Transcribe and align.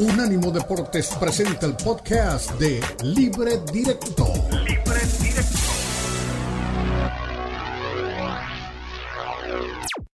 Unánimo 0.00 0.50
Deportes 0.50 1.10
presenta 1.20 1.66
el 1.66 1.74
podcast 1.74 2.52
de 2.52 2.80
Libre 3.02 3.60
Directo. 3.70 4.32
Libre 4.64 5.00
Directo. 5.20 5.58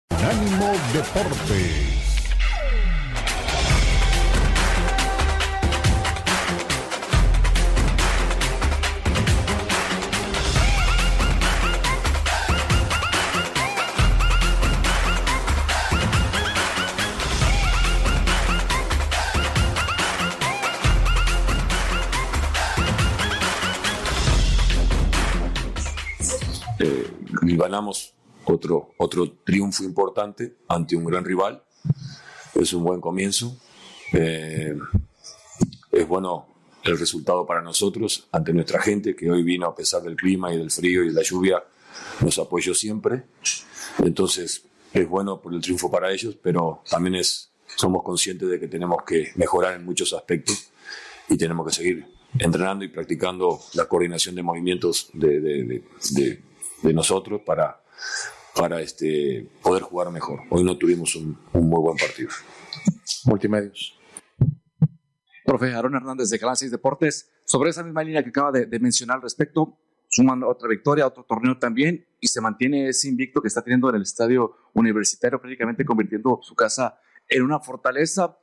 Unánimo 0.09 0.71
Deportes. 0.93 1.92
Ganamos 27.63 28.13
otro, 28.45 28.93
otro 28.97 29.31
triunfo 29.43 29.83
importante 29.83 30.55
ante 30.67 30.95
un 30.95 31.05
gran 31.05 31.23
rival. 31.23 31.63
Es 32.53 32.73
un 32.73 32.83
buen 32.83 33.01
comienzo. 33.01 33.57
Eh, 34.13 34.77
es 35.91 36.07
bueno 36.07 36.47
el 36.83 36.99
resultado 36.99 37.45
para 37.45 37.61
nosotros, 37.61 38.27
ante 38.31 38.51
nuestra 38.53 38.81
gente 38.81 39.15
que 39.15 39.31
hoy 39.31 39.43
vino 39.43 39.65
a 39.65 39.75
pesar 39.75 40.01
del 40.01 40.15
clima 40.15 40.53
y 40.53 40.57
del 40.57 40.69
frío 40.69 41.03
y 41.03 41.07
de 41.07 41.13
la 41.13 41.23
lluvia, 41.23 41.63
nos 42.21 42.37
apoyó 42.39 42.73
siempre. 42.73 43.23
Entonces 44.03 44.65
es 44.91 45.07
bueno 45.07 45.39
por 45.41 45.53
el 45.53 45.61
triunfo 45.61 45.89
para 45.89 46.11
ellos, 46.11 46.35
pero 46.41 46.81
también 46.89 47.15
es, 47.15 47.51
somos 47.77 48.03
conscientes 48.03 48.49
de 48.49 48.59
que 48.59 48.67
tenemos 48.67 49.03
que 49.07 49.31
mejorar 49.35 49.75
en 49.75 49.85
muchos 49.85 50.11
aspectos 50.13 50.71
y 51.29 51.37
tenemos 51.37 51.65
que 51.67 51.73
seguir 51.73 52.05
entrenando 52.37 52.83
y 52.83 52.89
practicando 52.89 53.59
la 53.73 53.85
coordinación 53.85 54.35
de 54.35 54.43
movimientos 54.43 55.09
de, 55.13 55.83
nosotros 56.91 57.41
para, 57.45 57.81
para 58.55 58.81
este, 58.81 59.47
poder 59.61 59.83
jugar 59.83 60.11
mejor. 60.11 60.41
Hoy 60.49 60.63
no 60.63 60.77
tuvimos 60.77 61.15
un, 61.15 61.37
muy 61.53 61.81
buen 61.81 61.97
partido. 61.97 62.29
Multimedios. 63.25 63.97
Profe 65.45 65.73
Aaron 65.73 65.95
Hernández 65.95 66.29
de 66.29 66.39
Canal 66.39 66.55
Deportes, 66.57 67.31
sobre 67.45 67.69
esa 67.69 67.83
misma 67.83 68.03
línea 68.03 68.23
que 68.23 68.29
acaba 68.29 68.51
de, 68.51 68.79
mencionar 68.79 69.17
al 69.17 69.23
respecto, 69.23 69.77
suman 70.09 70.43
otra 70.43 70.67
victoria, 70.67 71.07
otro 71.07 71.23
torneo 71.23 71.57
también, 71.57 72.05
y 72.19 72.27
se 72.27 72.41
mantiene 72.41 72.89
ese 72.89 73.09
invicto 73.09 73.41
que 73.41 73.47
está 73.49 73.61
teniendo 73.61 73.89
en 73.89 73.95
el 73.95 74.03
estadio 74.03 74.55
universitario, 74.73 75.39
prácticamente 75.39 75.85
convirtiendo 75.85 76.39
su 76.41 76.55
casa 76.55 76.99
en 77.27 77.43
una 77.43 77.59
fortaleza. 77.59 78.37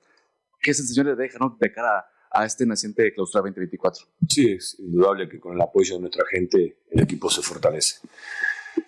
¿Qué 0.60 0.74
sensaciones 0.74 1.16
deja 1.16 1.38
¿no? 1.38 1.56
de 1.58 1.72
cara 1.72 2.06
a 2.30 2.44
este 2.44 2.64
naciente 2.66 3.02
de 3.02 3.12
clausura 3.12 3.42
2024. 3.42 4.06
Sí, 4.28 4.52
es 4.52 4.76
indudable 4.78 5.28
que 5.28 5.40
con 5.40 5.54
el 5.54 5.60
apoyo 5.60 5.96
de 5.96 6.00
nuestra 6.02 6.24
gente 6.30 6.76
el 6.90 7.02
equipo 7.02 7.30
se 7.30 7.42
fortalece. 7.42 7.96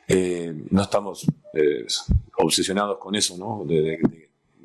Eh, 0.06 0.54
no 0.70 0.82
estamos 0.82 1.26
eh, 1.54 1.86
obsesionados 2.36 2.98
con 2.98 3.14
eso, 3.14 3.36
¿no? 3.36 3.64
De, 3.64 3.98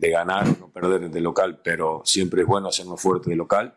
ganar 0.10 0.48
o 0.48 0.58
no 0.60 0.70
perder 0.70 1.10
de 1.10 1.20
local, 1.20 1.60
pero 1.62 2.02
siempre 2.06 2.44
es 2.44 2.48
bueno 2.48 2.70
hacernos 2.70 3.02
fuerte 3.02 3.30
de 3.30 3.36
local. 3.36 3.76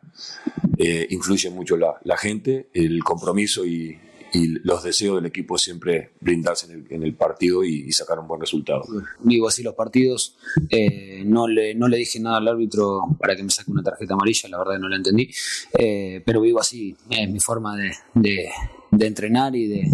Eh, 0.78 1.06
influye 1.10 1.50
mucho 1.50 1.76
la, 1.76 1.98
la, 2.04 2.16
gente, 2.16 2.68
el 2.72 3.02
compromiso 3.02 3.64
y, 3.64 3.98
y 4.32 4.46
los 4.64 4.82
deseos 4.82 5.16
del 5.16 5.26
equipo 5.26 5.58
siempre 5.58 6.10
brindarse 6.20 6.72
en 6.72 7.02
el, 7.02 7.14
partido 7.14 7.64
y, 7.64 7.90
sacar 7.92 8.18
un 8.18 8.28
buen 8.28 8.40
resultado. 8.40 8.84
Vivo 9.20 9.48
así 9.48 9.62
los 9.62 9.74
partidos, 9.74 10.36
eh, 10.68 11.22
no, 11.26 11.48
le, 11.48 11.74
no 11.74 11.88
le 11.88 11.96
dije 11.98 12.20
nada 12.20 12.38
al 12.38 12.48
árbitro 12.48 13.16
para 13.18 13.36
que 13.36 13.42
me 13.42 13.50
saque 13.50 13.70
una 13.70 13.82
tarjeta 13.82 14.14
amarilla, 14.14 14.48
la 14.48 14.58
verdad 14.58 14.78
no 14.78 14.88
la 14.88 14.96
entendí, 14.96 15.28
eh, 15.78 16.22
pero 16.24 16.40
vivo 16.40 16.60
así, 16.60 16.96
es 17.10 17.30
mi 17.30 17.40
forma 17.40 17.76
de, 17.76 17.90
de, 18.14 19.06
entrenar 19.06 19.54
y 19.56 19.66
de, 19.66 19.90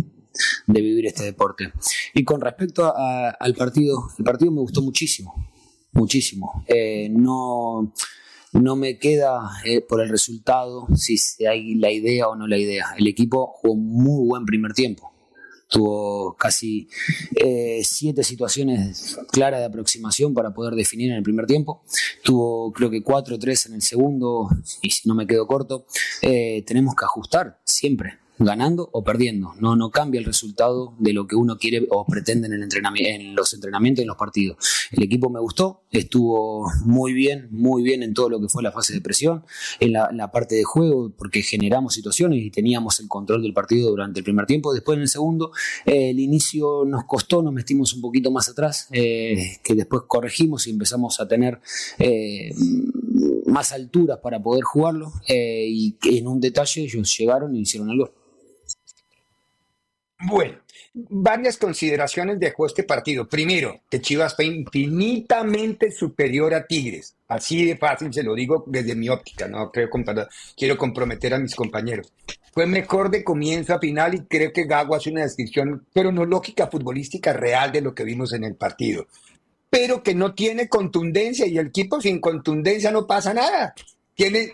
de, 0.66 0.80
vivir 0.80 1.06
este 1.06 1.24
deporte. 1.24 1.72
Y 2.14 2.24
con 2.24 2.40
respecto 2.40 2.92
al 2.94 3.54
partido, 3.54 4.10
el 4.18 4.24
partido 4.24 4.50
me 4.52 4.60
gustó 4.60 4.82
muchísimo, 4.82 5.50
muchísimo. 5.92 6.64
Eh, 6.66 7.08
no 7.10 7.92
no 8.52 8.76
me 8.76 8.98
queda 8.98 9.50
eh, 9.64 9.80
por 9.80 10.00
el 10.00 10.08
resultado 10.08 10.86
si 10.94 11.16
hay 11.46 11.74
la 11.74 11.90
idea 11.90 12.28
o 12.28 12.36
no 12.36 12.46
la 12.46 12.58
idea. 12.58 12.86
El 12.98 13.06
equipo 13.06 13.46
jugó 13.46 13.74
muy 13.74 14.26
buen 14.26 14.44
primer 14.44 14.72
tiempo. 14.72 15.12
Tuvo 15.68 16.36
casi 16.36 16.88
eh, 17.34 17.80
siete 17.82 18.22
situaciones 18.22 19.18
claras 19.32 19.60
de 19.60 19.66
aproximación 19.66 20.32
para 20.32 20.54
poder 20.54 20.74
definir 20.74 21.10
en 21.10 21.16
el 21.16 21.22
primer 21.24 21.46
tiempo. 21.46 21.82
Tuvo 22.22 22.72
creo 22.72 22.88
que 22.88 23.02
cuatro 23.02 23.34
o 23.34 23.38
tres 23.38 23.66
en 23.66 23.74
el 23.74 23.82
segundo, 23.82 24.48
y 24.82 24.90
si 24.90 25.08
no 25.08 25.14
me 25.16 25.26
quedo 25.26 25.46
corto, 25.46 25.86
eh, 26.22 26.62
tenemos 26.66 26.94
que 26.94 27.04
ajustar 27.04 27.60
siempre 27.64 28.25
ganando 28.38 28.88
o 28.92 29.02
perdiendo. 29.02 29.54
No, 29.58 29.76
no 29.76 29.90
cambia 29.90 30.18
el 30.18 30.24
resultado 30.24 30.94
de 30.98 31.12
lo 31.12 31.26
que 31.26 31.36
uno 31.36 31.56
quiere 31.58 31.86
o 31.90 32.04
pretende 32.04 32.46
en, 32.46 32.54
el 32.54 32.62
entrenamiento, 32.62 33.10
en 33.10 33.34
los 33.34 33.52
entrenamientos 33.54 34.00
y 34.00 34.02
en 34.02 34.08
los 34.08 34.16
partidos. 34.16 34.56
El 34.90 35.02
equipo 35.02 35.30
me 35.30 35.40
gustó, 35.40 35.82
estuvo 35.90 36.70
muy 36.84 37.12
bien, 37.12 37.48
muy 37.50 37.82
bien 37.82 38.02
en 38.02 38.14
todo 38.14 38.28
lo 38.28 38.40
que 38.40 38.48
fue 38.48 38.62
la 38.62 38.72
fase 38.72 38.92
de 38.92 39.00
presión, 39.00 39.44
en 39.80 39.92
la, 39.92 40.30
parte 40.32 40.56
de 40.56 40.64
juego, 40.64 41.12
porque 41.16 41.42
generamos 41.42 41.94
situaciones 41.94 42.42
y 42.42 42.50
teníamos 42.50 43.00
el 43.00 43.08
control 43.08 43.42
del 43.42 43.54
partido 43.54 43.90
durante 43.90 44.20
el 44.20 44.24
primer 44.24 44.44
tiempo. 44.44 44.74
Después 44.74 44.96
en 44.96 45.02
el 45.02 45.08
segundo, 45.08 45.52
eh, 45.86 46.10
el 46.10 46.20
inicio 46.20 46.84
nos 46.84 47.04
costó, 47.04 47.42
nos 47.42 47.52
metimos 47.52 47.94
un 47.94 48.00
poquito 48.00 48.30
más 48.30 48.48
atrás, 48.48 48.88
eh, 48.90 49.58
que 49.62 49.74
después 49.74 50.02
corregimos 50.06 50.66
y 50.66 50.70
empezamos 50.70 51.20
a 51.20 51.28
tener... 51.28 51.60
Eh, 51.98 52.52
más 53.46 53.72
alturas 53.72 54.18
para 54.18 54.42
poder 54.42 54.64
jugarlo 54.64 55.10
y 55.26 55.96
en 56.02 56.26
un 56.26 56.40
detalle 56.40 56.82
ellos 56.82 57.16
llegaron 57.16 57.54
y 57.54 57.60
hicieron 57.60 57.88
el 57.90 57.98
gol. 57.98 58.12
Bueno, 60.18 60.58
varias 60.94 61.58
consideraciones 61.58 62.40
dejó 62.40 62.64
este 62.64 62.84
partido. 62.84 63.28
Primero, 63.28 63.82
que 63.90 64.00
Chivas 64.00 64.34
fue 64.34 64.46
infinitamente 64.46 65.90
superior 65.90 66.54
a 66.54 66.66
Tigres. 66.66 67.16
Así 67.28 67.66
de 67.66 67.76
fácil 67.76 68.12
se 68.14 68.22
lo 68.22 68.34
digo 68.34 68.64
desde 68.66 68.94
mi 68.94 69.10
óptica, 69.10 69.46
no 69.46 69.70
creo 69.70 69.90
quiero 70.56 70.78
comprometer 70.78 71.34
a 71.34 71.38
mis 71.38 71.54
compañeros. 71.54 72.12
Fue 72.52 72.66
mejor 72.66 73.10
de 73.10 73.22
comienzo 73.22 73.74
a 73.74 73.78
final 73.78 74.14
y 74.14 74.20
creo 74.20 74.52
que 74.52 74.64
Gago 74.64 74.94
hace 74.94 75.10
una 75.10 75.22
descripción, 75.22 75.86
pero 75.92 76.10
no 76.10 76.24
lógica 76.24 76.68
futbolística 76.68 77.34
real 77.34 77.70
de 77.70 77.82
lo 77.82 77.94
que 77.94 78.04
vimos 78.04 78.32
en 78.32 78.44
el 78.44 78.54
partido. 78.54 79.06
Pero 79.68 80.02
que 80.02 80.14
no 80.14 80.34
tiene 80.34 80.66
contundencia 80.68 81.46
y 81.46 81.58
el 81.58 81.66
equipo 81.66 82.00
sin 82.00 82.20
contundencia 82.20 82.90
no 82.90 83.06
pasa 83.06 83.34
nada. 83.34 83.74
Tiene 84.14 84.52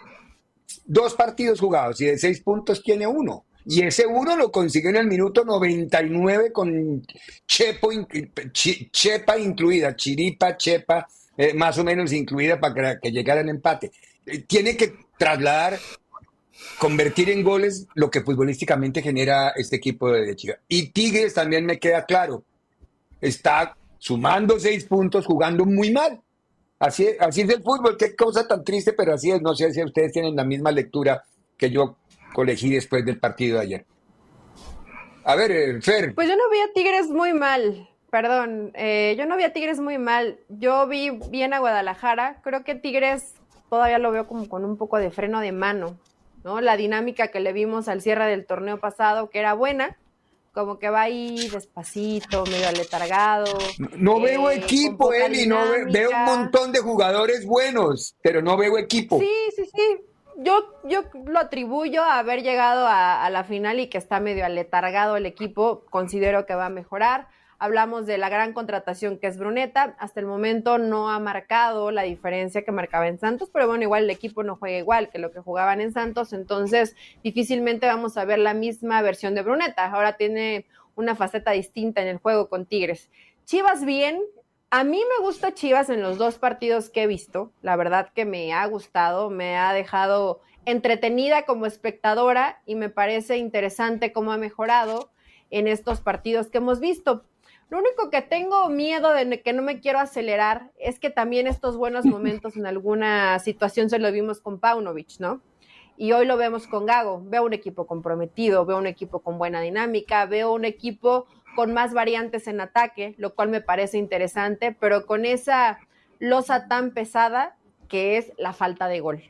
dos 0.86 1.14
partidos 1.14 1.60
jugados 1.60 2.00
y 2.00 2.06
de 2.06 2.18
seis 2.18 2.40
puntos 2.40 2.82
tiene 2.82 3.06
uno 3.06 3.44
y 3.64 3.82
ese 3.82 4.06
uno 4.06 4.36
lo 4.36 4.50
consiguió 4.50 4.90
en 4.90 4.96
el 4.96 5.06
minuto 5.06 5.44
99 5.44 6.52
con 6.52 7.02
Chepo, 7.46 7.90
Chepa 8.52 9.38
incluida, 9.38 9.94
Chiripa, 9.94 10.56
Chepa, 10.56 11.06
eh, 11.36 11.54
más 11.54 11.78
o 11.78 11.84
menos 11.84 12.12
incluida 12.12 12.58
para 12.58 12.98
que, 12.98 13.12
llegara 13.12 13.40
el 13.40 13.48
empate. 13.48 13.92
Eh, 14.26 14.40
tiene 14.40 14.76
que 14.76 14.94
trasladar, 15.16 15.78
convertir 16.78 17.30
en 17.30 17.44
goles 17.44 17.86
lo 17.94 18.10
que 18.10 18.22
futbolísticamente 18.22 19.00
genera 19.00 19.50
este 19.50 19.76
equipo 19.76 20.10
de 20.10 20.34
Chica. 20.34 20.58
Y 20.66 20.88
Tigres 20.88 21.34
también 21.34 21.64
me 21.64 21.78
queda 21.78 22.04
claro, 22.04 22.44
está 23.20 23.76
sumando 23.98 24.58
seis 24.58 24.84
puntos, 24.84 25.24
jugando 25.24 25.64
muy 25.64 25.92
mal. 25.92 26.20
Así, 26.80 27.06
así 27.20 27.42
es 27.42 27.48
el 27.48 27.62
fútbol, 27.62 27.96
qué 27.96 28.16
cosa 28.16 28.48
tan 28.48 28.64
triste, 28.64 28.92
pero 28.92 29.14
así 29.14 29.30
es. 29.30 29.40
No 29.40 29.54
sé 29.54 29.72
si 29.72 29.84
ustedes 29.84 30.10
tienen 30.10 30.34
la 30.34 30.44
misma 30.44 30.72
lectura 30.72 31.22
que 31.56 31.70
yo 31.70 31.96
colegí 32.32 32.70
después 32.70 33.04
del 33.04 33.18
partido 33.18 33.58
de 33.58 33.64
ayer. 33.64 33.86
A 35.24 35.36
ver, 35.36 35.52
eh, 35.52 35.80
Fer. 35.80 36.14
Pues 36.14 36.28
yo 36.28 36.36
no 36.36 36.50
vi 36.50 36.58
a 36.58 36.72
Tigres 36.72 37.08
muy 37.08 37.32
mal, 37.32 37.88
perdón, 38.10 38.72
eh, 38.74 39.14
yo 39.16 39.26
no 39.26 39.36
vi 39.36 39.44
a 39.44 39.52
Tigres 39.52 39.78
muy 39.78 39.98
mal, 39.98 40.38
yo 40.48 40.86
vi 40.88 41.10
bien 41.30 41.54
a 41.54 41.60
Guadalajara, 41.60 42.40
creo 42.42 42.64
que 42.64 42.74
Tigres 42.74 43.34
todavía 43.70 43.98
lo 43.98 44.10
veo 44.10 44.26
como 44.26 44.48
con 44.48 44.64
un 44.64 44.76
poco 44.76 44.98
de 44.98 45.10
freno 45.10 45.40
de 45.40 45.52
mano, 45.52 45.96
¿no? 46.44 46.60
La 46.60 46.76
dinámica 46.76 47.28
que 47.28 47.40
le 47.40 47.52
vimos 47.52 47.88
al 47.88 48.02
cierre 48.02 48.26
del 48.26 48.46
torneo 48.46 48.80
pasado, 48.80 49.30
que 49.30 49.38
era 49.38 49.54
buena, 49.54 49.96
como 50.52 50.78
que 50.78 50.90
va 50.90 51.02
ahí 51.02 51.48
despacito, 51.48 52.44
medio 52.44 52.68
aletargado. 52.68 53.46
No, 53.96 54.20
veo 54.20 54.50
eh, 54.50 54.56
equipo, 54.56 55.12
Eli, 55.12 55.46
no 55.46 55.60
veo 55.90 56.10
un 56.10 56.24
montón 56.24 56.72
de 56.72 56.80
jugadores 56.80 57.46
buenos, 57.46 58.16
pero 58.22 58.42
no 58.42 58.56
veo 58.56 58.76
equipo. 58.76 59.20
Sí, 59.20 59.30
sí, 59.56 59.64
sí 59.72 60.11
yo, 60.38 60.80
yo 60.84 61.02
lo 61.26 61.38
atribuyo 61.38 62.02
a 62.02 62.18
haber 62.18 62.42
llegado 62.42 62.86
a, 62.88 63.28
la 63.30 63.44
final 63.44 63.80
y 63.80 63.88
que 63.88 63.98
está 63.98 64.20
medio 64.20 64.44
aletargado 64.44 65.16
el 65.16 65.26
equipo. 65.26 65.84
Considero 65.90 66.46
que 66.46 66.54
va 66.54 66.66
a 66.66 66.70
mejorar. 66.70 67.28
Hablamos 67.58 68.06
de 68.06 68.18
la 68.18 68.28
gran 68.28 68.52
contratación 68.52 69.18
que 69.18 69.28
es 69.28 69.38
Bruneta. 69.38 69.94
Hasta 69.98 70.20
el 70.20 70.26
momento 70.26 70.78
no 70.78 71.10
ha 71.10 71.18
marcado 71.20 71.90
la 71.90 72.02
diferencia 72.02 72.64
que 72.64 72.72
marcaba 72.72 73.06
en 73.06 73.18
Santos, 73.18 73.50
pero 73.52 73.68
bueno, 73.68 73.84
igual 73.84 74.04
el 74.04 74.10
equipo 74.10 74.42
no 74.42 74.56
juega 74.56 74.78
igual 74.78 75.10
que 75.10 75.18
lo 75.18 75.30
que 75.30 75.40
jugaban 75.40 75.80
en 75.80 75.92
Santos, 75.92 76.32
entonces 76.32 76.96
difícilmente 77.22 77.86
vamos 77.86 78.16
a 78.16 78.24
ver 78.24 78.40
la 78.40 78.52
misma 78.52 79.00
versión 79.02 79.36
de 79.36 79.42
Bruneta. 79.42 79.86
Ahora 79.92 80.16
tiene 80.16 80.66
una 80.96 81.14
faceta 81.14 81.52
distinta 81.52 82.02
en 82.02 82.08
el 82.08 82.18
juego 82.18 82.48
con 82.48 82.66
Tigres. 82.66 83.10
Chivas 83.44 83.84
bien, 83.84 84.20
A 84.74 84.84
mí 84.84 84.96
me 84.96 85.22
gusta 85.22 85.52
Chivas 85.52 85.90
en 85.90 86.00
los 86.00 86.16
dos 86.16 86.38
partidos 86.38 86.88
que 86.88 87.02
he 87.02 87.06
visto. 87.06 87.52
La 87.60 87.76
verdad 87.76 88.08
que 88.14 88.24
me 88.24 88.54
ha 88.54 88.64
gustado, 88.64 89.28
me 89.28 89.58
ha 89.58 89.74
dejado 89.74 90.40
entretenida 90.64 91.44
como 91.44 91.66
espectadora 91.66 92.62
y 92.64 92.74
me 92.74 92.88
parece 92.88 93.36
interesante 93.36 94.14
cómo 94.14 94.32
ha 94.32 94.38
mejorado 94.38 95.10
en 95.50 95.68
estos 95.68 96.00
partidos 96.00 96.48
que 96.48 96.56
hemos 96.56 96.80
visto. 96.80 97.26
Lo 97.68 97.80
único 97.80 98.08
que 98.08 98.22
tengo 98.22 98.70
miedo 98.70 99.12
de 99.12 99.42
que 99.42 99.52
no 99.52 99.60
me 99.60 99.78
quiero 99.78 99.98
acelerar 99.98 100.70
es 100.78 100.98
que 100.98 101.10
también 101.10 101.46
estos 101.46 101.76
buenos 101.76 102.06
momentos 102.06 102.56
en 102.56 102.64
alguna 102.64 103.38
situación 103.40 103.90
se 103.90 103.98
lo 103.98 104.10
vimos 104.10 104.40
con 104.40 104.58
Paunovic, 104.58 105.20
¿no? 105.20 105.42
Y 105.98 106.12
hoy 106.12 106.24
lo 106.24 106.38
vemos 106.38 106.66
con 106.66 106.86
Gago. 106.86 107.22
Veo 107.26 107.44
un 107.44 107.52
equipo 107.52 107.86
comprometido, 107.86 108.64
veo 108.64 108.78
un 108.78 108.86
equipo 108.86 109.20
con 109.20 109.36
buena 109.36 109.60
dinámica, 109.60 110.24
veo 110.24 110.54
un 110.54 110.64
equipo 110.64 111.26
con 111.54 111.72
más 111.72 111.92
variantes 111.92 112.46
en 112.46 112.60
ataque, 112.60 113.14
lo 113.18 113.34
cual 113.34 113.48
me 113.48 113.60
parece 113.60 113.98
interesante, 113.98 114.76
pero 114.78 115.06
con 115.06 115.24
esa 115.24 115.78
losa 116.18 116.68
tan 116.68 116.92
pesada 116.92 117.56
que 117.88 118.16
es 118.16 118.32
la 118.38 118.52
falta 118.52 118.88
de 118.88 119.00
gol. 119.00 119.22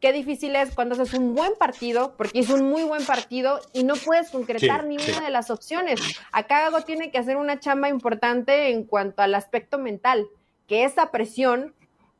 Qué 0.00 0.12
difícil 0.12 0.56
es 0.56 0.74
cuando 0.74 0.96
haces 0.96 1.14
un 1.14 1.34
buen 1.34 1.54
partido, 1.54 2.16
porque 2.16 2.40
es 2.40 2.50
un 2.50 2.68
muy 2.68 2.82
buen 2.82 3.06
partido 3.06 3.60
y 3.72 3.84
no 3.84 3.94
puedes 3.94 4.30
concretar 4.30 4.84
ninguna 4.84 5.20
de 5.20 5.30
las 5.30 5.48
opciones. 5.48 6.00
Acá 6.32 6.62
Gago 6.62 6.80
tiene 6.80 7.12
que 7.12 7.18
hacer 7.18 7.36
una 7.36 7.60
chamba 7.60 7.88
importante 7.88 8.70
en 8.70 8.84
cuanto 8.84 9.22
al 9.22 9.34
aspecto 9.36 9.78
mental, 9.78 10.26
que 10.66 10.82
esa 10.82 11.12
presión 11.12 11.74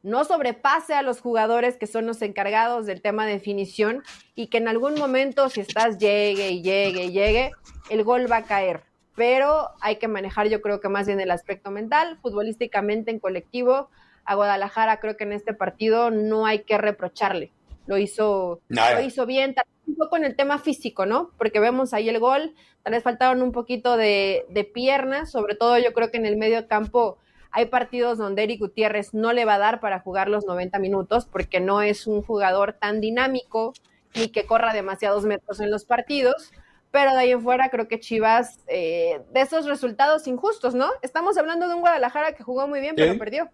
no 0.05 0.25
sobrepase 0.25 0.94
a 0.94 1.02
los 1.02 1.20
jugadores 1.20 1.76
que 1.76 1.88
son 1.88 2.06
los 2.06 2.22
encargados 2.22 2.87
del 2.87 3.02
tema 3.02 3.26
de 3.26 3.32
definición 3.32 4.05
y 4.37 4.46
que 4.46 4.58
en 4.58 4.69
algún 4.69 4.94
momento, 4.94 5.48
si 5.48 5.60
estás 5.60 5.98
llegue 5.98 6.50
y 6.50 6.62
llegue 6.62 7.06
y 7.06 7.10
llegue, 7.10 7.52
el 7.90 8.05
gol 8.05 8.31
va 8.31 8.38
a 8.38 8.44
caer 8.44 8.91
pero 9.14 9.70
hay 9.80 9.96
que 9.96 10.08
manejar 10.08 10.48
yo 10.48 10.62
creo 10.62 10.80
que 10.80 10.88
más 10.88 11.06
bien 11.06 11.20
el 11.20 11.30
aspecto 11.30 11.70
mental, 11.70 12.18
futbolísticamente 12.22 13.10
en 13.10 13.18
colectivo. 13.18 13.88
A 14.24 14.34
Guadalajara 14.34 15.00
creo 15.00 15.16
que 15.16 15.24
en 15.24 15.32
este 15.32 15.52
partido 15.52 16.10
no 16.10 16.46
hay 16.46 16.60
que 16.60 16.78
reprocharle. 16.78 17.50
Lo 17.86 17.98
hizo, 17.98 18.60
lo 18.68 19.00
hizo 19.00 19.26
bien, 19.26 19.56
un 19.86 19.96
poco 19.96 20.16
en 20.16 20.24
el 20.24 20.36
tema 20.36 20.58
físico, 20.58 21.04
¿no? 21.04 21.30
Porque 21.36 21.58
vemos 21.58 21.92
ahí 21.92 22.08
el 22.08 22.20
gol, 22.20 22.54
tal 22.84 22.92
vez 22.92 23.02
faltaron 23.02 23.42
un 23.42 23.50
poquito 23.50 23.96
de, 23.96 24.46
de 24.50 24.64
piernas, 24.64 25.32
sobre 25.32 25.56
todo 25.56 25.76
yo 25.78 25.92
creo 25.92 26.10
que 26.12 26.18
en 26.18 26.26
el 26.26 26.36
medio 26.36 26.68
campo 26.68 27.18
hay 27.50 27.66
partidos 27.66 28.18
donde 28.18 28.44
Eric 28.44 28.60
Gutiérrez 28.60 29.12
no 29.12 29.32
le 29.32 29.44
va 29.44 29.54
a 29.54 29.58
dar 29.58 29.80
para 29.80 30.00
jugar 30.00 30.28
los 30.28 30.46
90 30.46 30.78
minutos 30.78 31.26
porque 31.26 31.60
no 31.60 31.82
es 31.82 32.06
un 32.06 32.22
jugador 32.22 32.72
tan 32.72 33.00
dinámico 33.00 33.74
ni 34.14 34.28
que 34.28 34.46
corra 34.46 34.72
demasiados 34.72 35.24
metros 35.24 35.60
en 35.60 35.70
los 35.70 35.84
partidos 35.84 36.52
pero 36.92 37.12
de 37.12 37.18
ahí 37.18 37.32
en 37.32 37.42
fuera 37.42 37.70
creo 37.70 37.88
que 37.88 37.98
Chivas, 37.98 38.60
eh, 38.68 39.20
de 39.32 39.40
esos 39.40 39.64
resultados 39.64 40.26
injustos, 40.28 40.74
¿no? 40.74 40.90
Estamos 41.00 41.38
hablando 41.38 41.66
de 41.66 41.74
un 41.74 41.80
Guadalajara 41.80 42.34
que 42.34 42.44
jugó 42.44 42.68
muy 42.68 42.80
bien, 42.80 42.94
pero 42.94 43.18
perdió. 43.18 43.50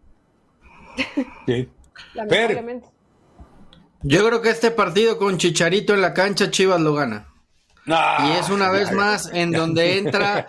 Sí. 1.47 1.71
Lamentablemente. 2.15 2.89
Yo 4.03 4.27
creo 4.27 4.43
que 4.43 4.51
este 4.51 4.73
partido 4.73 5.19
con 5.19 5.39
Chicharito 5.39 5.95
en 5.95 6.01
la 6.01 6.15
cancha, 6.15 6.51
Chivas 6.51 6.81
lo 6.81 6.95
gana. 6.95 7.33
y 7.87 8.31
es 8.39 8.51
una 8.51 8.71
vez 8.71 8.93
más 8.93 9.31
en 9.33 9.53
donde 9.53 9.99
entra, 9.99 10.47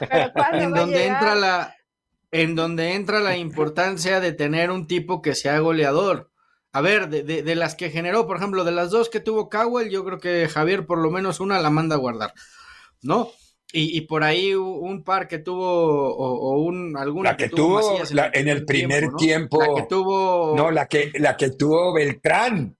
en 0.53 0.74
donde 0.74 1.06
entra 1.06 1.35
la, 1.35 1.75
en 2.31 2.56
donde 2.56 2.95
entra 2.95 3.19
la 3.19 3.38
importancia 3.38 4.19
de 4.19 4.33
tener 4.33 4.71
un 4.71 4.88
tipo 4.88 5.21
que 5.21 5.35
sea 5.35 5.59
goleador. 5.59 6.31
A 6.71 6.81
ver, 6.81 7.09
de, 7.09 7.24
de, 7.24 7.44
de 7.44 7.56
las 7.56 7.75
que 7.75 7.89
generó, 7.89 8.25
por 8.27 8.38
ejemplo, 8.38 8.63
de 8.63 8.71
las 8.71 8.89
dos 8.89 9.09
que 9.09 9.19
tuvo 9.19 9.50
Cowell, 9.50 9.89
yo 9.89 10.03
creo 10.03 10.19
que 10.19 10.47
Javier 10.47 10.85
por 10.85 11.00
lo 11.00 11.09
menos 11.12 11.39
una 11.39 11.59
la 11.59 11.69
manda 11.69 11.95
a 11.95 12.00
guardar. 12.00 12.33
¿No? 13.01 13.31
Y, 13.72 14.01
por 14.01 14.24
ahí 14.24 14.56
un 14.56 15.04
par 15.04 15.28
que 15.28 15.38
tuvo, 15.38 15.63
o, 15.63 16.57
un 16.57 16.98
alguna 16.98 17.31
la 17.31 17.38
que, 17.38 17.50
tuvo, 17.50 18.00
en 18.34 18.48
el 18.48 18.66
primer 18.66 19.12
tiempo, 19.13 19.62
La 19.62 19.75
que 19.75 19.88
tuvo. 19.88 20.56
No, 20.57 20.72
la 20.72 20.88
que, 20.88 21.12
la 21.19 21.38
que 21.38 21.51
tuvo 21.51 21.94
Beltrán. 21.94 22.75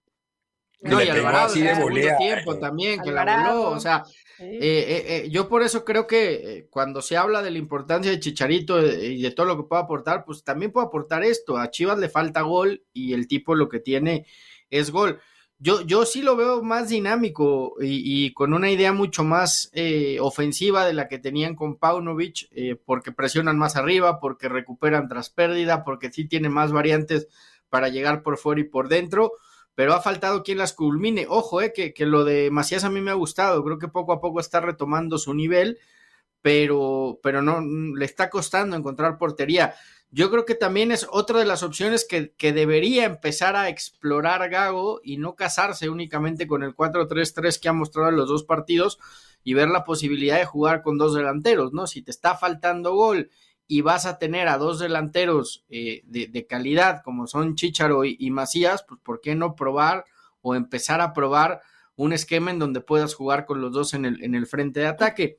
No, 0.80 1.00
y 1.00 1.08
Alvarado 1.08 1.54
en 1.54 1.66
el 1.66 1.76
segundo 1.76 2.08
tiempo 2.18 2.58
también, 2.58 3.00
que 3.02 3.12
la 3.12 3.24
voló. 3.24 3.70
O 3.70 3.78
sea, 3.78 4.02
eh, 4.40 4.58
eh, 4.60 5.04
eh, 5.06 5.28
yo 5.30 5.48
por 5.48 5.62
eso 5.62 5.84
creo 5.84 6.06
que 6.06 6.66
cuando 6.70 7.02
se 7.02 7.16
habla 7.16 7.40
de 7.42 7.50
la 7.50 7.58
importancia 7.58 8.10
de 8.10 8.18
Chicharito 8.18 8.84
y 8.84 9.22
de 9.22 9.30
todo 9.30 9.46
lo 9.46 9.56
que 9.58 9.68
puede 9.68 9.82
aportar, 9.82 10.24
pues 10.24 10.42
también 10.42 10.72
puede 10.72 10.86
aportar 10.86 11.22
esto. 11.22 11.58
A 11.58 11.70
Chivas 11.70 11.98
le 11.98 12.08
falta 12.08 12.40
gol 12.40 12.82
y 12.92 13.12
el 13.12 13.28
tipo 13.28 13.54
lo 13.54 13.68
que 13.68 13.78
tiene 13.78 14.26
es 14.70 14.90
gol. 14.90 15.20
Yo, 15.62 15.82
yo 15.82 16.06
sí 16.06 16.22
lo 16.22 16.36
veo 16.36 16.62
más 16.62 16.88
dinámico 16.88 17.76
y, 17.82 18.32
con 18.32 18.54
una 18.54 18.70
idea 18.70 18.94
mucho 18.94 19.24
más 19.24 19.70
eh, 19.74 20.16
ofensiva 20.18 20.86
de 20.86 20.94
la 20.94 21.06
que 21.06 21.18
tenían 21.18 21.54
con 21.54 21.76
Paunovic, 21.76 22.48
eh, 22.52 22.76
porque 22.82 23.12
presionan 23.12 23.58
más 23.58 23.76
arriba, 23.76 24.20
porque 24.20 24.48
recuperan 24.48 25.06
tras 25.06 25.28
pérdida, 25.28 25.84
porque 25.84 26.10
sí 26.10 26.26
tiene 26.26 26.48
más 26.48 26.72
variantes 26.72 27.28
para 27.68 27.90
llegar 27.90 28.22
por 28.22 28.38
fuera 28.38 28.62
y 28.62 28.64
por 28.64 28.88
dentro, 28.88 29.32
pero 29.74 29.92
ha 29.92 30.00
faltado 30.00 30.42
quien 30.42 30.56
las 30.56 30.72
culmine. 30.72 31.26
Ojo, 31.28 31.60
eh, 31.60 31.74
que, 31.74 31.92
que 31.92 32.06
lo 32.06 32.24
de 32.24 32.50
Macías 32.50 32.84
a 32.84 32.90
mí 32.90 33.02
me 33.02 33.10
ha 33.10 33.14
gustado, 33.14 33.62
creo 33.62 33.78
que 33.78 33.88
poco 33.88 34.14
a 34.14 34.20
poco 34.22 34.40
está 34.40 34.60
retomando 34.60 35.18
su 35.18 35.34
nivel, 35.34 35.78
pero, 36.40 37.20
pero 37.22 37.42
no 37.42 37.60
le 37.60 38.06
está 38.06 38.30
costando 38.30 38.76
encontrar 38.76 39.18
portería. 39.18 39.74
Yo 40.12 40.30
creo 40.30 40.44
que 40.44 40.56
también 40.56 40.90
es 40.90 41.06
otra 41.08 41.38
de 41.38 41.44
las 41.44 41.62
opciones 41.62 42.04
que, 42.04 42.52
debería 42.52 43.04
empezar 43.04 43.54
a 43.54 43.68
explorar 43.68 44.48
Gago 44.50 45.00
y 45.04 45.18
no 45.18 45.36
casarse 45.36 45.88
únicamente 45.88 46.48
con 46.48 46.64
el 46.64 46.74
4-3-3 46.74 47.60
que 47.60 47.68
ha 47.68 47.72
mostrado 47.72 48.08
en 48.08 48.16
los 48.16 48.28
dos 48.28 48.42
partidos 48.42 48.98
y 49.44 49.54
ver 49.54 49.68
la 49.68 49.84
posibilidad 49.84 50.38
de 50.38 50.46
jugar 50.46 50.82
con 50.82 50.98
dos 50.98 51.14
delanteros, 51.14 51.72
¿no? 51.72 51.86
Si 51.86 52.02
te 52.02 52.10
está 52.10 52.36
faltando 52.36 52.92
gol 52.94 53.30
y 53.68 53.82
vas 53.82 54.04
a 54.04 54.18
tener 54.18 54.48
a 54.48 54.58
dos 54.58 54.80
delanteros 54.80 55.64
eh, 55.68 56.02
de, 56.04 56.46
calidad 56.46 57.02
como 57.04 57.28
son 57.28 57.54
Chicharo 57.54 58.04
y, 58.04 58.30
Macías, 58.32 58.84
pues 58.88 59.00
¿por 59.00 59.20
qué 59.20 59.36
no 59.36 59.54
probar 59.54 60.06
o 60.42 60.56
empezar 60.56 61.00
a 61.00 61.12
probar 61.12 61.60
un 61.94 62.12
esquema 62.12 62.50
en 62.50 62.58
donde 62.58 62.80
puedas 62.80 63.14
jugar 63.14 63.46
con 63.46 63.60
los 63.60 63.72
dos 63.72 63.94
en 63.94 64.06
el, 64.06 64.24
en 64.24 64.34
el 64.34 64.48
frente 64.48 64.80
de 64.80 64.86
ataque? 64.86 65.38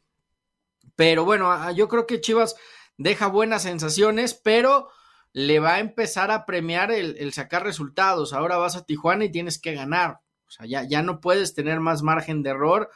Pero 0.96 1.26
bueno, 1.26 1.72
yo 1.74 1.90
creo 1.90 2.08
que 2.08 2.22
Chivas 2.22 2.56
deja 3.02 3.28
buenas 3.28 3.64
sensaciones, 3.64 4.34
pero 4.34 4.90
le 5.34 5.60
va 5.60 5.76
a 5.76 5.80
empezar 5.80 6.32
a 6.32 6.46
premiar 6.46 6.92
el, 6.92 7.34
sacar 7.34 7.64
resultados. 7.64 8.34
Ahora 8.34 8.58
vas 8.58 8.76
a 8.76 8.86
Tijuana 8.86 9.26
y 9.26 9.32
tienes 9.32 9.60
que 9.60 9.74
ganar. 9.74 10.20
O 10.48 10.52
sea, 10.52 10.66
ya, 10.66 10.84
ya 10.84 11.02
no 11.02 11.22
puedes 11.22 11.54
tener 11.54 11.80
más 11.80 12.04
margen 12.04 12.44
de 12.44 12.50
error 12.50 12.90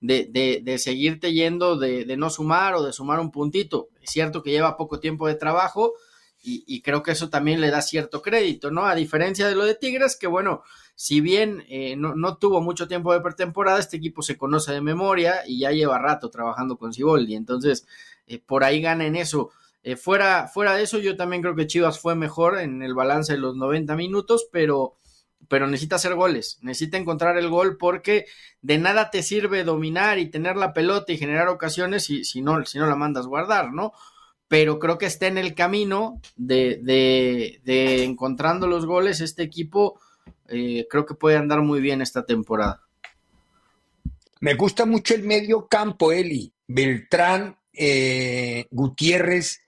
de, 0.00 0.28
de, 0.30 0.60
de 0.62 0.78
seguirte 0.78 1.32
yendo 1.32 1.76
de, 1.76 2.04
de, 2.04 2.16
no 2.16 2.30
sumar 2.30 2.74
o 2.74 2.82
de 2.82 2.92
sumar 2.92 3.20
un 3.20 3.30
puntito. 3.30 3.88
Es 4.00 4.10
cierto 4.10 4.42
que 4.42 4.50
lleva 4.50 4.76
poco 4.76 5.00
tiempo 5.00 5.26
de 5.26 5.34
trabajo 5.34 5.94
y, 6.40 6.82
creo 6.82 7.02
que 7.02 7.10
eso 7.10 7.30
también 7.30 7.60
le 7.60 7.70
da 7.70 7.82
cierto 7.82 8.22
crédito, 8.22 8.70
¿no? 8.70 8.86
A 8.86 8.94
diferencia 8.94 9.48
de 9.48 9.54
lo 9.54 9.64
de 9.64 9.74
Tigres, 9.74 10.16
que 10.16 10.28
bueno, 10.28 10.62
si 11.00 11.20
bien 11.20 11.64
eh, 11.68 11.94
no, 11.94 12.16
no, 12.16 12.38
tuvo 12.38 12.60
mucho 12.60 12.88
tiempo 12.88 13.12
de 13.12 13.20
pretemporada, 13.20 13.78
este 13.78 13.98
equipo 13.98 14.20
se 14.20 14.36
conoce 14.36 14.72
de 14.72 14.80
memoria 14.80 15.44
y 15.46 15.60
ya 15.60 15.70
lleva 15.70 16.00
rato 16.00 16.28
trabajando 16.28 16.76
con 16.76 16.92
Ciboldi. 16.92 17.36
Entonces, 17.36 17.86
eh, 18.26 18.40
por 18.44 18.64
ahí 18.64 18.80
gana 18.80 19.06
en 19.06 19.14
eso. 19.14 19.52
Eh, 19.84 19.94
fuera, 19.94 20.48
fuera 20.48 20.74
de 20.74 20.82
eso, 20.82 20.98
yo 20.98 21.16
también 21.16 21.40
creo 21.40 21.54
que 21.54 21.68
Chivas 21.68 22.00
fue 22.00 22.16
mejor 22.16 22.58
en 22.58 22.82
el 22.82 22.94
balance 22.94 23.34
de 23.34 23.38
los 23.38 23.54
90 23.54 23.94
minutos, 23.94 24.48
pero, 24.50 24.96
pero 25.46 25.68
necesita 25.68 25.94
hacer 25.94 26.16
goles, 26.16 26.58
necesita 26.62 26.96
encontrar 26.96 27.38
el 27.38 27.48
gol 27.48 27.76
porque 27.76 28.26
de 28.60 28.78
nada 28.78 29.10
te 29.10 29.22
sirve 29.22 29.62
dominar 29.62 30.18
y 30.18 30.26
tener 30.26 30.56
la 30.56 30.72
pelota 30.72 31.12
y 31.12 31.18
generar 31.18 31.46
ocasiones 31.46 32.06
si, 32.06 32.24
si, 32.24 32.42
no, 32.42 32.64
si 32.66 32.76
no 32.76 32.88
la 32.88 32.96
mandas 32.96 33.28
guardar, 33.28 33.72
¿no? 33.72 33.92
Pero 34.48 34.80
creo 34.80 34.98
que 34.98 35.06
está 35.06 35.28
en 35.28 35.38
el 35.38 35.54
camino 35.54 36.20
de, 36.34 37.60
de, 37.62 38.02
encontrando 38.02 38.66
los 38.66 38.84
goles. 38.84 39.20
Este 39.20 39.44
equipo 39.44 40.00
eh, 40.48 40.86
creo 40.88 41.06
que 41.06 41.14
puede 41.14 41.36
andar 41.36 41.60
muy 41.60 41.80
bien 41.80 42.02
esta 42.02 42.24
temporada. 42.24 42.82
Me 44.40 44.54
gusta 44.54 44.86
mucho 44.86 45.14
el 45.14 45.22
medio 45.22 45.66
campo, 45.66 46.12
Eli. 46.12 46.52
Beltrán, 46.66 47.58
eh, 47.72 48.66
Gutiérrez 48.70 49.62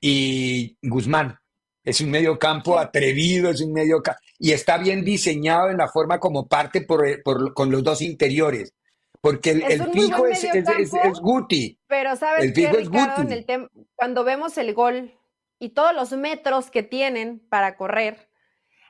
y 0.00 0.76
Guzmán. 0.82 1.38
Es 1.84 2.00
un 2.00 2.10
medio 2.10 2.38
campo 2.38 2.78
atrevido, 2.78 3.50
es 3.50 3.60
un 3.60 3.72
medio 3.72 4.02
y 4.38 4.52
está 4.52 4.78
bien 4.78 5.04
diseñado 5.04 5.70
en 5.70 5.78
la 5.78 5.88
forma 5.88 6.18
como 6.18 6.48
parte 6.48 6.80
por, 6.80 7.22
con 7.54 7.70
los 7.70 7.82
dos 7.84 8.02
interiores. 8.02 8.74
Porque 9.20 9.50
el, 9.50 9.90
fijo 9.92 10.26
es, 10.26 10.44
es, 10.44 11.20
Guti. 11.20 11.78
Pero 11.86 12.16
sabes 12.16 12.52
que 12.52 12.70
Ricardo, 12.70 13.22
en 13.22 13.32
el 13.32 13.70
cuando 13.94 14.24
vemos 14.24 14.56
el 14.58 14.72
gol 14.74 15.12
y 15.58 15.70
todos 15.70 15.94
los 15.94 16.12
metros 16.12 16.70
que 16.70 16.82
tienen 16.82 17.40
para 17.48 17.76
correr, 17.76 18.28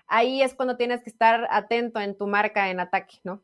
ahí 0.07 0.43
es 0.43 0.55
cuando 0.55 0.77
tienes 0.77 1.03
que 1.03 1.11
estar 1.11 1.47
atento 1.51 2.01
en 2.01 2.17
tu 2.17 2.27
marca 2.27 2.71
en 2.71 2.81
ataque, 2.81 3.19
¿no? 3.25 3.43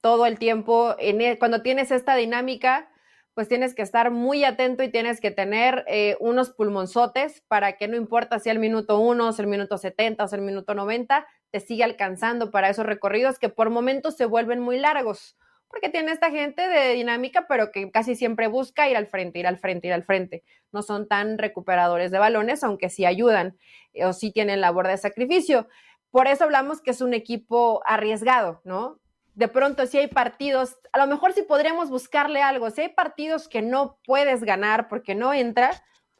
Todo 0.00 0.26
el 0.26 0.38
tiempo, 0.38 0.94
en 0.98 1.20
e, 1.20 1.38
cuando 1.38 1.62
tienes 1.62 1.90
esta 1.90 2.14
dinámica, 2.14 2.90
pues 3.34 3.48
tienes 3.48 3.74
que 3.74 3.82
estar 3.82 4.10
muy 4.10 4.44
atento 4.44 4.82
y 4.82 4.90
tienes 4.90 5.20
que 5.20 5.32
tener 5.32 5.84
eh, 5.88 6.16
unos 6.20 6.50
pulmonzotes 6.50 7.42
para 7.48 7.76
que 7.76 7.88
no 7.88 7.96
importa 7.96 8.38
si 8.38 8.48
el 8.48 8.60
minuto 8.60 9.00
1, 9.00 9.32
si 9.32 9.42
el 9.42 9.48
minuto 9.48 9.76
70 9.76 10.22
o 10.22 10.28
si 10.28 10.36
el 10.36 10.42
minuto 10.42 10.74
90, 10.74 11.26
te 11.50 11.60
siga 11.60 11.84
alcanzando 11.84 12.50
para 12.50 12.68
esos 12.68 12.86
recorridos 12.86 13.38
que 13.38 13.48
por 13.48 13.70
momentos 13.70 14.16
se 14.16 14.26
vuelven 14.26 14.60
muy 14.60 14.78
largos, 14.78 15.36
porque 15.68 15.88
tiene 15.88 16.12
esta 16.12 16.30
gente 16.30 16.68
de 16.68 16.94
dinámica, 16.94 17.46
pero 17.48 17.72
que 17.72 17.90
casi 17.90 18.14
siempre 18.14 18.46
busca 18.46 18.88
ir 18.88 18.96
al 18.96 19.08
frente, 19.08 19.40
ir 19.40 19.48
al 19.48 19.58
frente, 19.58 19.88
ir 19.88 19.92
al 19.92 20.04
frente. 20.04 20.44
No 20.70 20.82
son 20.82 21.08
tan 21.08 21.36
recuperadores 21.36 22.12
de 22.12 22.18
balones, 22.18 22.62
aunque 22.62 22.88
sí 22.88 23.04
ayudan 23.04 23.58
o 24.04 24.12
sí 24.12 24.30
tienen 24.30 24.60
labor 24.60 24.86
de 24.86 24.96
sacrificio. 24.96 25.66
Por 26.14 26.28
eso 26.28 26.44
hablamos 26.44 26.80
que 26.80 26.92
es 26.92 27.00
un 27.00 27.12
equipo 27.12 27.82
arriesgado, 27.84 28.60
¿no? 28.62 29.00
De 29.34 29.48
pronto, 29.48 29.84
si 29.84 29.98
hay 29.98 30.06
partidos, 30.06 30.76
a 30.92 30.98
lo 31.00 31.08
mejor 31.08 31.32
sí 31.32 31.42
podríamos 31.42 31.90
buscarle 31.90 32.40
algo. 32.40 32.70
Si 32.70 32.82
hay 32.82 32.90
partidos 32.90 33.48
que 33.48 33.62
no 33.62 33.98
puedes 34.06 34.44
ganar 34.44 34.86
porque 34.86 35.16
no 35.16 35.34
entra, 35.34 35.72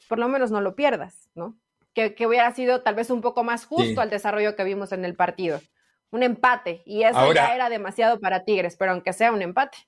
por 0.08 0.18
lo 0.18 0.26
menos 0.26 0.50
no 0.50 0.60
lo 0.60 0.74
pierdas, 0.74 1.30
¿no? 1.36 1.56
Que, 1.94 2.12
hubiera 2.26 2.52
sido 2.52 2.82
tal 2.82 2.96
vez 2.96 3.08
un 3.08 3.20
poco 3.20 3.44
más 3.44 3.66
justo 3.66 4.00
al 4.00 4.10
desarrollo 4.10 4.56
que 4.56 4.64
vimos 4.64 4.90
en 4.90 5.04
el 5.04 5.14
partido 5.14 5.60
un 6.10 6.24
empate. 6.24 6.82
Y 6.86 7.04
eso 7.04 7.32
ya 7.32 7.54
era 7.54 7.68
demasiado 7.68 8.18
para 8.18 8.44
Tigres, 8.44 8.74
pero 8.76 8.90
aunque 8.90 9.12
sea 9.12 9.30
un 9.30 9.42
empate. 9.42 9.78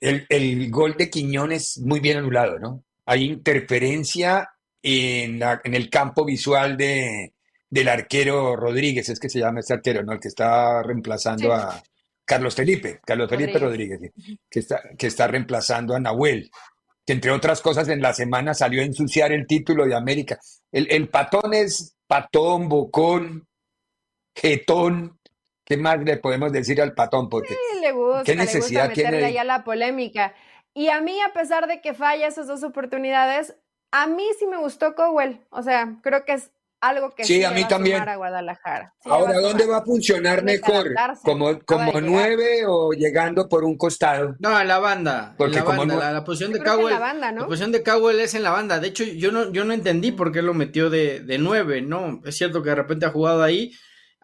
El, 0.00 0.70
gol 0.70 0.98
de 0.98 1.08
Quiñones 1.08 1.78
muy 1.78 2.00
bien 2.00 2.18
anulado, 2.18 2.58
¿no? 2.58 2.84
Hay 3.06 3.24
interferencia 3.24 4.50
en, 4.82 5.40
en 5.64 5.74
el 5.74 5.88
campo 5.88 6.26
visual 6.26 6.76
de, 6.76 7.32
del 7.76 7.88
arquero 7.88 8.56
Rodríguez, 8.56 9.08
es 9.10 9.20
que 9.20 9.28
se 9.28 9.38
llama 9.38 9.60
este 9.60 9.74
arquero, 9.74 10.02
¿no? 10.02 10.12
El 10.12 10.20
que 10.20 10.28
está 10.28 10.82
reemplazando 10.82 11.52
a 11.52 11.82
Carlos 12.24 12.54
Felipe, 12.54 13.00
Carlos 13.04 13.28
Felipe 13.28 13.58
Rodríguez, 13.58 14.12
que, 14.50 14.58
está, 14.58 14.80
que 14.96 15.06
está 15.06 15.26
reemplazando 15.26 15.94
a 15.94 16.00
Nahuel, 16.00 16.50
que 17.04 17.12
entre 17.12 17.30
otras 17.30 17.60
cosas 17.60 17.88
en 17.88 18.00
la 18.00 18.14
semana 18.14 18.54
salió 18.54 18.80
a 18.80 18.84
ensuciar 18.86 19.30
el 19.30 19.46
título 19.46 19.84
de 19.84 19.94
América. 19.94 20.38
El, 20.72 20.90
el 20.90 21.08
patón 21.10 21.52
es 21.52 21.96
patón, 22.06 22.68
bocón, 22.68 23.46
jetón. 24.34 25.18
¿Qué 25.62 25.76
más 25.76 26.00
le 26.02 26.16
podemos 26.16 26.52
decir 26.52 26.80
al 26.80 26.94
patón? 26.94 27.28
Porque 27.28 27.54
sí, 27.54 27.80
le 27.80 27.92
gusta, 27.92 28.24
¿qué 28.24 28.36
necesidad 28.36 28.84
le 28.84 28.88
gusta 28.88 29.02
meterle 29.02 29.28
tiene? 29.28 29.44
la 29.44 29.64
polémica. 29.64 30.34
Y 30.72 30.88
a 30.88 31.00
mí, 31.02 31.20
a 31.20 31.32
pesar 31.34 31.66
de 31.66 31.82
que 31.82 31.92
falla 31.92 32.26
esas 32.26 32.46
dos 32.46 32.62
oportunidades, 32.62 33.54
a 33.90 34.06
mí 34.06 34.24
sí 34.38 34.46
me 34.46 34.56
gustó 34.56 34.94
Cowell. 34.94 35.40
O 35.50 35.62
sea, 35.62 35.98
creo 36.02 36.24
que 36.24 36.34
es 36.34 36.50
algo 36.80 37.14
que 37.14 37.24
sí, 37.24 37.42
a 37.44 37.50
mí 37.50 37.66
también. 37.66 38.08
A 38.08 38.16
Guadalajara. 38.16 38.94
Ahora, 39.04 39.40
¿dónde 39.40 39.66
va 39.66 39.78
a 39.78 39.84
funcionar 39.84 40.44
mejor? 40.44 40.94
¿Como, 41.22 41.58
como 41.60 42.00
nueve 42.00 42.64
o 42.66 42.92
llegando 42.92 43.48
por 43.48 43.64
un 43.64 43.76
costado? 43.76 44.36
No, 44.38 44.60
en 44.60 44.68
la 44.68 44.78
banda. 44.78 45.34
Porque 45.36 45.56
la, 45.56 45.64
banda 45.64 46.12
la, 46.12 46.24
posición 46.24 46.52
de 46.52 46.62
Cowell. 46.62 46.94
La, 46.94 46.98
banda, 46.98 47.32
¿no? 47.32 47.40
la 47.42 47.46
posición 47.46 47.72
de 47.72 47.82
Cowell 47.82 48.20
es 48.20 48.34
en 48.34 48.42
la 48.42 48.50
banda. 48.50 48.78
De 48.80 48.88
hecho, 48.88 49.04
yo 49.04 49.32
no, 49.32 49.52
yo 49.52 49.64
no 49.64 49.72
entendí 49.72 50.12
por 50.12 50.32
qué 50.32 50.42
lo 50.42 50.54
metió 50.54 50.90
de, 50.90 51.20
de 51.20 51.38
nueve, 51.38 51.82
¿no? 51.82 52.20
Es 52.24 52.36
cierto 52.36 52.62
que 52.62 52.70
de 52.70 52.76
repente 52.76 53.06
ha 53.06 53.10
jugado 53.10 53.42
ahí, 53.42 53.72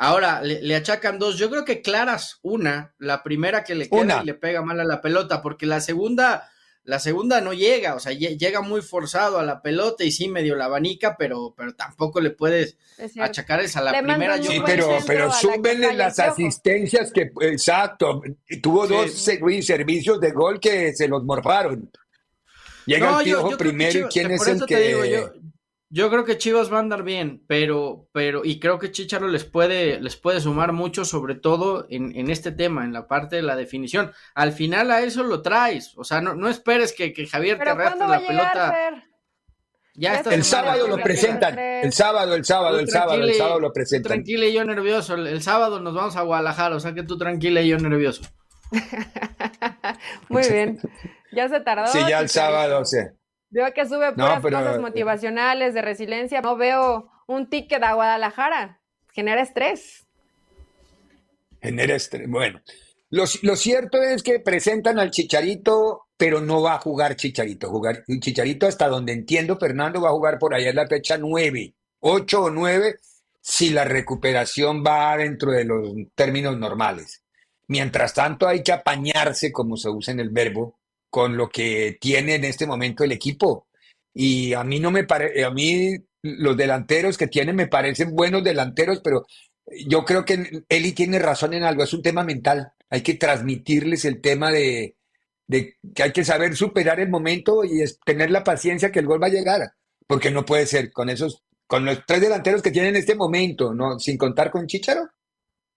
Ahora 0.02 0.42
le, 0.42 0.74
achacan 0.74 1.20
dos. 1.20 1.38
Yo 1.38 1.48
creo 1.48 1.64
que 1.64 1.80
claras 1.80 2.40
una, 2.42 2.92
la 2.98 3.22
primera 3.22 3.62
que 3.62 3.76
le 3.76 3.88
queda 3.88 4.22
y 4.22 4.26
le 4.26 4.34
pega 4.34 4.60
mal 4.60 4.80
a 4.80 4.84
la 4.84 5.00
pelota, 5.00 5.42
porque 5.42 5.64
la 5.64 5.80
segunda, 5.80 6.50
la 6.84 6.98
segunda 6.98 7.40
no 7.40 7.52
llega, 7.52 7.94
o 7.94 8.00
sea, 8.00 8.12
llega 8.12 8.60
muy 8.60 8.82
forzado 8.82 9.38
a 9.38 9.44
la 9.44 9.62
pelota 9.62 10.02
y 10.02 10.10
sí 10.10 10.28
medio 10.28 10.56
la 10.56 10.64
abanica, 10.64 11.16
pero, 11.16 11.54
pero 11.56 11.74
tampoco 11.74 12.20
le 12.20 12.30
puedes 12.30 12.76
achacar 13.20 13.60
esa. 13.60 13.80
La 13.80 14.02
primera 14.02 14.36
yo 14.36 14.50
Sí, 14.50 14.60
pero, 14.64 14.98
pero 15.06 15.32
súbenle 15.32 15.92
las 15.92 16.18
asistencias 16.18 17.12
que, 17.12 17.30
exacto, 17.42 18.22
tuvo 18.60 18.86
dos 18.88 19.12
servicios 19.12 20.20
de 20.20 20.32
gol 20.32 20.58
que 20.58 20.92
se 20.92 21.06
los 21.06 21.22
morfaron. 21.24 21.90
Llega 22.84 23.18
el 23.18 23.24
Piojo 23.24 23.56
primero 23.56 24.00
y 24.00 24.02
quién 24.04 24.32
es 24.32 24.46
el 24.48 24.66
que. 24.66 25.10
Yo 25.10 25.32
creo 26.08 26.24
que 26.24 26.38
Chivas 26.38 26.72
va 26.72 26.78
a 26.78 26.80
andar 26.80 27.02
bien, 27.02 27.44
pero, 27.46 28.08
pero, 28.12 28.42
y 28.44 28.58
creo 28.58 28.78
que 28.78 28.90
Chicharo 28.90 29.28
les 29.28 29.44
puede, 29.44 30.00
les 30.00 30.16
puede 30.16 30.40
sumar 30.40 30.72
mucho, 30.72 31.04
sobre 31.04 31.34
todo 31.34 31.86
en, 31.90 32.16
en, 32.16 32.30
este 32.30 32.50
tema, 32.50 32.84
en 32.84 32.94
la 32.94 33.08
parte 33.08 33.36
de 33.36 33.42
la 33.42 33.56
definición. 33.56 34.10
Al 34.34 34.52
final 34.52 34.90
a 34.90 35.02
eso 35.02 35.22
lo 35.22 35.42
traes, 35.42 35.92
o 35.98 36.04
sea, 36.04 36.22
no, 36.22 36.34
no 36.34 36.48
esperes 36.48 36.94
que, 36.94 37.12
que 37.12 37.26
Javier 37.26 37.58
te 37.58 37.68
arrastre 37.68 38.08
la 38.08 38.26
pelota. 38.26 39.04
Ya 39.94 40.14
está. 40.14 40.34
El 40.34 40.44
sábado 40.44 40.88
lo 40.88 40.96
presentan. 40.96 41.58
El 41.58 41.92
sábado, 41.92 42.34
el 42.34 42.44
sábado, 42.44 42.78
el 42.78 42.88
sábado, 42.88 43.22
el 43.22 43.34
sábado 43.34 43.60
lo 43.60 43.72
presentan. 43.72 44.12
Tranquila 44.12 44.46
y 44.46 44.54
yo 44.54 44.64
nervioso. 44.64 45.14
El, 45.14 45.42
sábado 45.42 45.80
nos 45.80 45.94
vamos 45.94 46.16
a 46.16 46.22
Guadalajara, 46.22 46.76
o 46.76 46.80
sea 46.80 46.94
que 46.94 47.02
tú 47.02 47.18
tranquila 47.18 47.60
y 47.60 47.68
yo 47.68 47.76
nervioso. 47.76 48.22
Muy 50.30 50.48
bien. 50.48 50.80
Ya 51.32 51.48
se 51.48 51.60
tardó. 51.60 51.86
Sí, 51.88 51.98
ya 52.08 52.20
el 52.20 52.30
sábado, 52.30 52.84
sí. 52.86 52.98
Veo 53.52 53.70
que 53.74 53.86
sube 53.86 54.12
puras 54.14 54.40
cosas 54.40 54.76
eh, 54.76 54.80
motivacionales, 54.80 55.74
de 55.74 55.82
resiliencia. 55.82 56.40
No 56.40 56.56
veo 56.56 57.10
un 57.26 57.50
ticket 57.50 57.82
a 57.82 57.92
Guadalajara. 57.92 58.80
Genera 59.12 59.42
estrés. 59.42 60.06
Genera 61.60 61.94
estrés. 61.94 62.28
Bueno, 62.30 62.62
lo, 63.10 63.26
cierto 63.26 64.02
es 64.02 64.22
que 64.22 64.40
presentan 64.40 64.98
al 64.98 65.10
Chicharito, 65.10 66.06
pero 66.16 66.40
no 66.40 66.62
va 66.62 66.76
a 66.76 66.78
jugar 66.78 67.14
Chicharito. 67.14 67.68
Jugar 67.68 68.04
Chicharito, 68.20 68.66
hasta 68.66 68.88
donde 68.88 69.12
entiendo, 69.12 69.58
Fernando 69.58 70.00
va 70.00 70.08
a 70.08 70.12
jugar 70.12 70.38
por 70.38 70.54
allá 70.54 70.70
en 70.70 70.76
la 70.76 70.86
fecha 70.86 71.18
9, 71.18 71.74
8 72.00 72.42
o 72.42 72.50
9, 72.50 72.96
si 73.38 73.68
la 73.68 73.84
recuperación 73.84 74.82
va 74.82 75.14
dentro 75.18 75.52
de 75.52 75.66
los 75.66 75.92
términos 76.14 76.56
normales. 76.56 77.22
Mientras 77.68 78.14
tanto, 78.14 78.48
hay 78.48 78.62
que 78.62 78.72
apañarse, 78.72 79.52
como 79.52 79.76
se 79.76 79.90
usa 79.90 80.12
en 80.12 80.20
el 80.20 80.30
verbo, 80.30 80.78
con 81.12 81.36
lo 81.36 81.50
que 81.50 81.98
tiene 82.00 82.36
en 82.36 82.44
este 82.44 82.66
momento 82.66 83.04
el 83.04 83.12
equipo. 83.12 83.68
Y 84.14 84.54
a 84.54 84.64
mí 84.64 84.80
no 84.80 84.90
me 84.90 85.06
a 85.44 85.50
mí 85.50 85.94
los 86.22 86.56
delanteros 86.56 87.18
que 87.18 87.26
tienen 87.26 87.54
me 87.54 87.66
parecen 87.66 88.14
buenos 88.14 88.42
delanteros, 88.42 89.02
pero 89.04 89.26
yo 89.86 90.06
creo 90.06 90.24
que 90.24 90.64
Eli 90.70 90.92
tiene 90.92 91.18
razón 91.18 91.52
en 91.52 91.64
algo, 91.64 91.82
es 91.82 91.92
un 91.92 92.02
tema 92.02 92.24
mental. 92.24 92.72
Hay 92.88 93.02
que 93.02 93.14
transmitirles 93.14 94.06
el 94.06 94.22
tema 94.22 94.50
de, 94.50 94.96
que 95.94 96.02
hay 96.02 96.12
que 96.12 96.24
saber 96.24 96.56
superar 96.56 96.98
el 96.98 97.10
momento 97.10 97.62
y 97.62 97.84
tener 98.06 98.30
la 98.30 98.42
paciencia 98.42 98.90
que 98.90 99.00
el 99.00 99.06
gol 99.06 99.22
va 99.22 99.26
a 99.26 99.36
llegar, 99.36 99.60
porque 100.06 100.30
no 100.30 100.46
puede 100.46 100.64
ser 100.64 100.92
con 100.92 101.10
esos, 101.10 101.42
con 101.66 101.84
los 101.84 102.06
tres 102.06 102.22
delanteros 102.22 102.62
que 102.62 102.70
tienen 102.70 102.94
en 102.94 103.00
este 103.00 103.14
momento, 103.14 103.74
no, 103.74 103.98
sin 103.98 104.16
contar 104.16 104.50
con 104.50 104.66
Chicharo, 104.66 105.10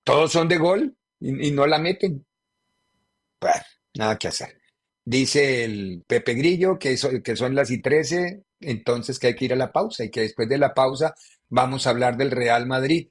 todos 0.06 0.32
son 0.32 0.48
de 0.48 0.58
gol 0.58 0.96
y, 1.20 1.52
no 1.52 1.68
la 1.68 1.78
meten. 1.78 2.26
Pues, 3.38 3.62
nada 3.98 4.18
que 4.18 4.30
hacer. 4.30 4.55
Dice 5.06 5.64
el 5.64 6.04
Pepe 6.08 6.34
Grillo 6.34 6.80
que, 6.80 6.98
que 7.24 7.36
son 7.36 7.54
las 7.54 7.70
y 7.70 7.80
13, 7.80 8.44
entonces 8.60 9.20
que 9.20 9.28
hay 9.28 9.36
que 9.36 9.46
ir 9.46 9.54
a 9.54 9.56
la 9.56 9.72
pausa 9.72 10.04
y 10.04 10.10
que 10.10 10.22
después 10.22 10.50
de 10.50 10.58
la 10.58 10.74
pausa 10.74 11.14
vamos 11.48 11.86
a 11.86 11.92
hablar 11.92 12.18
del 12.18 12.32
Real 12.32 12.66
Madrid. 12.66 13.10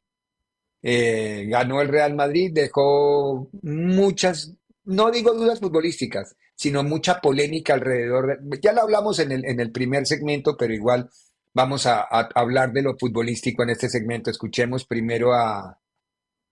Eh, 0.83 1.47
ganó 1.49 1.81
el 1.81 1.89
Real 1.89 2.15
Madrid, 2.15 2.51
dejó 2.53 3.49
muchas, 3.63 4.55
no 4.85 5.11
digo 5.11 5.33
dudas 5.33 5.61
futbolísticas, 5.61 6.37
sino 6.57 6.83
mucha 6.83 7.21
polémica 7.21 7.75
alrededor. 7.75 8.41
ya 8.61 8.73
lo 8.73 8.83
hablamos 8.83 9.19
en 9.21 9.33
el, 9.33 9.45
en 9.47 9.61
el 9.61 9.71
primer 9.73 10.07
segmento, 10.07 10.57
pero 10.57 10.75
igual 10.75 11.09
vamos 11.55 11.87
a, 11.87 12.03
hablar 12.35 12.73
de 12.73 12.83
lo 12.83 12.99
futbolístico 12.99 13.63
en 13.63 13.71
este 13.71 13.89
segmento. 13.89 14.31
Escuchemos 14.31 14.85
primero 14.85 15.33
a, 15.33 15.79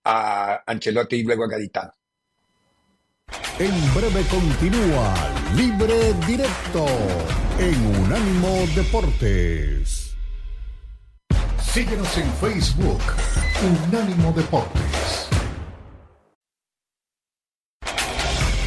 a 0.05 0.63
Ancelotti 0.67 1.17
y 1.17 1.23
luego 1.25 1.45
a 1.45 1.49
Gaditano. 1.49 1.93
En 3.59 3.95
breve 3.95 4.23
continúa 4.29 5.15
Libre 5.55 6.15
Directo 6.27 6.87
en 7.59 8.03
Unánimo 8.03 8.67
Deportes. 8.75 10.15
Síguenos 11.61 12.19
en 12.19 12.31
Facebook, 12.35 13.01
Unánimo 13.89 14.33
Deportes. 14.33 15.29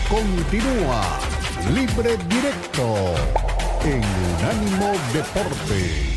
Continúa 0.10 1.19
Libre 1.74 2.17
Directo 2.29 3.15
en 3.84 4.03
Unánimo 4.39 4.93
Deportes. 5.13 6.14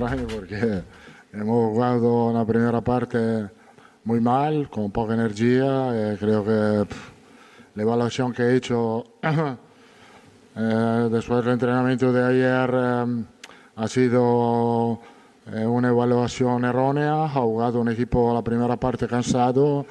Porque 0.00 0.82
hemos 1.32 1.72
jugado 1.72 2.26
una 2.26 2.44
primera 2.44 2.80
parte 2.80 3.48
muy 4.04 4.20
mal, 4.20 4.70
con 4.70 4.90
poca 4.92 5.14
energía. 5.14 5.90
Eh, 5.92 6.16
creo 6.18 6.44
que 6.44 6.94
la 7.74 7.82
evaluación 7.82 8.32
que 8.32 8.42
he 8.42 8.56
hecho 8.56 9.04
eh, 10.56 11.08
después 11.10 11.44
del 11.44 11.54
entrenamiento 11.54 12.12
de 12.12 12.24
ayer 12.24 12.70
eh, 12.74 13.24
ha 13.76 13.88
sido 13.88 15.00
una 15.50 15.88
evaluación 15.88 16.64
errónea, 16.66 17.24
ha 17.24 17.28
jugado 17.30 17.80
un 17.80 17.88
equipo 17.88 18.34
la 18.34 18.42
primera 18.42 18.76
parte 18.76 19.08
cansado, 19.08 19.86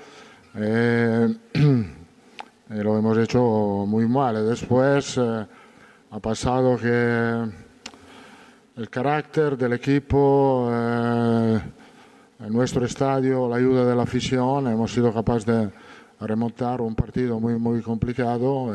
eh, 0.56 1.36
lo 2.70 2.98
hemos 2.98 3.18
hecho 3.18 3.42
muy 3.88 4.08
mal. 4.08 4.48
Después 4.48 5.18
ha 5.18 6.20
pasado 6.22 6.78
que 6.78 7.67
el 8.78 8.90
carácter 8.92 9.58
del 9.58 9.74
equipo, 9.74 10.70
en 10.72 12.54
nuestro 12.54 12.86
estadio, 12.86 13.50
la 13.50 13.56
ayuda 13.56 13.84
de 13.84 13.96
la 13.96 14.04
afición, 14.04 14.68
hemos 14.68 14.92
sido 14.92 15.12
capaces 15.12 15.48
de 15.48 15.72
remontar 16.20 16.82
un 16.82 16.94
partido 16.94 17.40
muy, 17.40 17.56
muy 17.56 17.82
complicado, 17.82 18.72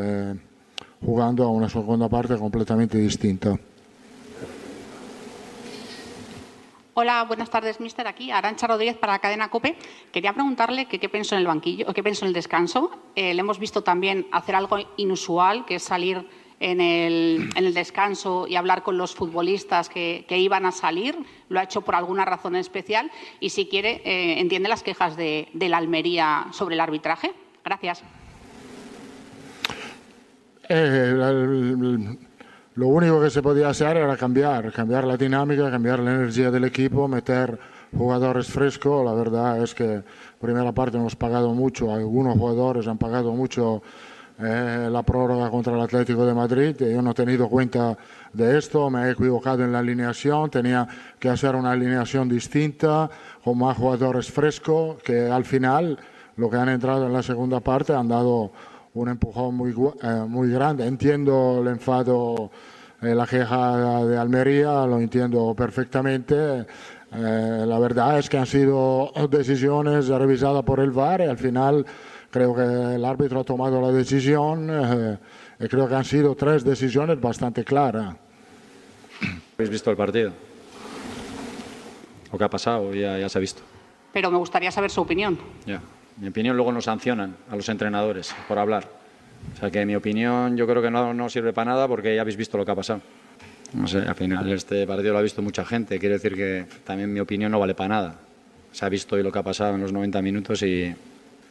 jugando 1.05 1.45
a 1.45 1.49
una 1.51 1.69
segunda 1.69 2.09
parte 2.09 2.37
completamente 2.37 2.99
distinta. 2.99 3.57
Hola, 6.95 7.25
buenas 7.25 7.49
tardes, 7.49 7.81
mister. 7.81 8.07
Aquí 8.07 8.31
Arancha 8.31 8.67
Rodríguez 8.67 8.97
para 8.99 9.15
la 9.15 9.19
cadena 9.21 9.49
COPE. 9.49 9.79
Quería 10.13 10.35
preguntarle 10.35 10.87
qué 10.87 11.09
pensó 11.09 11.37
en 11.37 11.41
el 11.41 11.47
banquillo, 11.47 11.87
qué 11.95 12.03
pensó 12.03 12.25
en 12.25 12.29
el 12.29 12.35
descanso. 12.35 12.91
Eh, 13.15 13.33
le 13.33 13.41
hemos 13.41 13.59
visto 13.59 13.83
también 13.83 14.27
hacer 14.31 14.57
algo 14.57 14.77
inusual, 14.99 15.65
que 15.65 15.77
es 15.77 15.83
salir 15.85 16.29
en 16.63 16.81
el, 16.81 17.51
en 17.57 17.65
el 17.65 17.75
descanso 17.75 18.47
y 18.47 18.55
hablar 18.55 18.85
con 18.85 18.97
los 18.97 19.15
futbolistas 19.17 19.89
que, 19.89 20.25
que, 20.29 20.39
iban 20.39 20.65
a 20.65 20.71
salir. 20.71 21.17
Lo 21.49 21.59
ha 21.59 21.65
hecho 21.65 21.81
por 21.81 21.97
alguna 21.97 22.25
razón 22.25 22.55
especial. 22.55 23.11
Y 23.41 23.51
si 23.51 23.67
quiere, 23.67 24.01
eh, 24.05 24.41
entiende 24.41 24.69
las 24.69 24.85
quejas 24.85 25.17
de, 25.17 25.49
de, 25.53 25.69
la 25.69 25.79
Almería 25.79 26.47
sobre 26.53 26.77
el 26.77 26.81
arbitraje. 26.81 27.33
Gracias. 27.65 28.05
Eh, 30.69 31.11
el, 31.13 31.21
el, 31.21 32.19
lo 32.77 32.87
único 32.87 33.21
que 33.21 33.29
se 33.29 33.43
podía 33.43 33.69
hacer 33.69 33.97
era 33.97 34.17
cambiar, 34.17 34.73
cambiar 34.73 35.05
la 35.05 35.17
dinámica, 35.17 35.69
cambiar 35.69 35.99
la 35.99 36.15
energía 36.15 36.53
del 36.53 36.65
equipo, 36.65 37.09
meter 37.09 37.59
jugadores 37.97 38.47
frescos. 38.47 39.05
La 39.05 39.15
verdad 39.15 39.61
es 39.63 39.75
que 39.75 40.03
primera 40.41 40.71
parte 40.71 40.97
hemos 40.97 41.17
pagado 41.17 41.53
mucho, 41.55 41.93
algunos 41.93 42.39
jugadores 42.39 42.87
han 42.87 42.99
pagado 42.99 43.33
mucho 43.33 43.83
eh, 44.43 44.89
la 44.91 45.03
prórroga 45.05 45.49
contra 45.51 45.75
el 45.75 45.81
Atlético 45.81 46.27
de 46.27 46.35
Madrid. 46.35 46.75
Yo 46.79 47.01
no 47.01 47.13
he 47.13 47.15
tenido 47.15 47.49
cuenta 47.49 47.97
de 48.33 48.59
esto, 48.59 48.91
me 48.91 49.05
he 49.05 49.11
equivocado 49.13 49.63
en 49.63 49.73
la 49.73 49.79
alineación, 49.79 50.51
tenía 50.51 50.89
que 51.19 51.29
hacer 51.29 51.55
una 51.55 51.71
alineación 51.71 52.29
distinta, 52.29 53.09
con 53.45 53.59
más 53.59 53.77
jugadores 53.77 54.31
frescos, 54.31 55.01
que 55.03 55.31
al 55.31 55.45
final, 55.45 55.99
lo 56.37 56.51
que 56.51 56.57
han 56.57 56.71
entrado 56.71 57.07
en 57.07 57.13
la 57.13 57.23
segunda 57.23 57.61
parte, 57.61 57.93
han 57.93 58.09
dado 58.09 58.51
un 58.95 59.09
empujón 59.09 59.55
muy, 59.55 59.71
eh, 59.71 60.25
muy 60.29 60.51
grande. 60.51 60.87
Entiendo 60.87 61.61
el 61.63 61.69
enfado, 61.69 62.51
eh, 63.01 63.15
la 63.15 63.27
queja 63.27 64.05
de 64.05 64.19
Almería, 64.19 64.87
lo 64.87 64.99
entiendo 64.99 65.55
perfectamente. 65.55 66.67
Eh, 67.15 67.65
la 67.67 67.79
verdad 67.79 68.19
es 68.19 68.29
que 68.29 68.39
han 68.39 68.47
sido 68.47 69.13
decisiones 69.31 70.09
revisadas 70.09 70.63
por 70.63 70.81
el 70.81 70.91
VAR 70.91 71.21
y 71.21 71.25
al 71.25 71.39
final 71.39 71.85
creo 72.33 72.55
que 72.55 72.95
el 72.97 73.05
árbitro 73.05 73.41
ha 73.41 73.45
tomado 73.45 73.81
la 73.81 73.93
decisión 73.93 74.69
eh, 74.71 75.19
y 75.61 75.69
creo 75.69 75.87
que 75.87 75.95
han 75.95 76.05
sido 76.05 76.35
tres 76.35 76.65
decisiones 76.65 77.21
bastante 77.21 77.63
claras. 77.63 78.17
¿Habéis 79.55 79.71
visto 79.71 79.91
el 79.91 79.97
partido? 79.97 80.33
Lo 82.33 82.39
que 82.39 82.45
ha 82.45 82.49
pasado 82.49 82.93
ya, 82.95 83.19
ya 83.19 83.29
se 83.29 83.39
ha 83.39 83.41
visto. 83.41 83.63
Pero 84.13 84.31
me 84.31 84.39
gustaría 84.39 84.71
saber 84.71 84.91
su 84.91 85.03
opinión. 85.03 85.39
Ya. 85.67 85.81
Mi 86.17 86.29
opinión 86.29 86.57
luego 86.57 86.73
nos 86.73 86.87
sancionan 86.87 87.37
a 87.51 87.55
los 87.57 87.69
entrenadores 87.69 88.35
por 88.49 88.59
hablar. 88.59 88.89
O 89.55 89.59
sea 89.59 89.71
que 89.71 89.85
mi 89.85 89.95
opinión 89.95 90.57
yo 90.57 90.67
creo 90.67 90.81
que 90.81 90.91
no, 90.91 91.13
no 91.13 91.29
sirve 91.29 91.53
para 91.53 91.73
nada 91.73 91.87
porque 91.87 92.15
ya 92.15 92.23
habéis 92.23 92.37
visto 92.37 92.57
lo 92.57 92.65
que 92.65 92.71
ha 92.73 92.75
pasado. 92.75 93.03
No 93.75 93.87
sé, 93.87 93.99
al 93.99 94.15
final 94.15 94.51
este 94.53 94.87
partido 94.87 95.13
lo 95.13 95.19
ha 95.19 95.23
visto 95.23 95.43
mucha 95.43 95.65
gente. 95.65 95.99
Quiere 95.99 96.15
decir 96.15 96.35
que 96.35 96.67
también 96.85 97.13
mi 97.13 97.21
opinión 97.21 97.53
no 97.53 97.59
vale 97.59 97.75
para 97.75 97.89
nada. 97.89 98.15
Se 98.71 98.85
ha 98.87 98.89
visto 98.89 99.17
hoy 99.17 99.23
lo 99.23 99.31
que 99.31 99.39
ha 99.39 99.43
pasado 99.43 99.75
en 99.75 99.83
los 99.83 99.93
90 99.93 100.23
minutos 100.23 100.63
y 100.63 100.95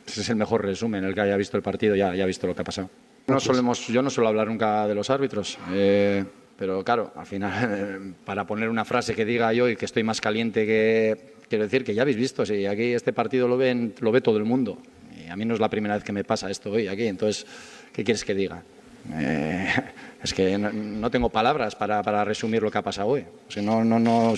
ese 0.06 0.22
es 0.22 0.30
el 0.30 0.36
mejor 0.36 0.66
resumen. 0.66 1.04
El 1.04 1.14
que 1.14 1.22
haya 1.22 1.38
visto 1.38 1.58
el 1.58 1.64
partido 1.64 1.96
ya, 1.96 2.10
ha 2.10 2.26
visto 2.26 2.48
lo 2.48 2.56
que 2.56 2.62
ha 2.62 2.66
pasado. 2.66 2.90
No 3.28 3.40
solemos, 3.40 3.88
yo 3.88 4.02
no 4.02 4.10
suelo 4.10 4.30
hablar 4.30 4.48
nunca 4.48 4.88
de 4.88 4.96
los 4.96 5.10
árbitros. 5.10 5.58
Eh, 5.72 6.24
pero 6.58 6.84
claro, 6.84 7.12
al 7.16 7.26
final, 7.26 8.16
para 8.26 8.46
poner 8.46 8.70
una 8.70 8.86
frase 8.86 9.16
que 9.16 9.26
diga 9.26 9.54
yo 9.54 9.70
y 9.70 9.76
que 9.76 9.86
estoy 9.86 10.04
más 10.04 10.22
caliente 10.22 10.66
que, 10.66 11.32
Quiero 11.52 11.66
decir 11.66 11.84
que 11.84 11.94
ya 11.94 12.04
habéis 12.04 12.16
visto, 12.16 12.46
si 12.46 12.66
aquí 12.66 12.94
este 12.94 13.12
partido 13.12 13.46
lo, 13.46 13.58
ven, 13.58 13.94
lo 14.00 14.14
ve 14.14 14.22
todo 14.22 14.38
el 14.38 14.46
mundo. 14.46 14.78
Y 15.22 15.28
a 15.28 15.36
mí 15.36 15.44
no 15.44 15.54
es 15.54 15.60
la 15.60 15.68
primera 15.68 15.96
vez 15.96 16.04
que 16.06 16.14
me 16.14 16.24
pasa 16.24 16.50
esto 16.50 16.72
hoy 16.72 16.88
aquí, 16.88 17.06
entonces, 17.08 17.46
¿qué 17.92 18.06
quieres 18.06 18.24
que 18.24 18.34
diga? 18.34 18.64
Eh, 19.16 19.68
es 20.24 20.34
que 20.34 20.58
no, 20.58 21.12
tengo 21.12 21.28
palabras 21.28 21.76
para, 21.76 22.02
para, 22.04 22.24
resumir 22.24 22.64
lo 22.64 22.72
que 22.72 22.78
ha 22.78 22.82
pasado 22.82 23.10
hoy. 23.10 23.26
O 23.50 23.52
sea, 23.52 23.62
no, 23.62 23.84
no, 23.84 24.00
no, 24.00 24.34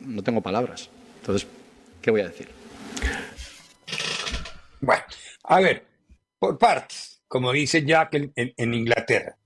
no 0.00 0.22
tengo 0.24 0.40
palabras. 0.40 0.90
Entonces, 1.20 1.46
¿qué 2.02 2.10
voy 2.10 2.22
a 2.22 2.26
decir? 2.26 2.48
Bueno, 4.84 5.02
a 5.44 5.60
ver, 5.60 5.86
por 6.38 6.58
partes, 6.58 7.22
como 7.28 7.52
dice 7.52 7.84
Jack 7.84 8.14
en, 8.14 8.32
en, 8.36 8.52
en 8.56 8.74
Inglaterra. 8.74 9.36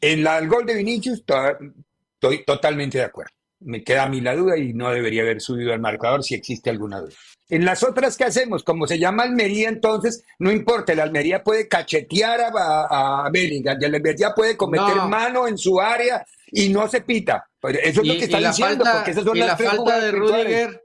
En 0.00 0.24
la, 0.24 0.38
el 0.38 0.48
gol 0.48 0.66
de 0.66 0.74
Vinicius 0.74 1.20
estoy 1.20 2.44
totalmente 2.44 2.98
de 2.98 3.04
acuerdo 3.04 3.32
me 3.64 3.82
queda 3.84 4.04
a 4.04 4.08
mí 4.08 4.20
la 4.20 4.34
duda 4.34 4.56
y 4.56 4.72
no 4.72 4.90
debería 4.90 5.22
haber 5.22 5.40
subido 5.40 5.72
al 5.72 5.80
marcador 5.80 6.22
si 6.22 6.34
existe 6.34 6.70
alguna 6.70 7.00
duda. 7.00 7.14
En 7.48 7.64
las 7.64 7.82
otras 7.82 8.16
que 8.16 8.24
hacemos, 8.24 8.62
como 8.64 8.86
se 8.86 8.98
llama 8.98 9.24
Almería, 9.24 9.68
entonces 9.68 10.24
no 10.38 10.50
importa, 10.50 10.92
el 10.92 11.00
Almería 11.00 11.42
puede 11.42 11.68
cachetear 11.68 12.40
a, 12.40 12.48
a, 12.48 13.26
a 13.26 13.30
Bellingham, 13.30 13.76
el 13.80 13.94
Almería 13.94 14.32
puede 14.34 14.56
cometer 14.56 14.96
no. 14.96 15.08
mano 15.08 15.46
en 15.46 15.58
su 15.58 15.80
área 15.80 16.24
y 16.50 16.70
no 16.70 16.88
se 16.88 17.02
pita. 17.02 17.48
Eso 17.62 18.00
es 18.00 18.06
y, 18.06 18.08
lo 18.08 18.14
que 18.14 18.24
está 18.24 18.38
diciendo, 18.38 18.84
falta, 18.84 18.92
porque 18.94 19.10
esas 19.10 19.24
son 19.24 19.36
y 19.36 19.40
las 19.40 19.48
la 19.48 19.56
tres 19.56 19.70
falta 19.70 20.00
de 20.00 20.12
Rudiger. 20.12 20.82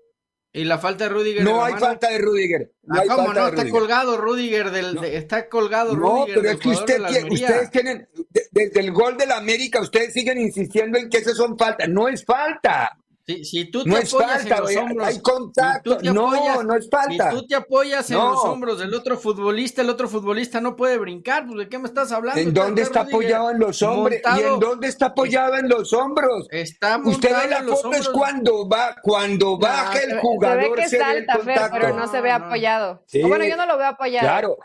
Y 0.58 0.64
la 0.64 0.80
falta 0.80 1.04
de 1.04 1.10
Rudiger. 1.12 1.44
No 1.44 1.64
hay 1.64 1.74
falta 1.76 2.10
de 2.10 2.18
Rudiger. 2.18 2.72
No 2.84 2.96
Ah, 2.96 3.02
hay 3.04 3.08
¿Cómo 3.10 3.26
falta 3.26 3.40
no? 3.40 3.46
de 3.46 3.50
Está 3.52 3.62
Rudiger. 3.62 3.80
colgado 3.80 4.18
Rudiger 4.18 4.72
del. 4.72 4.96
de- 4.96 5.18
está 5.18 5.50
colgado 5.50 5.96
No, 5.96 6.00
Rudiger 6.10 6.28
pero 6.36 6.42
del 6.42 6.52
es 6.56 6.60
que 6.62 6.70
usted 6.70 7.04
tiene- 7.08 7.34
ustedes 7.34 7.70
tienen, 7.72 8.10
de- 8.30 8.48
desde 8.52 8.80
el 8.80 8.92
gol 8.92 9.18
de 9.18 9.28
la 9.28 9.38
América, 9.38 9.82
ustedes 9.82 10.14
siguen 10.14 10.40
insistiendo 10.40 10.98
en 10.98 11.10
que 11.10 11.18
esas 11.20 11.38
son 11.38 11.58
faltas. 11.58 11.88
No 11.90 12.08
es 12.08 12.26
falta. 12.26 12.98
Si, 13.30 13.44
si 13.44 13.66
tú 13.70 13.84
te 13.84 13.90
No 13.90 13.98
es 13.98 14.14
apoyas 14.14 14.32
falta, 14.48 14.56
en 14.56 14.62
los 14.64 14.76
hombros, 14.78 15.08
hay 15.10 15.20
contacto. 15.20 16.00
si 16.00 16.06
No, 16.14 16.28
apoyas- 16.32 16.64
no 16.66 16.76
es 16.78 16.90
falta. 16.90 17.30
Si 17.32 17.36
tú 17.36 17.46
te 17.48 17.56
apoyas 17.56 18.10
en 18.10 18.18
No. 18.18 18.30
los 18.32 18.46
hombros 18.46 18.80
del 18.80 18.94
otro 18.94 19.18
futbolista, 19.18 19.82
el 19.82 19.90
otro 19.90 20.08
futbolista 20.08 20.62
no 20.62 20.78
puede 20.78 20.98
brincar. 20.98 21.46
Pues, 21.46 21.58
¿De 21.60 21.68
qué 21.68 21.78
me 21.78 21.90
estás 21.90 22.14
hablando? 22.14 22.40
¿En 22.40 22.54
dónde 22.54 22.84
está 22.84 23.02
apoyado 23.02 23.52
en 23.52 23.60
los 23.60 23.82
hombros? 23.82 24.18
¿Y 24.38 24.40
en 24.40 24.60
dónde 24.62 24.88
está 24.88 25.08
apoyado 25.08 25.56
en 25.58 25.68
los 25.68 25.92
hombros? 25.92 26.48
Está 26.52 27.02
Usted 27.04 27.30
ve 27.36 27.50
la 27.50 27.64
foto 27.64 27.92
es 27.92 28.08
cuando 28.08 28.70
va, 28.70 28.96
cuando 29.04 29.58
baja 29.58 29.98
se, 29.98 30.04
el 30.06 30.14
ve- 30.16 30.22
jugador 30.22 30.62
se 30.64 30.70
ve 30.70 30.76
que 30.76 30.88
se 30.90 30.98
ve 30.98 31.04
el 31.04 31.26
salta, 31.26 31.34
Fer, 31.34 31.44
contacto. 31.56 31.78
pero 31.82 31.96
no 31.98 32.08
se 32.08 32.22
ve 32.22 32.32
apoyado. 32.32 33.04
Sí. 33.08 33.22
Bueno, 33.24 33.44
yo 33.44 33.58
no 33.58 33.66
lo 33.66 33.78
veo 33.78 33.88
apoyado. 33.88 34.26
Claro. 34.26 34.58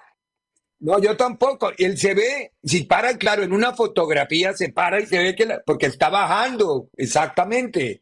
No, 0.79 1.01
yo 1.01 1.17
tampoco. 1.17 1.71
Él 1.79 1.99
se 1.99 2.15
ve, 2.15 2.53
si 2.63 2.85
para, 2.85 3.17
claro, 3.19 3.43
en 3.43 3.53
una 3.53 3.73
fotografía 3.73 4.53
se 4.53 4.69
para 4.73 5.01
y 5.01 5.07
se 5.07 5.19
ve 5.19 5.35
que, 5.35 5.47
la- 5.47 5.63
porque 5.67 5.87
está 5.87 6.09
bajando, 6.11 6.87
exactamente. 6.97 8.02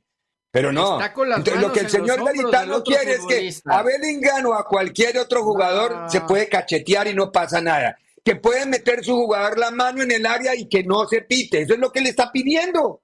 Pero 0.53 0.73
no. 0.73 0.99
Entonces, 1.01 1.61
lo 1.61 1.73
que 1.73 1.81
el 1.81 1.91
señor 1.91 2.25
Garitano 2.25 2.83
quiere 2.83 3.13
es 3.13 3.27
que 3.27 3.55
a 3.67 3.83
Bellingham 3.83 4.47
o 4.47 4.55
a 4.55 4.67
cualquier 4.67 5.19
otro 5.19 5.45
jugador 5.45 6.11
se 6.11 6.21
puede 6.23 6.49
cachetear 6.49 7.07
y 7.07 7.15
no 7.15 7.31
pasa 7.31 7.61
nada. 7.61 7.97
Que 8.25 8.37
puede 8.37 8.67
meter 8.67 9.05
su 9.05 9.15
jugador 9.15 9.59
la 9.59 9.71
mano 9.71 10.03
en 10.03 10.11
el 10.11 10.27
área 10.27 10.55
y 10.55 10.69
que 10.69 10.83
no 10.83 11.07
se 11.07 11.23
pite. 11.23 11.63
Eso 11.63 11.75
es 11.75 11.79
lo 11.81 11.91
que 11.93 12.01
le 12.01 12.11
está 12.11 12.33
pidiendo. 12.33 13.01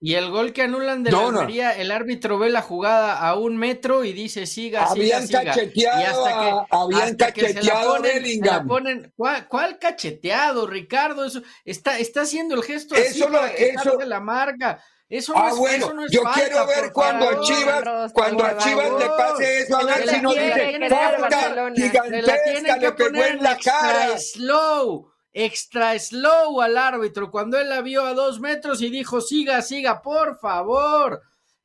Y 0.00 0.14
el 0.14 0.30
gol 0.30 0.52
que 0.52 0.62
anulan 0.62 1.02
de 1.02 1.10
No, 1.10 1.26
la 1.26 1.30
no. 1.32 1.40
Almería, 1.40 1.72
el 1.72 1.90
árbitro 1.90 2.38
ve 2.38 2.50
la 2.50 2.62
jugada 2.62 3.18
a 3.18 3.36
un 3.36 3.56
metro 3.56 4.04
y 4.04 4.12
dice 4.12 4.46
siga, 4.46 4.84
Habían 4.84 5.26
siga, 5.26 5.40
siga. 5.40 5.52
cacheteado 5.54 6.00
y 6.00 6.04
hasta 6.04 6.28
que, 6.40 6.50
a- 6.50 6.66
habían 6.82 7.02
hasta 7.02 7.32
que 7.32 7.40
se 7.40 7.46
la 7.48 7.54
cacheteado 7.54 7.90
a 7.94 7.96
ponen, 7.96 8.10
se 8.12 8.16
la 8.18 8.20
Bellingham. 8.22 8.68
ponen- 8.68 9.12
¿cuál, 9.16 9.48
cuál 9.48 9.78
cacheteado, 9.80 10.66
Ricardo? 10.68 11.24
Eso 11.24 11.42
está, 11.64 11.98
está 11.98 12.20
haciendo 12.22 12.54
el 12.54 12.62
gesto 12.62 12.94
Eso 12.94 13.08
así 13.10 13.18
lo- 13.20 13.30
para 13.32 13.48
eso- 13.52 13.98
la 14.04 14.20
marca. 14.20 14.80
Eso 15.08 15.32
no 15.32 15.38
Ah, 15.40 15.48
es, 15.48 15.56
bueno, 15.56 15.86
eso 15.86 15.94
no 15.94 16.04
es 16.04 16.12
yo 16.12 16.22
falta, 16.22 16.40
quiero 16.40 16.66
ver 16.66 16.92
cuando 16.92 17.28
a. 17.30 17.40
Chivas, 17.40 17.84
Rostro, 17.84 18.12
cuando 18.12 18.44
a 18.44 18.56
Chivas 18.58 18.90
le 18.98 19.06
pase 19.06 19.60
eso, 19.60 19.76
a 19.78 19.84
ver 19.84 20.00
si 20.00 20.06
la 20.06 20.22
no 20.22 20.32
tiene, 20.32 20.46
dice 20.46 20.70
que 20.72 20.78
no 20.78 20.88
la 20.88 20.96
falta 20.96 21.72
gigantesca, 21.74 22.74
le 22.74 22.80
que 22.80 22.92
pegó 22.92 23.08
poner 23.10 23.30
en 23.32 23.42
la 23.42 23.52
extra 23.52 23.72
cara. 23.72 24.18
slow, 24.18 25.10
extra 25.32 25.98
slow 25.98 26.60
al 26.60 26.76
árbitro 26.76 27.30
cuando 27.30 27.58
él 27.58 27.70
la 27.70 27.80
vio 27.80 28.04
a 28.04 28.12
dos 28.12 28.38
metros 28.40 28.82
y 28.82 28.90
dijo 28.90 29.20
siga, 29.22 29.62
siga, 29.62 30.02
por 30.02 30.38
favor. 30.38 31.22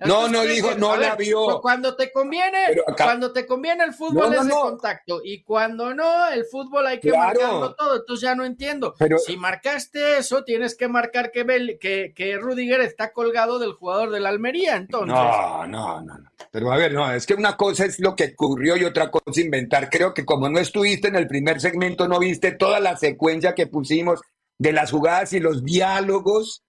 No, 0.07 0.27
no 0.27 0.41
dijo, 0.43 0.69
que- 0.69 0.75
no 0.75 0.95
la 0.95 1.15
vio. 1.15 1.59
Cuando 1.61 1.95
te 1.95 2.11
conviene, 2.11 2.57
acá- 2.87 3.05
cuando 3.05 3.31
te 3.33 3.45
conviene 3.45 3.83
el 3.83 3.93
fútbol 3.93 4.29
No, 4.29 4.35
no, 4.35 4.41
es 4.41 4.47
de 4.47 4.53
no. 4.53 4.61
contacto 4.61 5.21
y 5.23 5.43
cuando 5.43 5.93
no, 5.93 6.27
el 6.29 6.45
fútbol 6.45 6.87
hay 6.87 6.99
que 6.99 7.09
Claro. 7.09 7.39
marcarlo 7.41 7.75
todo. 7.75 7.95
Entonces 7.97 8.21
ya 8.21 8.35
no 8.35 8.45
entiendo. 8.45 8.93
Pero- 8.97 9.17
si 9.17 9.37
marcaste 9.37 10.17
eso, 10.17 10.43
tienes 10.43 10.75
que 10.75 10.87
marcar 10.87 11.31
que, 11.31 11.45
Bel- 11.45 11.77
que, 11.79 12.13
que 12.15 12.37
Rudiger 12.37 12.81
está 12.81 13.11
colgado 13.13 13.59
del 13.59 13.73
jugador 13.73 14.11
de 14.11 14.19
la 14.19 14.29
Almería. 14.29 14.75
Entonces, 14.75 15.09
No, 15.13 15.67
no, 15.67 16.01
no, 16.01 16.17
no. 16.17 16.29
Pero 16.51 16.71
a 16.71 16.77
ver, 16.77 16.93
no, 16.93 17.11
es 17.11 17.25
que 17.25 17.33
una 17.33 17.57
cosa 17.57 17.85
es 17.85 17.99
lo 17.99 18.15
que 18.15 18.33
ocurrió 18.33 18.77
y 18.77 18.83
otra 18.85 19.09
cosa 19.09 19.41
inventar. 19.41 19.89
Creo 19.89 20.13
que 20.13 20.25
como 20.25 20.49
no 20.49 20.59
estuviste 20.59 21.07
en 21.07 21.15
el 21.15 21.27
primer 21.27 21.59
segmento, 21.61 22.07
no 22.07 22.19
viste 22.19 22.51
toda 22.51 22.79
la 22.79 22.95
secuencia 22.97 23.55
que 23.55 23.67
pusimos 23.67 24.21
de 24.59 24.71
las 24.71 24.91
jugadas 24.91 25.33
y 25.33 25.39
los 25.39 25.63
diálogos 25.63 26.62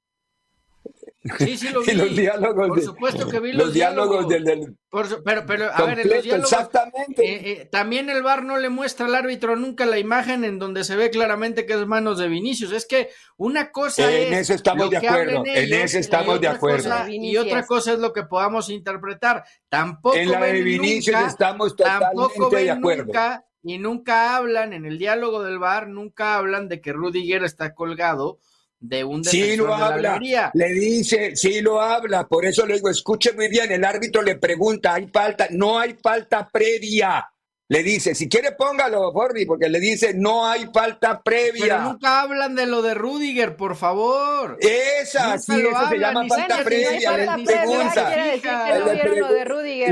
Sí, 1.39 1.57
sí 1.57 1.69
lo 1.71 1.81
vi. 1.85 1.93
los 1.93 2.15
diálogos 2.15 2.69
Por 2.69 2.83
supuesto 2.83 3.29
que 3.29 3.41
vi 3.41 3.53
los, 3.53 3.73
diálogos, 3.73 4.29
del, 4.29 4.77
pero, 5.25 5.47
pero, 5.47 5.73
a 5.73 5.83
ver, 5.87 6.01
en 6.01 6.11
los 6.11 6.23
diálogos. 6.23 6.53
Exactamente. 6.53 7.25
Eh, 7.25 7.53
eh, 7.53 7.65
también 7.65 8.11
el 8.11 8.23
VAR 8.23 8.45
no 8.45 8.59
le 8.59 8.69
muestra 8.69 9.07
al 9.07 9.15
árbitro 9.15 9.57
nunca 9.57 9.87
la 9.87 9.99
imagen 9.99 10.45
en 10.45 10.59
donde 10.59 10.85
se 10.85 10.97
ve 10.97 11.11
claramente 11.11 11.65
que 11.65 11.73
es 11.73 11.87
manos 11.87 12.19
de 12.19 12.29
Vinicius. 12.29 12.73
Es 12.73 12.87
que 12.87 13.09
una 13.39 13.71
cosa 13.71 14.11
es. 14.13 14.27
En 14.27 14.35
eso 14.35 14.53
estamos 14.53 14.91
de 14.91 14.99
acuerdo. 14.99 15.43
en 15.47 15.73
eso 15.73 15.99
estamos 15.99 16.41
de 16.41 16.49
acuerdo. 16.49 17.09
y 17.09 17.37
otra 17.39 17.65
cosa 17.65 17.95
es 17.95 17.99
lo 17.99 18.13
que 18.13 18.25
podamos 18.25 18.69
interpretar. 18.69 19.45
Tampoco. 19.71 20.17
En 20.17 20.31
la 20.31 20.41
de 20.41 20.61
Vinicius 20.61 21.21
estamos 21.27 21.75
totalmente 21.75 22.57
de 22.57 22.71
acuerdo. 22.71 23.05
Nunca, 23.05 23.47
y 23.63 23.79
nunca 23.79 24.37
hablan, 24.37 24.75
en 24.75 24.85
el 24.85 24.99
diálogo 24.99 25.43
del 25.43 25.59
VAR, 25.59 25.89
nunca 25.89 26.37
hablan 26.37 26.69
de 26.69 26.83
que 26.83 26.93
Rudiger 26.93 27.45
está 27.45 27.75
colgado 27.75 28.41
de 28.87 29.03
un 29.03 29.25
sí 29.25 29.57
lo 29.57 29.75
habla, 29.75 30.21
le 30.53 30.73
dice, 30.73 31.35
sí 31.35 31.63
lo 31.63 31.81
habla, 31.81 32.27
por 32.29 32.45
eso 32.45 32.67
le 32.67 32.75
digo, 32.75 32.91
escuche 32.91 33.33
muy 33.33 33.49
bien, 33.49 33.73
el 33.73 33.83
árbitro 33.83 34.21
le 34.21 34.37
pregunta, 34.37 34.93
¿hay 34.93 35.09
falta? 35.09 35.47
No 35.51 35.79
hay 35.79 35.95
falta 35.95 36.51
previa. 36.53 37.27
Le 37.67 37.83
dice, 37.83 38.15
si 38.15 38.29
quiere 38.29 38.53
póngalo, 38.53 39.11
Forni, 39.11 39.47
porque 39.47 39.71
le 39.71 39.81
dice, 39.81 40.13
no 40.13 40.47
hay 40.47 40.67
falta 40.71 41.23
previa. 41.23 41.65
Pero 41.65 41.81
nunca 41.81 42.21
hablan 42.21 42.55
de 42.55 42.67
lo 42.67 42.83
de 42.83 42.93
Rudiger, 42.93 43.57
por 43.57 43.75
favor. 43.75 44.59
Esa, 44.61 45.39
sí, 45.39 45.53
eso 45.61 45.89
se 45.89 45.99
llama 45.99 46.27
falta 46.29 46.63
previa. 46.63 47.17
le 47.17 47.43
preguntan. 47.43 48.13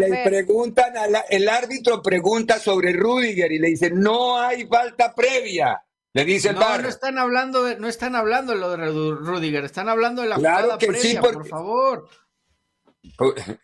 Le 0.01 0.23
preguntan, 0.23 0.93
el 1.31 1.49
árbitro 1.49 2.03
pregunta 2.03 2.59
sobre 2.59 2.93
Rudiger 2.93 3.51
y 3.51 3.59
le 3.59 3.69
dice, 3.69 3.91
no 3.91 4.39
hay 4.39 4.67
falta 4.67 5.15
previa. 5.15 5.83
Le 6.15 6.25
dice 6.25 6.51
el 6.51 6.57
no, 6.57 6.79
No 6.79 6.89
están 6.89 7.19
hablando 7.19 7.65
de, 7.65 7.79
no 7.79 7.89
están 7.89 8.15
hablando 8.15 8.53
de 8.53 8.59
lo 8.59 8.71
de 8.71 8.77
Rudiger, 8.87 9.65
están 9.65 9.89
hablando 9.89 10.23
de 10.23 10.29
la 10.29 10.37
jugada 10.37 10.79
previa, 10.79 11.21
por 11.21 11.47
favor. 11.47 12.09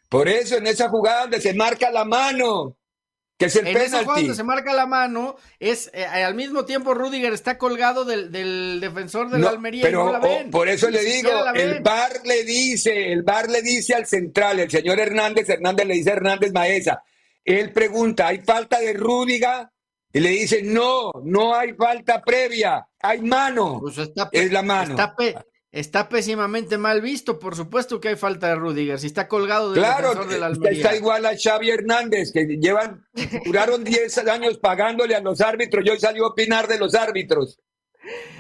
Por, 0.09 0.29
eso, 0.29 0.57
en 0.57 0.67
esa 0.67 0.89
jugada 0.89 1.23
donde 1.23 1.41
se 1.41 1.55
marca 1.55 1.91
la 1.91 2.05
mano, 2.05 2.77
que 3.37 3.47
es 3.47 3.57
el 3.57 3.69
en 3.69 3.77
esa 3.77 4.01
jugada 4.01 4.21
donde 4.21 4.35
se 4.35 4.43
marca 4.45 4.73
la 4.73 4.87
mano, 4.87 5.37
es 5.61 5.91
eh, 5.93 6.05
al 6.05 6.35
mismo 6.35 6.65
tiempo 6.65 6.95
Rudiger 6.95 7.33
está 7.35 7.59
colgado 7.59 8.05
del, 8.05 8.33
del 8.33 8.81
defensor 8.81 9.31
de 9.31 9.39
la 9.39 9.51
Almería 9.51 9.83
pero, 9.83 10.03
y 10.03 10.05
no 10.07 10.13
la 10.13 10.19
ven. 10.19 10.51
por 10.51 10.69
eso 10.69 10.91
le 10.91 11.05
digo, 11.05 11.31
el 11.55 11.81
bar 11.81 12.13
le 12.25 12.45
dice, 12.45 13.13
el 13.13 13.23
bar 13.23 13.49
le 13.49 13.63
dice 13.63 13.95
al 13.95 14.07
central, 14.07 14.59
el 14.59 14.71
señor 14.71 14.99
Hernández, 14.99 15.49
Hernández 15.51 15.87
le 15.87 15.95
dice 15.95 16.11
a 16.11 16.15
Hernández 16.15 16.53
Maeza, 16.53 17.03
él 17.45 17.73
pregunta, 17.73 18.29
¿hay 18.29 18.41
falta 18.41 18.81
de 18.81 18.95
Rudiger? 18.95 19.69
Y 20.13 20.21
le 20.21 20.31
dice, 20.31 20.63
no, 20.63 21.13
no 21.23 21.55
hay 21.55 21.75
falta 21.75 22.23
previa, 22.23 22.87
hay 23.01 23.21
mano. 23.21 23.79
Pues 23.81 23.99
está, 23.99 24.29
es 24.33 24.51
la 24.53 24.63
mano. 24.63 24.97
Está, 25.71 26.09
pésimamente 26.09 26.79
mal 26.79 27.03
visto, 27.03 27.39
por 27.39 27.55
supuesto 27.55 28.01
que 28.01 28.09
hay 28.09 28.17
falta 28.17 28.49
de 28.49 28.55
Rudiger, 28.55 28.99
si 28.99 29.07
está 29.07 29.29
colgado 29.29 29.71
del 29.73 29.83
claro, 29.83 30.25
de 30.25 30.39
la 30.39 30.47
Almería. 30.47 30.79
Está 30.79 30.97
igual 30.97 31.27
a 31.27 31.37
Xavi 31.37 31.69
Hernández, 31.69 32.33
que 32.33 32.47
llevan, 32.47 33.07
duraron 33.45 33.85
10 33.85 34.17
años 34.29 34.57
pagándole 34.57 35.15
a 35.15 35.21
los 35.21 35.43
árbitros, 35.43 35.85
yo 35.85 35.95
salió 35.97 36.25
a 36.25 36.29
opinar 36.29 36.69
de 36.69 36.79
los 36.79 36.95
árbitros. 36.95 37.61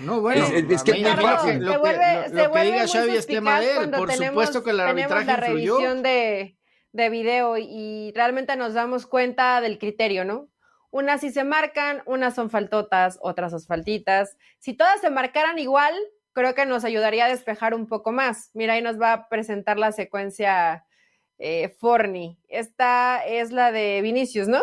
No, 0.00 0.22
bueno, 0.22 0.46
es, 0.46 0.83
que, 0.83 0.92
lo, 0.92 1.16
que, 1.42 1.59
lo, 1.59 2.52
que, 2.52 2.62
diga 2.62 2.88
Xavi 2.88 3.16
es 3.16 3.26
tema 3.26 3.61
de 3.61 3.76
él, 3.76 3.90
por 3.90 4.11
supuesto 4.11 4.64
que 4.64 4.70
el 4.70 4.81
arbitraje 4.81 5.26
la 5.26 5.37
revisión 5.37 6.02
de, 6.02 6.57
de 6.92 7.11
video 7.11 7.59
y 7.59 8.11
realmente 8.14 8.57
nos 8.57 8.72
damos 8.72 9.07
cuenta 9.07 9.61
del 9.61 9.78
criterio, 9.78 10.24
¿no? 10.24 10.48
Unas 10.90 11.20
sí 11.20 11.31
se 11.31 11.44
marcan, 11.44 12.03
unas 12.07 12.35
son 12.35 12.51
faltotas, 12.51 13.18
otras 13.20 13.53
asfaltitas. 13.53 14.37
Si 14.59 14.74
todas 14.74 15.01
se 15.01 15.11
marcaran 15.11 15.59
igual, 15.59 15.94
creo 16.33 16.55
que 16.55 16.66
nos 16.66 16.85
ayudaría 16.85 17.27
a 17.27 17.29
despejar 17.29 17.74
un 17.74 17.87
poco 17.87 18.12
más. 18.12 18.51
Mira, 18.55 18.74
ahí 18.74 18.83
nos 18.83 19.01
va 19.01 19.12
a 19.12 19.29
presentar 19.29 19.79
la 19.79 19.92
secuencia 19.92 20.87
eh, 21.38 21.68
Forni. 21.68 22.38
Esta 22.48 23.24
es 23.27 23.53
la 23.53 23.72
de 23.72 24.01
Vinicius, 24.03 24.48
¿no? 24.48 24.62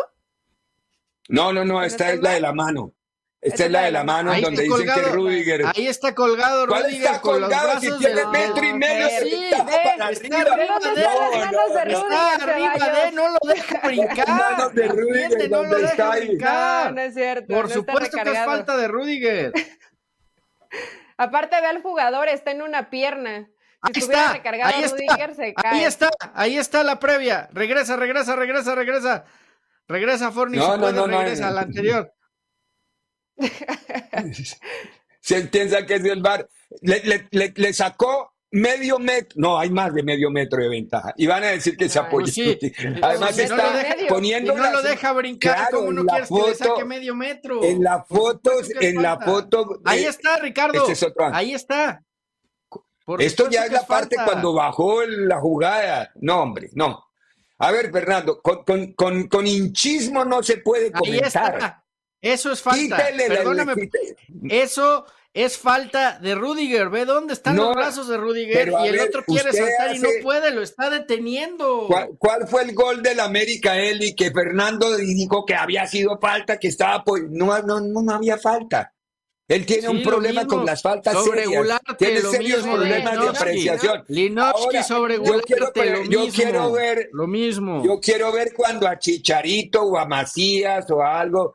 No, 1.28 1.52
no, 1.52 1.64
no, 1.64 1.82
esta 1.82 2.12
es 2.12 2.20
la 2.20 2.32
de 2.32 2.40
la 2.40 2.52
mano. 2.52 2.92
Esta 3.40 3.66
es 3.66 3.70
la 3.70 3.82
de 3.82 3.90
la 3.92 4.02
mano 4.02 4.32
donde 4.40 4.62
dice 4.62 4.84
que 4.84 5.02
Rudiger. 5.02 5.66
Ahí 5.66 5.86
está 5.86 6.14
colgado 6.14 6.66
¿Cuál 6.66 6.84
Rudiger 6.84 7.04
está 7.04 7.20
colgado? 7.20 7.80
si 7.80 7.92
tiene 7.98 8.26
metro 8.26 8.64
y 8.64 8.72
medio, 8.72 9.08
sí, 9.22 9.44
está 9.50 9.66
para 9.66 10.06
arriba. 10.06 10.38
Está 11.86 12.34
arriba 12.34 13.04
de, 13.04 13.12
no 13.12 13.28
lo 13.28 13.38
deja 13.46 13.80
brincar. 13.86 14.28
Manos 14.28 14.74
de 14.74 14.88
Rudiger, 14.88 15.50
no 15.50 15.62
lo 15.62 15.78
deja 15.78 16.10
brincar. 16.16 16.86
No, 16.86 16.92
no 16.92 17.00
es 17.02 17.14
cierto. 17.14 17.54
Por 17.54 17.70
supuesto 17.70 18.18
que 18.22 18.30
es 18.30 18.44
falta 18.44 18.76
de 18.76 18.88
Rudiger. 18.88 19.52
Aparte 21.18 21.60
ve 21.60 21.66
al 21.66 21.82
jugador, 21.82 22.28
está 22.28 22.50
en 22.50 22.62
una 22.62 22.90
pierna. 22.90 23.48
Si 23.92 24.00
ahí 24.00 24.02
está, 24.02 24.32
recargado 24.32 24.74
ahí 24.74 24.84
Rudiger, 24.86 25.30
está, 25.30 25.34
se 25.34 25.54
cae. 25.54 25.72
Ahí 25.72 25.84
está, 25.84 26.10
ahí 26.34 26.58
está 26.58 26.82
la 26.82 26.98
previa. 26.98 27.48
Regresa, 27.52 27.96
regresa, 27.96 28.34
regresa, 28.34 28.74
regresa. 28.74 29.24
Regresa 29.88 30.32
Forni, 30.32 30.58
no, 30.58 30.76
no, 30.76 30.90
no, 30.90 31.06
regresa 31.06 31.48
a 31.48 31.50
la 31.52 31.68
anterior. 34.12 34.56
Se 35.20 35.40
piensa 35.42 35.84
que 35.84 35.94
es 35.94 36.02
del 36.04 36.22
bar. 36.22 36.48
Le, 36.82 37.72
sacó 37.72 38.32
medio 38.52 38.98
metro, 38.98 39.34
no, 39.36 39.58
hay 39.58 39.70
más 39.70 39.92
de 39.92 40.04
medio 40.04 40.30
metro 40.30 40.62
de 40.62 40.68
ventaja. 40.68 41.12
Y 41.16 41.26
van 41.26 41.42
a 41.42 41.48
decir 41.48 41.76
que 41.76 41.88
se 41.88 41.98
apoyó. 41.98 42.44
Además 43.02 43.36
está 43.36 43.96
poniendo. 44.08 44.54
no 44.54 44.70
lo 44.70 44.82
deja 44.82 45.12
brincar, 45.12 45.70
como 45.70 45.92
no 45.92 46.04
quieres 46.04 46.28
que 46.28 46.48
le 46.48 46.54
saque 46.54 46.84
medio 46.84 47.14
metro? 47.16 47.62
En 47.64 47.82
la 47.82 48.04
foto, 48.04 48.52
en 48.80 49.02
la 49.02 49.18
foto. 49.18 49.80
Ahí 49.84 50.04
está, 50.04 50.38
Ricardo. 50.38 50.86
Este 50.88 51.12
ahí 51.32 51.54
está. 51.54 52.04
Esto 53.18 53.48
ya 53.50 53.66
es 53.66 53.72
la 53.72 53.86
parte 53.86 54.16
cuando 54.24 54.52
bajó 54.52 55.04
la 55.04 55.40
jugada. 55.40 56.12
No, 56.16 56.42
hombre, 56.42 56.70
no. 56.74 57.04
A 57.58 57.70
ver, 57.70 57.90
Fernando, 57.90 58.40
con, 58.42 58.64
con, 58.94 59.24
con, 59.28 59.46
hinchismo 59.46 60.24
no 60.24 60.42
se 60.42 60.58
puede 60.58 60.92
comentar. 60.92 61.82
Eso 62.32 62.52
es 62.52 62.60
falta. 62.60 62.96
Perdóname. 62.96 63.88
eso 64.48 65.06
es 65.32 65.58
falta 65.58 66.18
de 66.18 66.34
Rudiger. 66.34 66.88
Ve 66.88 67.04
dónde 67.04 67.34
están 67.34 67.56
los 67.56 67.74
brazos 67.74 68.08
de 68.08 68.16
Rudiger 68.16 68.72
y 68.84 68.88
el 68.88 69.00
otro 69.00 69.24
quiere 69.24 69.52
saltar 69.52 69.94
y 69.94 69.98
no 69.98 70.08
puede, 70.22 70.50
lo 70.50 70.62
está 70.62 70.90
deteniendo. 70.90 71.88
¿Cuál, 72.18 72.48
fue 72.48 72.62
el 72.62 72.74
gol 72.74 73.02
del 73.02 73.20
América 73.20 73.78
Eli 73.78 74.14
que 74.14 74.30
Fernando 74.30 74.96
dijo 74.96 75.44
que 75.44 75.54
había 75.54 75.86
sido 75.86 76.18
falta, 76.18 76.58
que 76.58 76.68
estaba 76.68 77.04
pues 77.04 77.24
no, 77.28 77.60
no, 77.62 77.80
no 77.80 78.12
había 78.12 78.38
falta? 78.38 78.92
Él 79.48 79.64
tiene 79.64 79.88
un 79.88 80.02
problema 80.02 80.44
con 80.44 80.66
las 80.66 80.82
faltas 80.82 81.16
serias. 81.22 81.80
Tiene 81.96 82.20
serios 82.20 82.62
problemas 82.62 83.20
de 83.20 83.28
apreciación. 83.28 84.04
Linovsky 84.08 84.82
sobre 84.82 85.16
yo 85.16 85.40
quiero, 85.42 85.70
lo 85.74 86.02
yo 86.04 86.20
mismo, 86.22 86.32
quiero 86.34 86.72
ver 86.72 87.08
lo 87.12 87.26
mismo. 87.28 87.84
Yo 87.84 88.00
quiero 88.00 88.32
ver 88.32 88.52
cuando 88.52 88.88
a 88.88 88.98
Chicharito 88.98 89.84
o 89.84 89.96
a 89.96 90.06
Macías 90.06 90.90
o 90.90 91.00
a 91.00 91.20
algo 91.20 91.54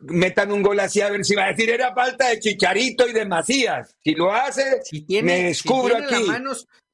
metan 0.00 0.50
un 0.52 0.62
gol 0.62 0.80
así 0.80 1.00
a 1.00 1.10
ver 1.10 1.24
si 1.24 1.34
va 1.34 1.44
a 1.44 1.48
decir 1.48 1.70
era 1.70 1.94
falta 1.94 2.28
de 2.28 2.40
Chicharito 2.40 3.08
y 3.08 3.12
de 3.12 3.24
Macías. 3.24 3.94
Si 4.02 4.14
lo 4.14 4.32
hace, 4.32 4.80
me 5.22 5.44
descubro 5.44 5.96
aquí. 5.96 6.26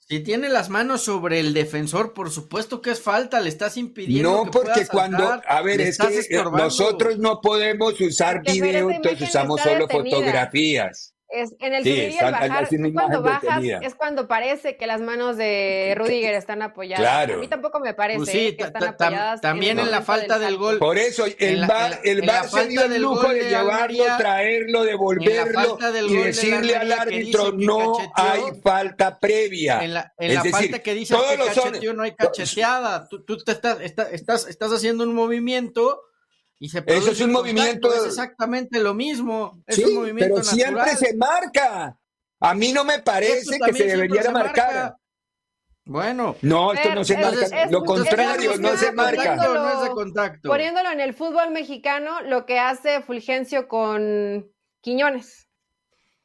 si 0.08 0.20
tiene 0.20 0.48
las 0.48 0.68
manos 0.68 1.02
sobre 1.02 1.40
el 1.40 1.54
defensor, 1.54 2.12
por 2.12 2.30
supuesto 2.30 2.82
que 2.82 2.90
es 2.90 3.00
falta, 3.00 3.40
le 3.40 3.48
estás 3.48 3.76
impidiendo. 3.76 4.44
No, 4.44 4.50
porque 4.50 4.86
cuando, 4.86 5.40
a 5.46 5.62
ver, 5.62 5.80
es 5.80 5.98
que 5.98 6.42
nosotros 6.42 7.18
no 7.18 7.40
podemos 7.40 8.00
usar 8.00 8.42
video, 8.42 8.90
entonces 8.90 9.28
usamos 9.28 9.60
solo 9.60 9.88
fotografías. 9.88 11.14
Es, 11.32 11.54
en 11.60 11.74
el 11.74 11.84
subir 11.84 12.10
y 12.10 12.18
el 12.18 12.32
bajar, 12.32 12.68
cuando 12.92 13.22
bajas, 13.22 13.62
es 13.62 13.94
cuando 13.94 14.26
parece 14.26 14.76
que 14.76 14.86
las 14.86 15.00
manos 15.00 15.36
de 15.36 15.94
Rudiger 15.96 16.34
están 16.34 16.60
apoyadas. 16.62 17.30
A 17.30 17.36
mí 17.36 17.46
tampoco 17.46 17.78
me 17.78 17.94
parece 17.94 18.18
pues 18.18 18.30
sí, 18.30 18.56
que 18.56 18.64
están 18.64 18.84
apoyadas. 18.84 19.40
También 19.40 19.78
en, 19.78 19.90
la 19.90 20.02
falta 20.02 20.38
del, 20.38 20.56
gol. 20.56 20.78
Por 20.78 20.98
eso, 20.98 21.24
el 21.38 21.66
bar, 21.66 22.00
el 22.04 22.22
bar 22.22 22.48
se 22.48 22.66
dio 22.66 22.84
el 22.84 23.00
lujo 23.00 23.28
de, 23.28 23.48
llevarlo, 23.48 24.04
traerlo, 24.18 24.84
devolverlo 24.84 25.78
y 26.08 26.16
decirle 26.16 26.76
al 26.76 26.92
árbitro 26.92 27.52
no 27.52 27.96
hay 28.14 28.42
falta 28.62 29.18
previa. 29.18 29.84
En 29.84 29.94
la, 29.94 30.12
en 30.18 30.34
la 30.34 30.44
falta 30.44 30.78
que 30.80 30.94
dice 30.94 31.14
que 31.14 31.36
cacheteó 31.36 31.94
no 31.94 32.02
hay 32.02 32.12
cacheteada. 32.12 33.08
Tú, 33.08 33.24
tú 33.24 33.38
te 33.38 33.52
estás, 33.52 33.80
estás, 33.80 34.48
estás 34.48 34.72
haciendo 34.72 35.04
un 35.04 35.14
movimiento 35.14 36.09
eso 36.60 37.10
es 37.10 37.20
un 37.20 37.32
movimiento. 37.32 37.92
Es 37.92 38.06
exactamente 38.06 38.80
lo 38.80 38.94
mismo. 38.94 39.62
Es 39.66 39.76
sí, 39.76 39.84
un 39.84 39.94
movimiento 39.94 40.34
pero 40.36 40.44
siempre 40.44 40.96
se 40.96 41.16
marca. 41.16 41.98
A 42.40 42.54
mí 42.54 42.72
no 42.72 42.84
me 42.84 43.00
parece 43.00 43.58
que 43.58 43.72
se 43.72 43.84
debería 43.84 44.30
marcar. 44.30 44.96
Bueno. 45.84 46.36
No, 46.42 46.72
esto 46.72 46.94
no 46.94 47.04
se 47.04 47.16
marca. 47.16 47.66
lo 47.70 47.82
contrario, 47.84 48.56
no 48.58 48.76
se 48.76 48.92
marca. 48.92 49.36
No 49.36 49.70
es 49.70 49.88
de 49.88 49.90
contacto. 49.90 50.48
Poniéndolo 50.48 50.90
en 50.90 51.00
el 51.00 51.14
fútbol 51.14 51.50
mexicano, 51.50 52.20
lo 52.22 52.46
que 52.46 52.58
hace 52.58 53.02
Fulgencio 53.02 53.66
con 53.66 54.50
Quiñones. 54.80 55.48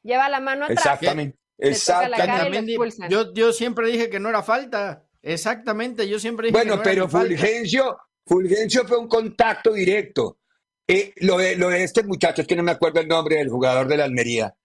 Lleva 0.04 0.30
la 0.30 0.40
mano 0.40 0.66
atrás. 0.66 0.80
Exactamente. 0.80 1.40
Exactamente. 1.58 2.76
Yo, 3.10 3.34
yo 3.34 3.54
siempre 3.54 3.90
dije 3.90 4.10
que 4.10 4.20
no 4.20 4.30
era 4.30 4.44
falta. 4.44 5.06
Exactamente, 5.22 6.08
yo 6.08 6.20
siempre 6.20 6.48
dije 6.50 6.58
bueno, 6.58 6.74
que 6.74 6.78
no 6.78 6.84
pero 6.84 7.10
Fulgencio, 7.10 7.98
Fulgencio 8.26 8.86
fue 8.88 8.98
un 8.98 9.08
contacto 9.08 9.74
directo. 9.74 10.40
Eh, 10.88 11.14
lo, 11.18 11.38
de, 11.38 11.56
lo 11.56 11.70
de 11.70 11.84
este 11.84 12.04
muchacho, 12.04 12.42
es 12.42 12.48
que 12.48 12.56
no 12.56 12.64
me 12.64 12.72
acuerdo 12.72 13.00
el 13.00 13.08
nombre 13.08 13.38
del 13.38 13.50
jugador 13.50 13.88
de 13.88 13.98
la 13.98 14.04
Almería. 14.06 14.56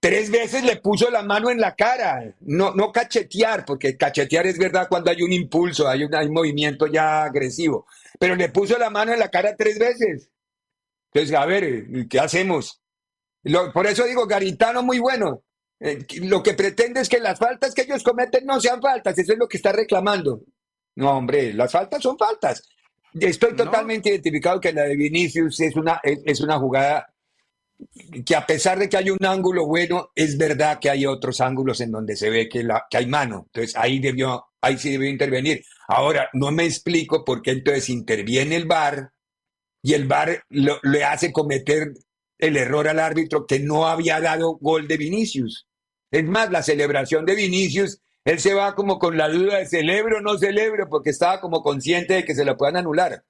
tres 0.00 0.30
veces 0.30 0.64
le 0.64 0.76
puso 0.76 1.10
la 1.10 1.22
mano 1.22 1.50
en 1.50 1.60
la 1.60 1.74
cara, 1.74 2.34
no, 2.40 2.74
no 2.74 2.90
cachetear, 2.90 3.64
porque 3.64 3.96
cachetear 3.96 4.46
es 4.46 4.58
verdad 4.58 4.88
cuando 4.88 5.10
hay 5.10 5.22
un 5.22 5.32
impulso, 5.32 5.88
hay 5.88 6.04
un, 6.04 6.32
movimiento 6.32 6.86
ya 6.86 7.24
agresivo, 7.24 7.86
pero 8.18 8.34
le 8.34 8.48
puso 8.48 8.78
la 8.78 8.90
mano 8.90 9.12
en 9.12 9.20
la 9.20 9.30
cara 9.30 9.54
tres 9.56 9.78
veces. 9.78 10.30
Entonces, 11.12 11.36
a 11.36 11.46
ver, 11.46 11.86
¿qué 12.08 12.18
hacemos? 12.18 12.80
por 13.74 13.86
eso 13.86 14.04
digo, 14.04 14.26
Garitano 14.26 14.82
muy 14.82 14.98
bueno. 14.98 15.42
Eh, 15.80 16.06
lo 16.22 16.42
que 16.42 16.54
pretende 16.54 17.00
es 17.00 17.08
que 17.08 17.18
las 17.18 17.38
faltas 17.38 17.74
que 17.74 17.82
ellos 17.82 18.04
cometen 18.04 18.46
no 18.46 18.60
sean 18.60 18.80
faltas, 18.80 19.18
eso 19.18 19.32
es 19.32 19.38
lo 19.38 19.48
que 19.48 19.56
está 19.56 19.72
reclamando. 19.72 20.42
No, 20.94 21.16
hombre, 21.16 21.52
las 21.52 21.72
faltas 21.72 22.02
son 22.02 22.16
faltas. 22.16 22.68
Estoy 23.14 23.54
totalmente 23.54 24.10
identificado 24.10 24.60
que 24.60 24.72
la 24.72 24.82
de 24.82 24.96
Vinicius 24.96 25.60
es 25.60 25.76
una, 25.76 26.00
es 26.02 26.40
una 26.40 26.58
jugada 26.58 27.12
que 28.24 28.36
a 28.36 28.46
pesar 28.46 28.78
de 28.78 28.88
que 28.88 28.96
hay 28.96 29.10
un 29.10 29.24
ángulo 29.24 29.66
bueno, 29.66 30.10
es 30.14 30.36
verdad 30.36 30.78
que 30.80 30.90
hay 30.90 31.06
otros 31.06 31.40
ángulos 31.40 31.80
en 31.80 31.90
donde 31.90 32.16
se 32.16 32.30
ve 32.30 32.48
que, 32.48 32.62
la, 32.62 32.86
que 32.88 32.98
hay 32.98 33.06
mano. 33.06 33.44
Entonces 33.46 33.76
ahí 33.76 33.98
debió, 33.98 34.46
ahí 34.60 34.78
sí 34.78 34.92
debió 34.92 35.08
intervenir. 35.08 35.64
Ahora, 35.88 36.28
no 36.32 36.50
me 36.50 36.64
explico 36.64 37.24
por 37.24 37.42
qué 37.42 37.52
entonces 37.52 37.88
interviene 37.88 38.56
el 38.56 38.66
VAR 38.66 39.12
y 39.82 39.94
el 39.94 40.06
VAR 40.06 40.44
le 40.48 41.04
hace 41.04 41.32
cometer 41.32 41.92
el 42.38 42.56
error 42.56 42.88
al 42.88 42.98
árbitro 42.98 43.46
que 43.46 43.60
no 43.60 43.86
había 43.86 44.20
dado 44.20 44.56
gol 44.60 44.86
de 44.88 44.96
Vinicius. 44.96 45.66
Es 46.10 46.24
más, 46.24 46.50
la 46.50 46.62
celebración 46.62 47.24
de 47.24 47.34
Vinicius, 47.34 48.00
él 48.24 48.38
se 48.38 48.54
va 48.54 48.74
como 48.74 48.98
con 48.98 49.16
la 49.16 49.28
duda 49.28 49.58
de 49.58 49.66
celebro 49.66 50.18
o 50.18 50.20
no 50.20 50.38
celebro, 50.38 50.88
porque 50.88 51.10
estaba 51.10 51.40
como 51.40 51.62
consciente 51.62 52.14
de 52.14 52.24
que 52.24 52.34
se 52.34 52.44
la 52.44 52.56
puedan 52.56 52.76
anular. 52.76 53.24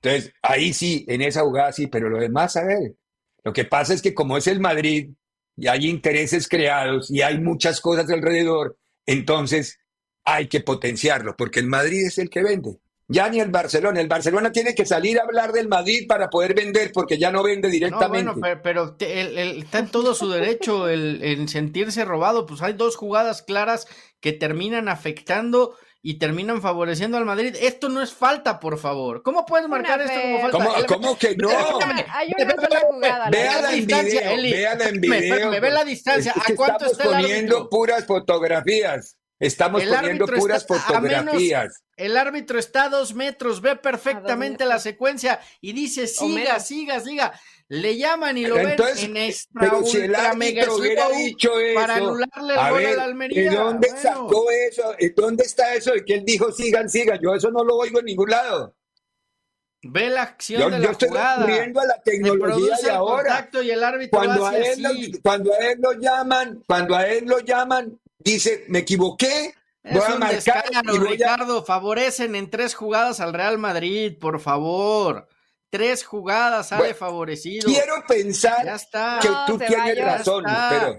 Entonces, 0.00 0.32
ahí 0.42 0.72
sí, 0.72 1.04
en 1.08 1.22
esa 1.22 1.42
jugada 1.42 1.72
sí, 1.72 1.86
pero 1.86 2.08
lo 2.08 2.18
demás, 2.18 2.56
a 2.56 2.64
ver, 2.64 2.94
lo 3.42 3.52
que 3.52 3.64
pasa 3.64 3.94
es 3.94 4.02
que 4.02 4.14
como 4.14 4.36
es 4.36 4.46
el 4.46 4.60
Madrid 4.60 5.10
y 5.56 5.68
hay 5.68 5.86
intereses 5.86 6.48
creados 6.48 7.10
y 7.10 7.22
hay 7.22 7.38
muchas 7.38 7.80
cosas 7.80 8.10
alrededor, 8.10 8.78
entonces 9.06 9.78
hay 10.24 10.48
que 10.48 10.60
potenciarlo, 10.60 11.36
porque 11.36 11.60
el 11.60 11.66
Madrid 11.66 12.06
es 12.06 12.18
el 12.18 12.30
que 12.30 12.42
vende. 12.42 12.78
Ya 13.06 13.28
ni 13.28 13.38
el 13.40 13.50
Barcelona. 13.50 14.00
El 14.00 14.08
Barcelona 14.08 14.50
tiene 14.50 14.74
que 14.74 14.86
salir 14.86 15.18
a 15.18 15.24
hablar 15.24 15.52
del 15.52 15.68
Madrid 15.68 16.06
para 16.08 16.30
poder 16.30 16.54
vender, 16.54 16.90
porque 16.92 17.18
ya 17.18 17.30
no 17.30 17.42
vende 17.42 17.68
directamente. 17.68 18.24
No, 18.24 18.34
bueno, 18.34 18.60
pero, 18.62 18.96
está 18.98 19.78
en 19.78 19.88
todo 19.88 20.14
su 20.14 20.30
derecho 20.30 20.88
el, 20.88 21.22
en 21.22 21.48
sentirse 21.48 22.04
robado. 22.04 22.46
Pues 22.46 22.62
hay 22.62 22.72
dos 22.72 22.96
jugadas 22.96 23.42
claras 23.42 23.86
que 24.20 24.32
terminan 24.32 24.88
afectando 24.88 25.76
y 26.00 26.18
terminan 26.18 26.62
favoreciendo 26.62 27.18
al 27.18 27.26
Madrid. 27.26 27.56
Esto 27.60 27.88
no 27.88 28.02
es 28.02 28.12
falta, 28.12 28.58
por 28.58 28.78
favor. 28.78 29.22
¿Cómo 29.22 29.44
puedes 29.44 29.68
marcar 29.68 30.00
esto 30.00 30.20
como 30.20 30.40
falta? 30.40 30.86
¿Cómo, 30.86 30.86
¿cómo 30.86 31.18
que 31.18 31.36
no? 31.36 31.48
Hay 32.10 32.32
una 32.38 32.80
jugada. 32.80 33.26
En 33.72 33.86
video, 33.86 34.36
véala 34.42 34.88
en 34.88 35.00
video. 35.00 35.50
Me, 35.50 35.60
ve 35.60 35.70
la 35.70 35.84
distancia. 35.84 36.32
¿A 36.36 36.54
cuánto 36.54 36.86
está 36.86 37.04
el 37.04 37.10
poniendo 37.10 37.68
puras 37.68 38.06
fotografías. 38.06 39.16
Estamos 39.44 39.84
poniendo 39.84 40.26
puras 40.26 40.66
fotografías. 40.66 41.82
el 41.96 42.16
árbitro 42.16 42.58
está 42.58 42.84
a 42.84 42.88
dos 42.88 43.14
metros, 43.14 43.60
ve 43.60 43.76
perfectamente 43.76 44.64
la 44.64 44.78
secuencia 44.78 45.38
y 45.60 45.72
dice 45.72 46.06
siga, 46.06 46.58
siga, 46.60 47.00
siga. 47.00 47.38
Le 47.68 47.96
llaman 47.96 48.36
y 48.36 48.46
lo 48.46 48.56
ven 48.56 48.76
en 48.98 49.16
extra 49.16 49.60
pero 49.60 49.84
si 49.84 49.96
el 49.98 50.14
árbitro 50.14 50.76
hubiera 50.76 51.08
dicho 51.08 51.58
eso, 51.58 51.80
para 51.80 51.96
anularle 51.96 52.54
el 52.54 52.70
gol 52.70 52.86
a 52.86 52.92
la 52.92 53.04
Almería. 53.04 53.50
¿De 53.50 53.56
dónde 53.56 53.88
sacó 53.88 54.50
eso? 54.50 54.94
¿Dónde 55.16 55.44
está 55.44 55.74
eso 55.74 55.92
de 55.92 56.04
que 56.04 56.14
él 56.14 56.24
dijo 56.24 56.52
sigan, 56.52 56.88
sigan? 56.90 57.18
Yo 57.22 57.34
eso 57.34 57.50
no 57.50 57.64
lo 57.64 57.76
oigo 57.76 58.00
en 58.00 58.04
ningún 58.06 58.30
lado. 58.30 58.74
Ve 59.86 60.08
la 60.08 60.22
acción 60.22 60.70
de 60.70 60.78
la 60.78 60.84
yo 60.84 60.90
estoy 60.92 61.08
jugada. 61.08 61.44
a 61.44 61.86
la 61.86 62.02
tecnología 62.02 62.76
de 62.82 62.90
ahora. 62.90 63.50
Y 63.62 63.70
el 63.70 63.84
árbitro 63.84 64.18
cuando, 64.18 64.46
a 64.46 64.56
él 64.56 65.20
cuando 65.22 65.52
a 65.52 65.58
él 65.58 65.78
lo 65.80 65.92
llaman, 65.92 66.62
cuando 66.66 66.96
a 66.96 67.06
él 67.06 67.24
lo 67.26 67.40
llaman, 67.40 67.98
dice, 68.24 68.64
me 68.68 68.80
equivoqué, 68.80 69.54
voy 69.84 70.02
a 70.02 70.16
marcar. 70.16 70.64
Ricardo, 71.00 71.64
favorecen 71.64 72.34
en 72.34 72.50
tres 72.50 72.74
jugadas 72.74 73.20
al 73.20 73.34
Real 73.34 73.58
Madrid, 73.58 74.14
por 74.18 74.40
favor. 74.40 75.28
Tres 75.74 76.04
jugadas 76.04 76.68
sale 76.68 76.94
favorecido. 76.94 77.66
Quiero 77.66 77.94
pensar 78.06 78.64
que 79.20 79.28
tú 79.44 79.58
tienes 79.58 79.98
razón, 79.98 80.44
pero 80.70 80.96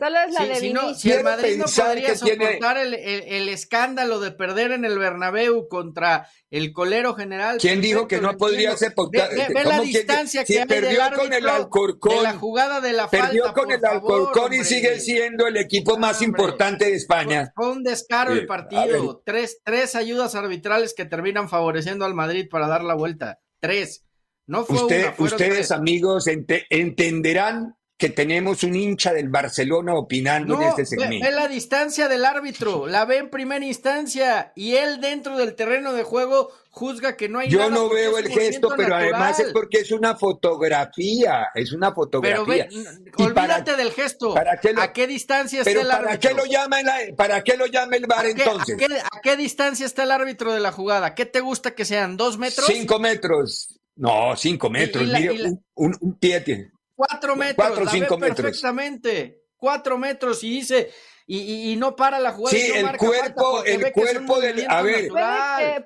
si, 0.59 0.73
no, 0.73 0.93
si 0.93 1.13
el 1.13 1.23
Madrid 1.23 1.55
no 1.59 1.63
podría 1.63 2.13
soportar 2.13 2.79
el, 2.79 2.93
el, 2.93 3.47
escándalo 3.47 4.19
de 4.19 4.31
perder 4.31 4.73
en 4.73 4.83
el 4.83 4.99
Bernabéu 4.99 5.69
contra 5.69 6.27
el 6.49 6.73
colero 6.73 7.15
general. 7.15 7.57
¿Quién 7.61 7.79
dijo 7.79 8.05
que 8.05 8.19
no 8.19 8.35
podría 8.35 8.75
soportar? 8.75 9.29
Ve, 9.29 9.47
ve 9.47 9.63
la 9.63 9.79
distancia 9.79 10.43
que, 10.43 10.59
hay 10.59 10.65
perdió 10.65 11.05
del 11.05 11.13
con 11.13 11.31
el 11.31 11.47
Alcorcón, 11.47 12.17
de 12.17 12.23
la 12.23 12.33
jugada 12.33 12.81
de 12.81 12.91
la 12.91 13.09
perdió 13.09 13.45
falta, 13.45 13.61
con 13.61 13.71
el 13.71 13.85
Alcorcón 13.85 14.55
y 14.55 14.65
sigue 14.65 14.99
siendo 14.99 15.47
el 15.47 15.55
equipo 15.55 15.97
más 15.97 16.21
importante 16.21 16.83
de 16.83 16.95
España. 16.95 17.53
Fue 17.55 17.71
un 17.71 17.81
descaro 17.81 18.33
el 18.33 18.45
partido. 18.45 19.21
Tres, 19.25 19.61
tres 19.63 19.95
ayudas 19.95 20.35
arbitrales 20.35 20.93
que 20.93 21.05
terminan 21.05 21.47
favoreciendo 21.47 22.03
al 22.03 22.13
Madrid 22.13 22.49
para 22.51 22.67
dar 22.67 22.83
la 22.83 22.95
vuelta. 22.95 23.39
Tres. 23.61 24.04
No 24.47 24.65
fue 24.65 24.77
ustedes, 25.17 25.71
amigos, 25.71 26.27
entenderán 26.27 27.75
que 27.97 28.09
tenemos 28.09 28.63
un 28.63 28.75
hincha 28.75 29.13
del 29.13 29.29
Barcelona 29.29 29.93
opinando 29.95 30.61
en 30.61 30.67
este 30.67 30.85
segmento. 30.85 31.25
Ve, 31.25 31.31
la 31.31 31.47
distancia 31.47 32.09
del 32.09 32.25
árbitro, 32.25 32.87
la 32.87 33.05
ve 33.05 33.17
en 33.17 33.29
primera 33.29 33.65
instancia 33.65 34.51
y 34.53 34.75
él 34.75 34.99
dentro 34.99 35.37
del 35.37 35.55
terreno 35.55 35.93
de 35.93 36.03
juego 36.03 36.51
juzga 36.71 37.15
que 37.15 37.29
no 37.29 37.39
hay 37.39 37.49
Yo 37.49 37.69
no 37.69 37.87
veo 37.87 38.17
el 38.17 38.27
gesto, 38.27 38.67
pero 38.75 38.95
además 38.95 39.39
es 39.39 39.53
porque 39.53 39.79
es 39.79 39.91
una 39.91 40.15
fotografía, 40.15 41.47
es 41.55 41.71
una 41.71 41.93
fotografía. 41.93 42.67
Pero 42.69 43.29
olvídate 43.29 43.77
del 43.77 43.91
gesto. 43.93 44.35
¿A 44.37 44.91
qué 44.91 45.07
distancia 45.07 45.59
está 45.61 45.71
el 45.71 45.89
árbitro? 45.89 46.05
¿para 46.05 46.19
qué 46.19 46.33
lo 46.33 46.45
llama 46.45 46.79
el, 46.81 47.15
para 47.15 47.43
qué 47.45 47.55
lo 47.55 47.65
llama 47.65 47.95
el 47.95 48.07
VAR 48.07 48.25
entonces? 48.25 48.77
¿a 49.09 49.21
qué, 49.21 49.37
distancia 49.37 49.85
está 49.85 50.03
el 50.03 50.11
árbitro 50.11 50.51
de 50.51 50.59
la 50.59 50.73
jugada? 50.73 51.15
¿Qué 51.15 51.25
te 51.25 51.39
gusta 51.39 51.75
que 51.75 51.85
sean? 51.85 52.17
¿Dos 52.17 52.37
metros? 52.37 52.67
Cinco 52.67 52.99
metros. 52.99 53.74
No, 53.95 54.35
cinco 54.35 54.69
metros. 54.69 55.07
mire, 55.07 55.57
un, 55.75 56.17
pie 56.19 56.41
tiene. 56.41 56.71
Cuatro 56.95 57.35
metros. 57.35 57.67
Cuatro 57.67 57.89
cinco 57.89 58.17
metros. 58.17 58.41
Perfectamente. 58.41 59.43
Cuatro 59.55 59.97
metros 59.97 60.43
y 60.43 60.49
dice. 60.49 60.91
Y, 61.27 61.71
y, 61.71 61.75
no 61.75 61.95
para 61.95 62.19
la 62.19 62.33
jugada. 62.33 62.55
Sí, 62.55 62.71
el 62.71 62.97
cuerpo, 62.97 63.63
el 63.63 63.91
cuerpo 63.91 64.39
del. 64.39 64.63
A 64.69 64.83
ver, 64.83 65.09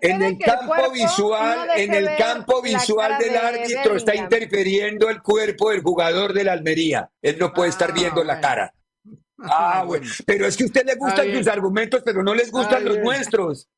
en 0.01 0.21
el 0.21 0.37
campo 0.37 0.91
visual, 0.91 1.69
en 1.77 1.93
el 1.93 2.17
campo 2.17 2.61
visual 2.61 3.17
del 3.17 3.37
árbitro 3.37 3.95
está 3.95 4.15
interfiriendo 4.15 5.09
el 5.09 5.21
cuerpo 5.21 5.69
del 5.69 5.81
jugador 5.81 6.33
de 6.33 6.43
la 6.43 6.53
Almería. 6.53 7.09
Él 7.21 7.37
no 7.39 7.53
puede 7.53 7.69
estar 7.69 7.91
ah, 7.91 7.93
viendo 7.93 8.23
la 8.23 8.41
cara. 8.41 8.73
Ah, 9.41 9.85
bueno. 9.87 10.05
Pero 10.25 10.45
es 10.47 10.57
que 10.57 10.63
a 10.63 10.65
usted 10.65 10.85
le 10.85 10.95
gustan 10.95 11.33
sus 11.33 11.47
argumentos, 11.47 12.01
pero 12.03 12.21
no 12.21 12.35
les 12.35 12.51
gustan 12.51 12.83
los 12.83 12.97
nuestros. 12.97 13.69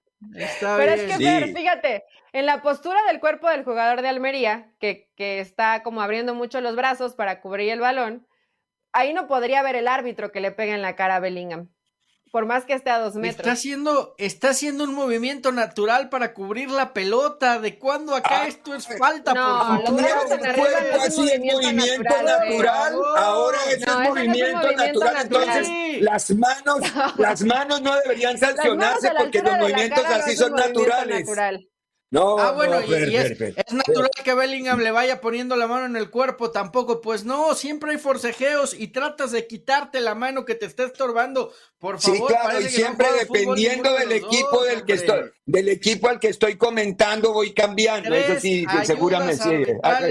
Pero 0.60 0.92
es 0.92 1.02
que, 1.04 1.54
fíjate, 1.56 2.04
en 2.34 2.46
la 2.46 2.62
postura 2.62 3.00
del 3.08 3.20
cuerpo 3.20 3.50
del 3.50 3.64
jugador 3.64 4.02
de 4.02 4.10
Almería, 4.10 4.74
que, 4.80 5.10
que, 5.16 5.40
está 5.40 5.84
como 5.84 6.02
abriendo 6.02 6.34
mucho 6.34 6.62
los 6.62 6.76
brazos 6.76 7.14
para 7.14 7.42
cubrir 7.42 7.70
el 7.72 7.80
balón, 7.80 8.28
ahí 8.94 9.14
no 9.14 9.28
podría 9.28 9.64
ver 9.64 9.76
el 9.76 9.88
árbitro 9.88 10.32
que 10.32 10.42
le 10.42 10.52
pega 10.52 10.76
en 10.76 10.82
la 10.82 10.96
cara 10.96 11.18
a 11.18 11.20
Bellingham 11.20 11.70
por 12.32 12.46
más 12.46 12.64
que 12.64 12.74
esté 12.74 12.90
a 12.90 13.00
dos 13.00 13.16
metros. 13.16 13.42
Está 13.42 13.52
haciendo, 13.52 14.16
está 14.18 14.52
haciendo 14.52 14.86
un 14.86 14.96
movimiento 14.96 15.52
natural 15.52 16.10
para 16.10 16.34
cubrir 16.34 16.72
la 16.72 16.94
pelota. 16.94 17.60
¿De 17.60 17.78
cuándo 17.78 18.16
acá 18.16 18.44
ah, 18.44 18.48
esto 18.48 18.74
es 18.74 18.88
falta? 18.98 19.34
No, 19.34 19.82
por 19.86 20.02
favor. 20.02 20.76
así 21.02 21.30
es 21.30 21.40
movimiento 21.40 22.16
natural. 22.24 22.96
Ahora 23.18 23.58
es 23.70 23.86
un 23.86 24.04
movimiento, 24.04 24.72
natural. 24.72 25.18
Entonces, 25.24 26.02
las 26.02 26.32
manos, 26.32 26.80
las 27.18 27.44
manos 27.44 27.82
no 27.82 27.96
deberían 27.98 28.38
sancionarse 28.38 29.12
porque 29.18 29.42
los 29.42 29.58
movimientos 29.58 30.06
así 30.06 30.36
son 30.38 30.54
naturales. 30.54 31.28
No, 32.12 32.38
ah, 32.38 32.52
bueno, 32.52 32.82
y, 32.82 32.94
es, 33.16 33.40
natural 33.72 34.10
que 34.22 34.34
Bellingham 34.34 34.82
le 34.82 34.92
vaya 34.92 35.22
poniendo 35.22 35.56
la 35.56 35.66
mano 35.66 35.86
en 35.86 35.96
el 35.96 36.10
cuerpo, 36.10 36.52
tampoco, 36.52 37.00
pues 37.00 37.24
no, 37.24 37.56
siempre 37.56 37.92
hay 37.92 37.98
forcejeos 37.98 38.76
y 38.78 38.90
tratas 38.90 39.32
de 39.32 39.48
quitarte 39.48 40.02
la 40.02 40.14
mano 40.14 40.44
que 40.44 40.56
te 40.56 40.66
está 40.66 40.84
estorbando, 40.84 41.54
por 41.80 42.02
favor. 42.02 42.18
Sí, 42.18 42.24
claro, 42.28 42.60
y 42.60 42.66
siempre 42.66 43.08
dependiendo 43.18 43.94
del 43.94 44.12
equipo 44.12 44.62
del 44.62 44.84
que 44.84 44.94
estoy, 44.94 45.32
del 45.46 45.70
equipo 45.70 46.10
al 46.10 46.20
que 46.20 46.28
estoy 46.28 46.58
comentando, 46.58 47.32
voy 47.32 47.54
cambiando, 47.54 48.14
eso 48.14 48.42
sí, 48.42 48.66
seguramente 48.84 49.66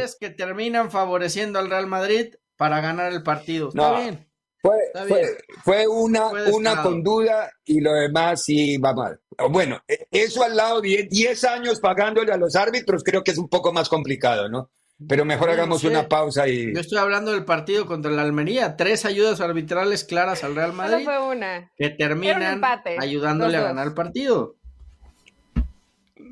sí. 0.08 0.16
que 0.18 0.30
terminan 0.30 0.90
favoreciendo 0.90 1.58
al 1.58 1.68
Real 1.68 1.86
Madrid 1.86 2.34
para 2.56 2.80
ganar 2.80 3.12
el 3.12 3.22
partido, 3.22 3.68
está 3.68 4.00
bien. 4.00 4.29
Fue, 4.62 5.38
fue, 5.64 5.88
una, 5.88 6.26
una 6.52 6.82
con 6.82 7.02
duda 7.02 7.50
y 7.64 7.80
lo 7.80 7.94
demás 7.94 8.44
sí 8.44 8.76
va 8.76 8.92
mal. 8.92 9.18
Bueno, 9.48 9.80
e, 9.88 10.06
eso 10.10 10.42
al 10.42 10.54
lado 10.54 10.82
de 10.82 11.08
10 11.10 11.44
años 11.44 11.80
pagándole 11.80 12.32
a 12.32 12.36
los 12.36 12.56
árbitros 12.56 13.02
creo 13.02 13.24
que 13.24 13.30
es 13.30 13.38
un 13.38 13.48
poco 13.48 13.72
más 13.72 13.88
complicado, 13.88 14.50
¿no? 14.50 14.70
Pero 15.08 15.24
mejor 15.24 15.48
hagamos 15.48 15.82
una 15.84 16.08
pausa 16.08 16.46
y... 16.46 16.74
Yo 16.74 16.80
estoy 16.80 16.98
hablando 16.98 17.32
del 17.32 17.46
partido 17.46 17.86
contra 17.86 18.10
la 18.10 18.20
Almería. 18.20 18.76
Tres 18.76 19.06
ayudas 19.06 19.40
arbitrales 19.40 20.04
claras 20.04 20.44
al 20.44 20.54
Real 20.54 20.74
Madrid. 20.74 21.04
fue 21.04 21.18
una. 21.26 21.72
Que 21.78 21.88
terminan 21.88 22.60
ayudándole 22.98 23.56
a 23.56 23.62
ganar 23.62 23.86
el 23.86 23.94
partido. 23.94 24.56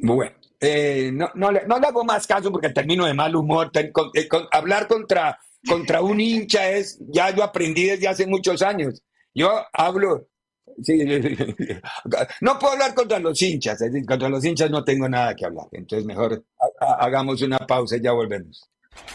Bueno, 0.02 0.32
eh, 0.60 1.10
no, 1.14 1.30
no, 1.34 1.50
le, 1.50 1.66
no, 1.66 1.78
le, 1.78 1.86
hago 1.86 2.04
más 2.04 2.26
caso 2.26 2.52
porque 2.52 2.68
termino 2.68 3.06
de 3.06 3.14
mal 3.14 3.34
humor. 3.34 3.70
Eh, 3.74 4.28
hablar 4.52 4.86
contra 4.86 5.38
contra 5.68 6.02
un 6.02 6.20
hincha 6.20 6.70
es, 6.70 6.98
ya 7.08 7.30
lo 7.30 7.44
aprendí 7.44 7.84
desde 7.84 8.08
hace 8.08 8.26
muchos 8.26 8.62
años. 8.62 9.02
Yo 9.34 9.50
hablo, 9.72 10.28
no 12.40 12.58
puedo 12.58 12.72
hablar 12.72 12.94
contra 12.94 13.18
los 13.18 13.40
hinchas, 13.40 13.82
contra 14.06 14.28
los 14.28 14.44
hinchas 14.44 14.70
no 14.70 14.84
tengo 14.84 15.08
nada 15.08 15.34
que 15.34 15.44
hablar. 15.44 15.66
Entonces 15.72 16.06
mejor 16.06 16.44
hagamos 16.80 17.42
una 17.42 17.58
pausa 17.58 17.96
y 17.96 18.02
ya 18.02 18.12
volvemos. 18.12 18.68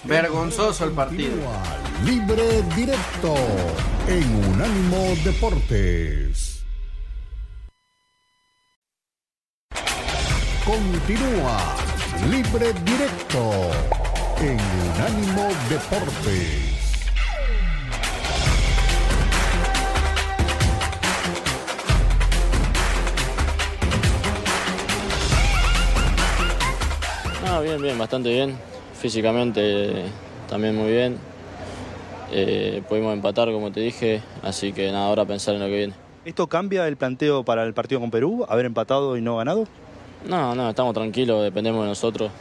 Vergonzoso 0.04 0.86
el 0.86 0.92
partido. 0.92 1.36
Libre 2.06 2.62
directo 2.76 3.36
en 4.08 4.54
Unánimo 4.54 5.16
Deportes. 5.24 6.64
Continúa 10.66 11.76
Libre 12.30 12.72
directo 12.86 14.13
en 14.44 14.60
Unánimo 14.60 15.48
Deportes. 15.70 16.74
Ah, 27.46 27.62
bien, 27.62 27.82
bien, 27.82 27.98
bastante 27.98 28.30
bien. 28.30 28.58
Físicamente 29.00 30.04
también 30.50 30.76
muy 30.76 30.92
bien. 30.92 31.18
Eh, 32.32 32.82
pudimos 32.90 33.14
empatar, 33.14 33.50
como 33.52 33.72
te 33.72 33.80
dije, 33.80 34.22
así 34.42 34.74
que 34.74 34.92
nada, 34.92 35.06
ahora 35.06 35.24
pensar 35.26 35.56
en 35.56 35.62
lo 35.62 35.68
que 35.68 35.78
viene. 35.78 35.94
¿Esto 36.26 36.48
cambia 36.48 36.88
el 36.88 36.98
planteo 36.98 37.44
para 37.44 37.64
el 37.64 37.74
partido 37.74 38.02
con 38.02 38.12
Perú, 38.12 38.46
haber 38.50 38.66
empatado 38.66 39.16
y 39.16 39.22
no 39.22 39.38
ganado? 39.38 39.68
No, 40.28 40.56
no, 40.56 40.70
estamos 40.70 40.94
tranquilos, 40.94 41.44
dependemos 41.44 41.82
de 41.84 41.90
nosotros, 41.90 42.32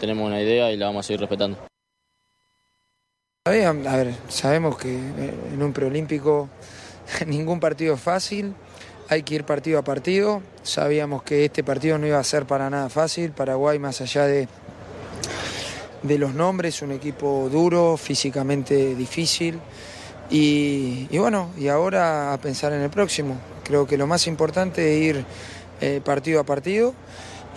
tenemos 0.00 0.26
una 0.26 0.40
idea 0.40 0.72
y 0.72 0.76
la 0.76 0.86
vamos 0.86 1.04
a 1.04 1.06
seguir 1.06 1.20
respetando. 1.20 1.58
A 3.44 3.50
ver, 3.50 4.14
sabemos 4.28 4.76
que 4.76 4.92
eh, 4.92 5.34
en 5.52 5.62
un 5.62 5.72
preolímpico 5.72 6.48
ningún 7.26 7.60
partido 7.60 7.94
es 7.94 8.00
fácil, 8.00 8.54
hay 9.08 9.22
que 9.22 9.36
ir 9.36 9.44
partido 9.44 9.78
a 9.78 9.82
partido, 9.82 10.42
sabíamos 10.62 11.22
que 11.22 11.44
este 11.44 11.62
partido 11.62 11.98
no 11.98 12.06
iba 12.06 12.18
a 12.18 12.24
ser 12.24 12.46
para 12.46 12.70
nada 12.70 12.88
fácil, 12.88 13.32
Paraguay 13.32 13.78
más 13.78 14.00
allá 14.00 14.26
de, 14.26 14.48
de 16.02 16.18
los 16.18 16.34
nombres, 16.34 16.82
un 16.82 16.92
equipo 16.92 17.48
duro, 17.50 17.96
físicamente 17.96 18.94
difícil 18.94 19.60
y, 20.30 21.18
bueno, 21.18 21.50
y 21.58 21.66
ahora 21.66 22.32
a 22.32 22.38
pensar 22.38 22.72
en 22.72 22.82
el 22.82 22.90
próximo, 22.90 23.36
creo 23.64 23.86
que 23.86 23.98
lo 23.98 24.06
más 24.06 24.28
importante 24.28 24.94
es 24.94 25.16
ir 25.16 25.24
eh, 25.80 26.00
partido 26.04 26.40
a 26.40 26.44
partido. 26.44 26.94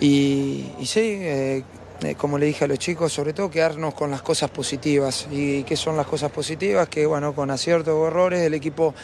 Y, 0.00 0.66
sí, 0.84 1.18
eh, 1.20 1.62
eh, 2.02 2.14
como 2.16 2.38
le 2.38 2.46
dije 2.46 2.64
a 2.64 2.68
los 2.68 2.78
chicos, 2.78 3.12
sobre 3.12 3.32
todo 3.32 3.50
quedarnos 3.50 3.94
con 3.94 4.10
las 4.10 4.22
cosas 4.22 4.50
positivas. 4.50 5.26
¿Y 5.30 5.62
qué 5.64 5.76
son 5.76 5.96
las 5.96 6.06
cosas 6.06 6.30
positivas? 6.30 6.88
Que 6.88 7.06
bueno, 7.06 7.34
con 7.34 7.50
aciertos 7.50 7.94
o 7.94 8.08
errores, 8.08 8.40
el 8.40 8.54
equipo 8.54 8.94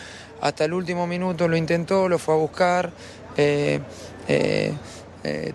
hasta 0.40 0.64
el 0.64 0.72
último 0.72 1.06
minuto 1.06 1.48
lo 1.48 1.56
intentó, 1.56 2.08
lo 2.08 2.18
fue 2.18 2.34
a 2.34 2.38
buscar. 2.38 2.92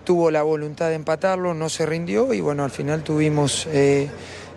tuvo 0.04 0.30
la 0.30 0.42
voluntad 0.42 0.88
de 0.88 0.94
empatarlo, 0.94 1.54
no 1.54 1.68
se 1.68 1.86
rindió 1.86 2.32
y 2.32 2.40
bueno, 2.40 2.64
al 2.64 2.70
final 2.70 3.02
tuvimos 3.02 3.68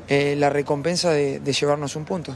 la 0.08 0.50
recompensa 0.50 1.12
de, 1.12 1.40
de 1.40 1.54
llevarnos 1.54 1.96
un 1.96 2.06
punto. 2.06 2.36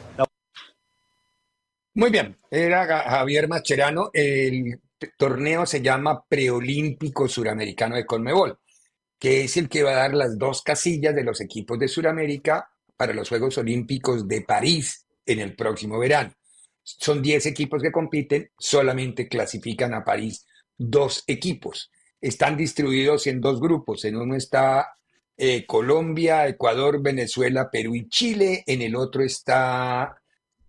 Muy 1.95 2.09
bien, 2.09 2.35
era 2.49 2.87
Javier 3.03 3.47
Macherano, 3.47 4.09
el 4.13 4.81
torneo 5.15 5.65
se 5.67 5.81
llama 5.81 6.23
Preolímpico 6.27 7.27
Suramericano 7.27 7.95
de 7.95 8.05
Conmebol, 8.05 8.57
que 9.23 9.45
es 9.45 9.55
el 9.55 9.69
que 9.69 9.83
va 9.83 9.91
a 9.91 9.95
dar 9.95 10.13
las 10.13 10.37
dos 10.37 10.61
casillas 10.63 11.15
de 11.15 11.23
los 11.23 11.39
equipos 11.39 11.79
de 11.79 11.87
Suramérica 11.87 12.69
para 12.97 13.13
los 13.13 13.29
Juegos 13.29 13.57
Olímpicos 13.57 14.27
de 14.27 14.41
París 14.41 15.07
en 15.25 15.39
el 15.39 15.55
próximo 15.55 15.97
verano. 15.97 16.33
Son 16.83 17.21
10 17.21 17.45
equipos 17.45 17.81
que 17.81 17.89
compiten, 17.89 18.51
solamente 18.59 19.29
clasifican 19.29 19.93
a 19.93 20.03
París 20.03 20.45
dos 20.77 21.23
equipos. 21.25 21.89
Están 22.19 22.57
distribuidos 22.57 23.25
en 23.27 23.39
dos 23.39 23.61
grupos. 23.61 24.03
En 24.03 24.17
uno 24.17 24.35
está 24.35 24.89
eh, 25.37 25.65
Colombia, 25.65 26.45
Ecuador, 26.45 27.01
Venezuela, 27.01 27.71
Perú 27.71 27.95
y 27.95 28.09
Chile. 28.09 28.65
En 28.67 28.81
el 28.81 28.93
otro 28.93 29.23
está... 29.23 30.21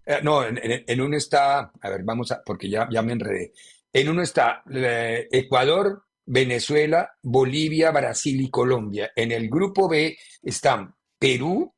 Eh, 0.07 0.21
no, 0.23 0.47
en, 0.47 1.01
uno 1.01 1.17
está... 1.17 1.73
A 1.81 1.91
ver, 1.91 2.05
vamos 2.05 2.31
a... 2.31 2.41
porque 2.45 2.71
ya, 2.71 2.87
ya 2.89 3.03
me 3.03 3.15
enredé. 3.15 3.53
En 3.93 4.09
uno 4.09 4.23
está 4.23 4.63
eh, 4.73 5.27
Ecuador, 5.33 6.05
Venezuela, 6.27 7.11
Bolivia, 7.23 7.91
Brasil 7.91 8.41
y 8.41 8.51
Colombia. 8.51 9.13
En 9.15 9.33
el 9.33 9.49
grupo 9.49 9.89
B 9.89 10.17
están 10.43 10.95
Perú, 11.19 11.73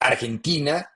Argentina, 0.00 0.90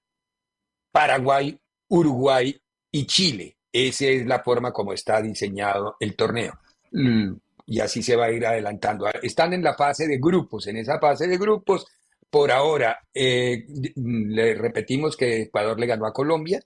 Paraguay, 0.91 1.59
Uruguay 1.89 2.59
y 2.91 3.07
Chile. 3.07 3.57
Esa 3.73 4.07
es 4.07 4.27
la 4.27 4.43
forma 4.43 4.73
como 4.73 4.93
está 4.93 5.21
diseñado 5.21 5.97
el 6.01 6.17
torneo. 6.17 6.59
Mm, 6.93 7.33
y 7.67 7.81
así 7.81 8.03
se 8.03 8.17
va 8.17 8.27
a 8.27 8.33
ir 8.33 8.47
adelantando. 8.47 9.07
Están 9.23 9.53
en 9.53 9.63
la 9.63 9.75
fase 9.75 10.07
de 10.07 10.19
grupos. 10.19 10.67
En 10.67 10.79
esa 10.79 10.99
fase 10.99 11.27
de 11.27 11.37
grupos, 11.37 11.87
por 12.31 12.51
ahora, 12.51 13.01
eh, 13.13 13.67
le 13.97 14.55
repetimos 14.55 15.17
que 15.17 15.43
Ecuador 15.43 15.79
le 15.79 15.87
ganó 15.87 16.07
a 16.07 16.13
Colombia 16.13 16.61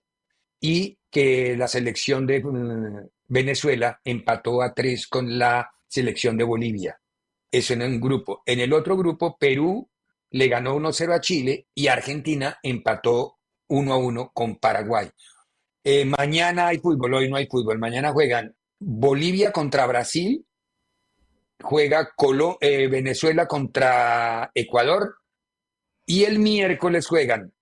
y 0.60 0.98
que 1.10 1.56
la 1.56 1.66
selección 1.66 2.26
de 2.26 2.42
mm, 2.42 3.08
Venezuela 3.28 4.00
empató 4.04 4.62
a 4.62 4.72
tres 4.72 5.06
con 5.08 5.38
la 5.38 5.70
selección 5.90 6.38
de 6.38 6.44
Bolivia. 6.44 6.98
Eso 7.50 7.74
en 7.74 7.82
un 7.82 8.00
grupo. 8.00 8.42
En 8.46 8.60
el 8.60 8.72
otro 8.72 8.96
grupo, 8.96 9.36
Perú 9.38 9.90
le 10.30 10.48
ganó 10.48 10.76
1-0 10.76 11.14
a 11.14 11.20
Chile 11.20 11.66
y 11.74 11.88
Argentina 11.88 12.58
empató 12.62 13.38
1-1 13.68 14.30
con 14.32 14.56
Paraguay. 14.56 15.10
Eh, 15.82 16.04
mañana 16.04 16.68
hay 16.68 16.78
fútbol, 16.78 17.14
hoy 17.14 17.28
no 17.28 17.36
hay 17.36 17.46
fútbol. 17.46 17.78
Mañana 17.78 18.12
juegan 18.12 18.54
Bolivia 18.78 19.50
contra 19.50 19.86
Brasil, 19.86 20.46
juega 21.60 22.12
eh, 22.60 22.86
Venezuela 22.88 23.46
contra 23.46 24.50
Ecuador 24.54 25.16
y 26.06 26.24
el 26.24 26.38
miércoles 26.38 27.06
juegan 27.06 27.52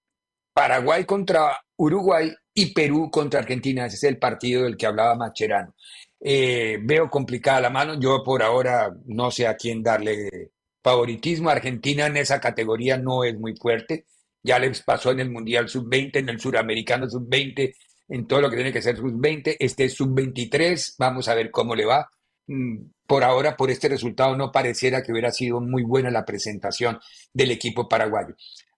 Paraguay 0.53 1.05
contra 1.05 1.65
Uruguay 1.77 2.33
y 2.53 2.75
Perú 2.75 3.11
contra 3.11 3.41
Argentina. 3.41 3.87
Ese 3.87 3.97
es 3.97 4.05
el 4.05 4.19
partido 4.19 4.65
del 4.65 4.77
que 4.77 4.87
hablaba 4.87 5.15
Macherano. 5.15 5.75
Eh, 6.21 6.79
veo 6.83 7.09
complicada 7.09 7.61
la 7.61 7.71
mano. 7.71 7.99
Yo 7.99 8.23
por 8.25 8.43
ahora 8.43 8.95
no 9.07 9.31
sé 9.31 9.47
a 9.47 9.57
quién 9.57 9.83
darle 9.83 10.53
favoritismo. 10.83 11.51
Argentina 11.51 12.07
en 12.07 12.17
esa 12.17 12.41
categoría 12.41 12.97
no 12.99 13.25
es 13.25 13.39
muy 13.39 13.57
fuerte. 13.57 14.07
Ya 14.43 14.59
les 14.59 14.83
pasó 14.83 15.11
en 15.11 15.21
el 15.21 15.31
Mundial 15.31 15.69
Sub-20, 15.69 16.17
en 16.17 16.29
el 16.29 16.41
Suramericano 16.41 17.09
Sub-20, 17.09 17.75
en 18.09 18.27
todo 18.27 18.41
lo 18.41 18.51
que 18.51 18.57
tiene 18.57 18.73
que 18.73 18.83
ser 18.83 18.97
Sub-20. 18.97 19.57
Este 19.59 19.85
es 19.85 19.95
Sub-23. 19.95 20.95
Vamos 20.99 21.29
a 21.29 21.35
ver 21.35 21.51
cómo 21.51 21.75
le 21.75 21.85
va. 21.85 22.09
Mm, 22.47 22.79
por 23.07 23.25
ahora, 23.25 23.57
por 23.57 23.71
este 23.71 23.89
resultado, 23.89 24.37
no 24.37 24.53
pareciera 24.53 25.03
que 25.03 25.13
hubiera 25.13 25.31
sido 25.33 25.61
muy 25.61 25.83
buena 25.83 26.11
la 26.11 26.25
presentación 26.25 26.99
del 27.33 27.51
equipo 27.51 27.89
paraguayo. 27.89 28.35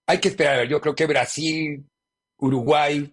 Hay 0.07 0.18
que 0.18 0.29
esperar. 0.29 0.66
Yo 0.68 0.81
creo 0.81 0.94
que 0.94 1.07
Brasil, 1.07 1.85
Uruguay, 2.38 3.12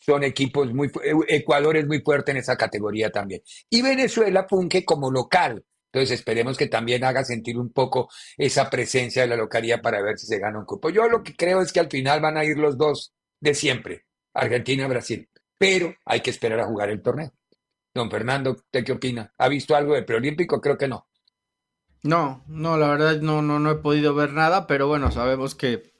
son 0.00 0.24
equipos 0.24 0.72
muy, 0.72 0.90
Ecuador 1.28 1.76
es 1.76 1.86
muy 1.86 2.00
fuerte 2.00 2.32
en 2.32 2.38
esa 2.38 2.56
categoría 2.56 3.10
también. 3.10 3.42
Y 3.68 3.82
Venezuela 3.82 4.46
funge 4.48 4.84
como 4.84 5.10
local. 5.10 5.64
Entonces 5.92 6.18
esperemos 6.18 6.56
que 6.56 6.68
también 6.68 7.04
haga 7.04 7.24
sentir 7.24 7.58
un 7.58 7.72
poco 7.72 8.08
esa 8.36 8.70
presencia 8.70 9.22
de 9.22 9.28
la 9.28 9.36
localidad 9.36 9.82
para 9.82 10.00
ver 10.00 10.18
si 10.18 10.26
se 10.26 10.38
gana 10.38 10.58
un 10.58 10.64
cupo. 10.64 10.88
Yo 10.90 11.08
lo 11.08 11.22
que 11.22 11.34
creo 11.34 11.60
es 11.60 11.72
que 11.72 11.80
al 11.80 11.90
final 11.90 12.20
van 12.20 12.36
a 12.36 12.44
ir 12.44 12.56
los 12.58 12.78
dos 12.78 13.12
de 13.40 13.54
siempre, 13.54 14.06
Argentina 14.32 14.86
Brasil. 14.86 15.28
Pero 15.58 15.94
hay 16.04 16.20
que 16.20 16.30
esperar 16.30 16.60
a 16.60 16.66
jugar 16.66 16.90
el 16.90 17.02
torneo. 17.02 17.32
Don 17.92 18.10
Fernando, 18.10 18.52
¿usted 18.52 18.84
qué 18.84 18.92
opina? 18.92 19.34
¿Ha 19.36 19.48
visto 19.48 19.74
algo 19.74 19.94
de 19.94 20.04
preolímpico? 20.04 20.60
Creo 20.60 20.78
que 20.78 20.88
no. 20.88 21.08
No, 22.02 22.44
no, 22.46 22.78
la 22.78 22.88
verdad 22.88 23.20
no, 23.20 23.42
no, 23.42 23.58
no 23.58 23.70
he 23.72 23.76
podido 23.76 24.14
ver 24.14 24.32
nada, 24.32 24.66
pero 24.66 24.86
bueno, 24.86 25.10
sabemos 25.10 25.54
que, 25.54 25.92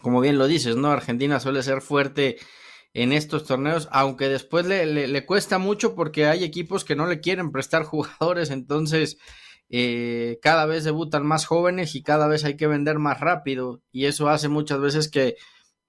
como 0.00 0.20
bien 0.20 0.38
lo 0.38 0.46
dices, 0.46 0.76
¿no? 0.76 0.92
Argentina 0.92 1.40
suele 1.40 1.62
ser 1.62 1.80
fuerte 1.80 2.36
en 2.94 3.12
estos 3.12 3.44
torneos, 3.44 3.88
aunque 3.90 4.28
después 4.28 4.66
le, 4.66 4.84
le, 4.86 5.26
cuesta 5.26 5.58
mucho 5.58 5.94
porque 5.94 6.26
hay 6.26 6.44
equipos 6.44 6.84
que 6.84 6.96
no 6.96 7.06
le 7.06 7.20
quieren 7.20 7.50
prestar 7.50 7.84
jugadores, 7.84 8.50
entonces 8.50 9.18
eh, 9.70 10.38
cada 10.42 10.66
vez 10.66 10.84
debutan 10.84 11.26
más 11.26 11.46
jóvenes 11.46 11.94
y 11.94 12.02
cada 12.02 12.26
vez 12.28 12.44
hay 12.44 12.56
que 12.56 12.66
vender 12.66 12.98
más 12.98 13.20
rápido 13.20 13.80
y 13.90 14.06
eso 14.06 14.28
hace 14.28 14.48
muchas 14.48 14.80
veces 14.80 15.08
que, 15.08 15.36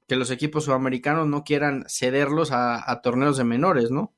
que 0.08 0.16
los 0.16 0.32
equipos 0.32 0.66
sudamericanos 0.66 1.28
no 1.28 1.44
quieran 1.44 1.86
cederlos 1.90 2.52
a, 2.52 2.90
a, 2.90 3.02
torneos 3.02 3.38
de 3.38 3.44
menores, 3.44 3.92
¿no? 3.92 4.14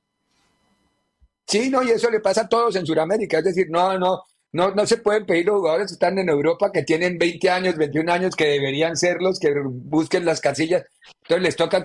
Sí, 1.48 1.70
no, 1.70 1.82
y 1.82 1.90
eso 1.90 2.10
le 2.10 2.20
pasa 2.20 2.42
a 2.42 2.48
todos 2.48 2.74
en 2.76 2.86
Sudamérica, 2.86 3.38
es 3.38 3.44
decir, 3.44 3.66
no, 3.70 3.98
no, 3.98 4.22
no, 4.52 4.74
no 4.74 4.86
se 4.86 4.96
pueden 4.96 5.26
pedir 5.26 5.46
los 5.46 5.56
jugadores 5.56 5.88
que 5.88 5.92
están 5.94 6.18
en 6.18 6.28
Europa 6.28 6.72
que 6.72 6.82
tienen 6.82 7.18
20 7.18 7.50
años, 7.50 7.76
21 7.76 8.12
años, 8.12 8.34
que 8.34 8.46
deberían 8.46 8.96
ser 8.96 9.18
los 9.20 9.38
que 9.38 9.52
busquen 9.64 10.24
las 10.24 10.40
casillas. 10.40 10.84
Entonces 11.26 11.42
les 11.42 11.56
toca 11.56 11.82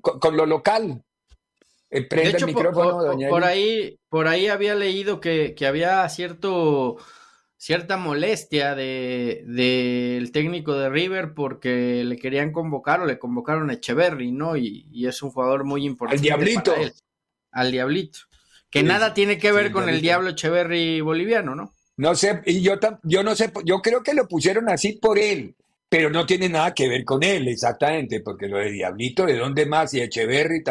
con, 0.00 0.36
lo 0.36 0.46
local. 0.46 1.04
Eh, 1.90 2.02
prende 2.02 2.38
el 2.38 2.46
micrófono, 2.46 3.12
por, 3.12 3.28
por, 3.28 3.44
ahí, 3.44 3.98
por 4.08 4.28
ahí 4.28 4.48
había 4.48 4.74
leído 4.74 5.20
que, 5.20 5.54
había 5.66 6.08
cierto 6.08 6.96
cierta 7.58 7.96
molestia 7.96 8.74
del 8.74 9.44
de, 9.46 10.30
técnico 10.32 10.74
de 10.74 10.88
River 10.88 11.34
porque 11.34 12.02
le 12.04 12.16
querían 12.16 12.52
convocar 12.52 13.00
o 13.00 13.06
le 13.06 13.18
convocaron 13.18 13.68
a 13.68 13.74
Echeverry, 13.74 14.32
¿no? 14.32 14.56
Y, 14.56 15.06
es 15.06 15.22
un 15.22 15.30
jugador 15.30 15.64
muy 15.64 15.84
importante. 15.84 16.18
Al 16.18 16.22
Diablito. 16.22 16.74
Al 17.50 17.70
Diablito. 17.70 18.20
Que 18.70 18.82
nada 18.82 19.12
tiene 19.12 19.38
que 19.38 19.52
ver 19.52 19.70
con 19.70 19.88
el 19.88 20.00
Diablo 20.00 20.30
Echeverry 20.30 21.00
boliviano, 21.00 21.54
¿no? 21.54 21.72
No 21.96 22.14
sé, 22.14 22.42
y 22.46 22.62
yo, 22.62 22.74
yo 23.02 23.22
no 23.24 23.34
sé, 23.34 23.52
yo 23.64 23.82
creo 23.82 24.02
que 24.02 24.14
lo 24.14 24.28
pusieron 24.28 24.68
así 24.70 24.92
por 24.92 25.18
él, 25.18 25.56
pero 25.88 26.10
no 26.10 26.26
tiene 26.26 26.48
nada 26.48 26.74
que 26.74 26.88
ver 26.88 27.04
con 27.04 27.22
él, 27.22 27.48
exactamente, 27.48 28.20
porque 28.20 28.48
lo 28.48 28.58
de 28.58 28.70
Diablito, 28.70 29.24
¿de 29.24 29.36
dónde 29.36 29.64
más? 29.66 29.94
Y 29.94 30.00
Echeverry, 30.00 30.62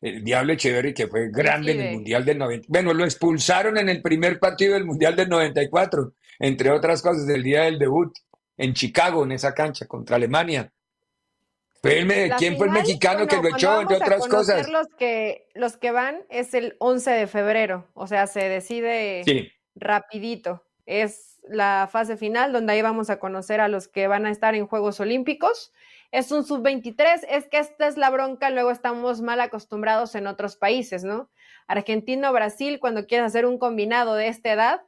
el 0.00 0.24
Diablo 0.24 0.52
Echeverry, 0.54 0.94
que 0.94 1.06
fue 1.06 1.30
grande 1.30 1.72
en 1.72 1.80
el 1.80 1.92
Mundial 1.94 2.24
del 2.24 2.38
90. 2.38 2.66
Bueno, 2.68 2.94
lo 2.94 3.04
expulsaron 3.04 3.76
en 3.76 3.88
el 3.88 4.00
primer 4.00 4.38
partido 4.38 4.74
del 4.74 4.84
Mundial 4.84 5.16
del 5.16 5.28
94, 5.28 6.14
entre 6.38 6.70
otras 6.70 7.02
cosas, 7.02 7.26
del 7.26 7.42
día 7.42 7.62
del 7.62 7.78
debut, 7.78 8.16
en 8.56 8.72
Chicago, 8.72 9.24
en 9.24 9.32
esa 9.32 9.54
cancha, 9.54 9.86
contra 9.86 10.16
Alemania. 10.16 10.72
¿Quién 11.82 12.56
fue 12.56 12.66
el 12.66 12.72
mexicano 12.72 13.26
que 13.26 13.36
lo 13.36 13.48
echó, 13.48 13.82
entre 13.82 13.96
otras 13.96 14.26
cosas? 14.28 14.70
Los 14.70 14.86
que, 14.98 15.46
los 15.54 15.76
que 15.76 15.90
van 15.90 16.22
es 16.30 16.54
el 16.54 16.76
11 16.78 17.10
de 17.10 17.26
febrero, 17.26 17.90
o 17.92 18.06
sea, 18.06 18.26
se 18.26 18.48
decide 18.48 19.52
rapidito. 19.74 20.64
Es 20.86 21.33
la 21.48 21.88
fase 21.90 22.16
final 22.16 22.52
donde 22.52 22.72
ahí 22.72 22.82
vamos 22.82 23.10
a 23.10 23.18
conocer 23.18 23.60
a 23.60 23.68
los 23.68 23.88
que 23.88 24.06
van 24.08 24.26
a 24.26 24.30
estar 24.30 24.54
en 24.54 24.66
Juegos 24.66 25.00
Olímpicos. 25.00 25.72
Es 26.10 26.30
un 26.30 26.44
sub-23, 26.44 27.26
es 27.28 27.48
que 27.48 27.58
esta 27.58 27.86
es 27.88 27.96
la 27.96 28.10
bronca, 28.10 28.50
luego 28.50 28.70
estamos 28.70 29.20
mal 29.20 29.40
acostumbrados 29.40 30.14
en 30.14 30.26
otros 30.26 30.56
países, 30.56 31.02
¿no? 31.02 31.30
Argentina 31.66 32.30
o 32.30 32.32
Brasil, 32.32 32.78
cuando 32.78 33.06
quieres 33.06 33.26
hacer 33.26 33.46
un 33.46 33.58
combinado 33.58 34.14
de 34.14 34.28
esta 34.28 34.52
edad, 34.52 34.82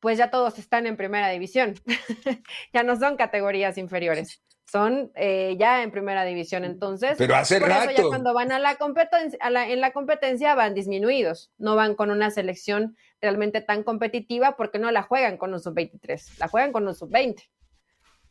pues 0.00 0.18
ya 0.18 0.30
todos 0.30 0.58
están 0.58 0.86
en 0.86 0.96
primera 0.96 1.28
división, 1.28 1.74
ya 2.72 2.82
no 2.82 2.96
son 2.96 3.16
categorías 3.16 3.78
inferiores 3.78 4.42
son 4.72 5.12
eh, 5.16 5.54
ya 5.58 5.82
en 5.82 5.90
primera 5.90 6.24
división. 6.24 6.64
Entonces, 6.64 7.16
pero 7.18 7.36
hace 7.36 7.60
por 7.60 7.68
rato. 7.68 7.90
Eso 7.90 8.02
ya 8.04 8.08
cuando 8.08 8.32
van 8.32 8.52
a 8.52 8.58
la 8.58 8.76
competencia, 8.76 9.38
en 9.42 9.80
la 9.82 9.92
competencia 9.92 10.54
van 10.54 10.72
disminuidos, 10.72 11.52
no 11.58 11.76
van 11.76 11.94
con 11.94 12.10
una 12.10 12.30
selección 12.30 12.96
realmente 13.22 13.60
tan 13.60 13.84
competitiva 13.84 14.56
porque 14.56 14.78
no 14.78 14.90
la 14.90 15.02
juegan 15.02 15.38
con 15.38 15.54
un 15.54 15.60
sub-23, 15.60 16.38
la 16.38 16.48
juegan 16.48 16.72
con 16.72 16.86
un 16.86 16.94
sub-20, 16.94 17.42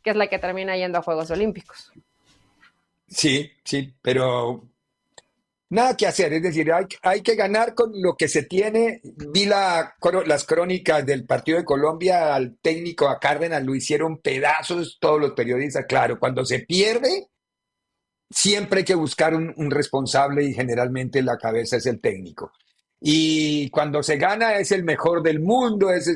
que 0.02 0.10
es 0.10 0.16
la 0.16 0.28
que 0.28 0.38
termina 0.38 0.76
yendo 0.76 0.98
a 0.98 1.02
Juegos 1.02 1.30
Olímpicos. 1.30 1.90
Sí, 3.08 3.50
sí, 3.64 3.94
pero 4.00 4.68
nada 5.70 5.96
que 5.96 6.06
hacer, 6.06 6.32
es 6.34 6.42
decir, 6.42 6.70
hay, 6.72 6.84
hay, 7.02 7.22
que 7.22 7.34
ganar 7.34 7.74
con 7.74 7.90
lo 7.94 8.14
que 8.14 8.28
se 8.28 8.42
tiene. 8.42 9.00
Vi 9.02 9.46
la, 9.46 9.94
las 10.26 10.44
crónicas 10.44 11.04
del 11.04 11.24
partido 11.24 11.58
de 11.58 11.64
Colombia, 11.64 12.34
al 12.34 12.58
técnico, 12.58 13.08
a 13.08 13.18
Cárdenas, 13.18 13.64
lo 13.64 13.74
hicieron 13.74 14.18
pedazos 14.18 14.98
todos 15.00 15.20
los 15.20 15.32
periodistas. 15.32 15.86
Claro, 15.88 16.18
cuando 16.18 16.44
se 16.44 16.60
pierde, 16.60 17.28
siempre 18.32 18.80
hay 18.80 18.84
que 18.84 18.94
buscar 18.94 19.34
un, 19.34 19.70
responsable 19.70 20.44
y 20.44 20.54
generalmente 20.54 21.22
la 21.22 21.38
cabeza 21.38 21.76
es 21.76 21.86
el 21.86 22.00
técnico. 22.00 22.52
Y 23.04 23.68
cuando 23.70 24.02
se 24.02 24.16
gana 24.16 24.54
es 24.54 24.70
el 24.70 24.84
mejor 24.84 25.22
del 25.22 25.40
mundo, 25.40 25.90
es, 25.90 26.08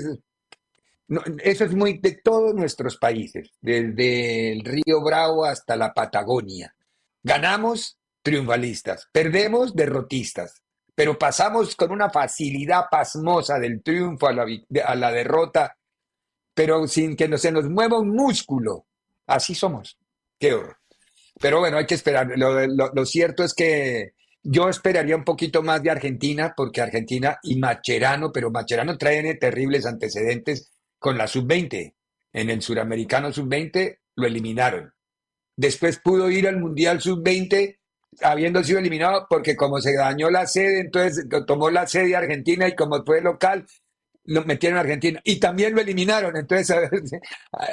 eso 1.43 1.64
es 1.64 1.74
muy 1.74 1.99
de 1.99 2.20
todos 2.22 2.55
nuestros 2.55 2.97
países, 2.97 3.51
desde 3.61 4.53
el 4.53 4.64
Río 4.64 5.03
Bravo 5.03 5.45
hasta 5.45 5.76
la 5.76 5.93
Patagonia. 5.93 6.74
Ganamos 7.22 7.99
triunfalistas. 8.22 9.09
Perdemos 9.11 9.74
derrotistas, 9.74 10.62
pero 10.95 11.18
pasamos 11.18 11.74
con 11.74 11.91
una 11.91 12.11
facilidad 12.11 12.84
pasmosa 12.91 13.59
del 13.59 13.82
triunfo 13.82 14.28
a 14.28 14.32
la, 14.32 14.47
a 14.84 14.95
la 14.95 15.11
derrota, 15.11 15.76
pero 16.55 16.87
sin 16.87 17.16
que 17.16 17.28
no, 17.28 17.37
se 17.37 17.53
nos 17.53 17.68
mueva 17.68 17.99
un 17.99 18.11
músculo. 18.11 18.87
Así 19.26 19.55
somos. 19.55 19.99
Qué 20.39 20.55
horror. 20.55 20.76
Pero 21.41 21.61
bueno, 21.61 21.76
hay 21.76 21.87
que 21.87 21.95
esperar. 21.95 22.32
Lo, 22.37 23.07
cierto 23.07 23.45
es 23.45 23.55
que 23.55 24.14
yo 24.49 24.69
esperaría 24.69 25.17
un 25.17 25.25
poquito 25.25 25.63
más 25.63 25.83
de 25.83 25.91
Argentina, 25.91 26.55
porque 26.57 26.81
Argentina 26.81 27.39
y 27.43 27.59
Macherano, 27.59 28.31
pero 28.33 28.51
Macherano 28.51 28.97
trae 28.97 29.35
terribles 29.35 29.87
antecedentes 29.87 30.71
con 30.99 31.19
la 31.19 31.27
sub-20. 31.27 31.95
En 32.33 32.51
el 32.51 32.63
suramericano 32.63 33.33
sub-20 33.33 33.99
lo 34.15 34.27
eliminaron. 34.27 34.93
Después 35.57 35.99
pudo 35.99 36.31
ir 36.31 36.47
al 36.47 36.61
Mundial 36.61 37.01
sub-20 37.01 37.79
habiendo 38.23 38.63
sido 38.63 38.79
eliminado 38.79 39.27
porque 39.29 39.57
como 39.57 39.81
se 39.81 39.95
dañó 39.95 40.31
la 40.31 40.47
sede, 40.47 40.81
entonces 40.81 41.27
tomó 41.47 41.71
la 41.71 41.87
sede 41.87 42.15
Argentina 42.15 42.69
y 42.69 42.77
como 42.77 43.05
fue 43.05 43.21
local, 43.21 43.67
lo 44.27 44.45
metieron 44.45 44.79
a 44.79 44.83
Argentina 44.83 45.20
y 45.24 45.41
también 45.41 45.74
lo 45.74 45.81
eliminaron, 45.81 46.37
entonces 46.37 46.77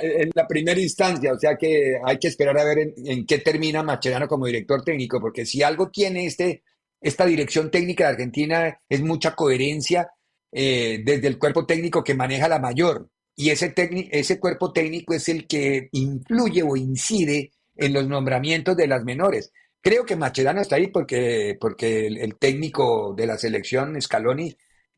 en 0.01 0.31
la 0.33 0.47
primera 0.47 0.79
instancia, 0.79 1.33
o 1.33 1.39
sea 1.39 1.55
que 1.57 1.97
hay 2.03 2.17
que 2.17 2.27
esperar 2.27 2.57
a 2.57 2.63
ver 2.63 2.93
en, 2.95 3.25
qué 3.25 3.39
termina 3.39 3.83
Macherano 3.83 4.27
como 4.27 4.45
director 4.45 4.83
técnico, 4.83 5.19
porque 5.19 5.45
si 5.45 5.63
algo 5.63 5.89
tiene 5.89 6.25
este, 6.25 6.63
esta 7.01 7.25
dirección 7.25 7.69
técnica 7.69 8.05
de 8.05 8.11
Argentina 8.11 8.79
es 8.87 9.01
mucha 9.01 9.35
coherencia 9.35 10.09
eh, 10.51 11.01
desde 11.03 11.27
el 11.27 11.37
cuerpo 11.37 11.65
técnico 11.65 12.03
que 12.03 12.13
maneja 12.13 12.47
la 12.47 12.59
mayor 12.59 13.09
y 13.35 13.49
ese, 13.49 13.73
ese 14.11 14.39
cuerpo 14.39 14.71
técnico 14.71 15.13
es 15.13 15.27
el 15.29 15.47
que 15.47 15.89
influye 15.91 16.63
o 16.63 16.75
incide 16.75 17.51
en 17.75 17.93
los 17.93 18.07
nombramientos 18.07 18.77
de 18.77 18.87
las 18.87 19.03
menores. 19.03 19.51
Creo 19.81 20.05
que 20.05 20.15
Macherano 20.15 20.61
está 20.61 20.75
ahí 20.75 20.87
porque, 20.87 21.57
porque 21.59 22.07
el, 22.07 22.37
técnico 22.37 23.13
de 23.17 23.27
la 23.27 23.37
selección, 23.37 23.99
Scaloni, 24.01 24.55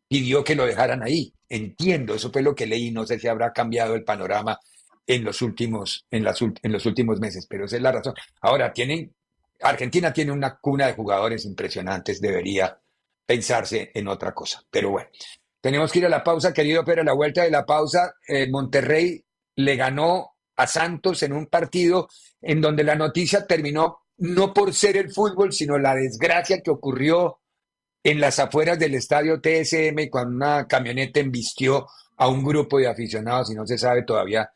pidió 0.07 0.43
que 0.43 0.55
lo 0.55 0.65
dejaran 0.65 1.03
ahí. 1.03 1.33
Entiendo, 1.49 2.15
eso 2.15 2.31
fue 2.31 2.41
lo 2.41 2.55
que 2.55 2.65
leí, 2.65 2.91
no 2.91 3.05
sé 3.05 3.19
si 3.19 3.27
habrá 3.27 3.53
cambiado 3.53 3.95
el 3.95 4.03
panorama 4.03 4.59
en 5.07 5.23
los 5.23 5.41
últimos, 5.41 6.05
en 6.09 6.23
las, 6.23 6.41
en 6.41 6.71
los 6.71 6.85
últimos 6.85 7.19
meses, 7.19 7.45
pero 7.47 7.65
esa 7.65 7.75
es 7.75 7.81
la 7.81 7.91
razón. 7.91 8.13
Ahora, 8.41 8.73
tienen, 8.73 9.13
Argentina 9.61 10.11
tiene 10.11 10.31
una 10.31 10.57
cuna 10.57 10.87
de 10.87 10.93
jugadores 10.93 11.45
impresionantes, 11.45 12.19
debería 12.19 12.79
pensarse 13.25 13.91
en 13.93 14.07
otra 14.07 14.33
cosa. 14.33 14.63
Pero 14.69 14.91
bueno, 14.91 15.09
tenemos 15.61 15.91
que 15.91 15.99
ir 15.99 16.05
a 16.05 16.09
la 16.09 16.23
pausa, 16.23 16.53
querido, 16.53 16.83
pero 16.83 17.01
a 17.01 17.05
la 17.05 17.13
vuelta 17.13 17.43
de 17.43 17.51
la 17.51 17.65
pausa, 17.65 18.13
eh, 18.27 18.49
Monterrey 18.49 19.23
le 19.55 19.75
ganó 19.75 20.35
a 20.57 20.67
Santos 20.67 21.23
en 21.23 21.33
un 21.33 21.47
partido 21.47 22.07
en 22.41 22.61
donde 22.61 22.83
la 22.83 22.95
noticia 22.95 23.45
terminó 23.45 24.05
no 24.17 24.53
por 24.53 24.73
ser 24.73 24.97
el 24.97 25.11
fútbol, 25.11 25.51
sino 25.51 25.77
la 25.77 25.95
desgracia 25.95 26.61
que 26.61 26.71
ocurrió 26.71 27.39
en 28.05 28.21
las 28.21 28.37
afueras 28.37 28.77
del 28.77 28.93
estadio 28.93 29.41
TSM 29.41 30.09
cuando 30.11 30.35
una 30.35 30.67
camioneta 30.67 31.19
embistió 31.19 31.87
a 32.17 32.27
un 32.27 32.43
grupo 32.43 32.77
de 32.77 32.87
aficionados 32.87 33.49
y 33.49 33.55
no 33.55 33.65
se 33.65 33.79
sabe 33.79 34.03
todavía 34.03 34.47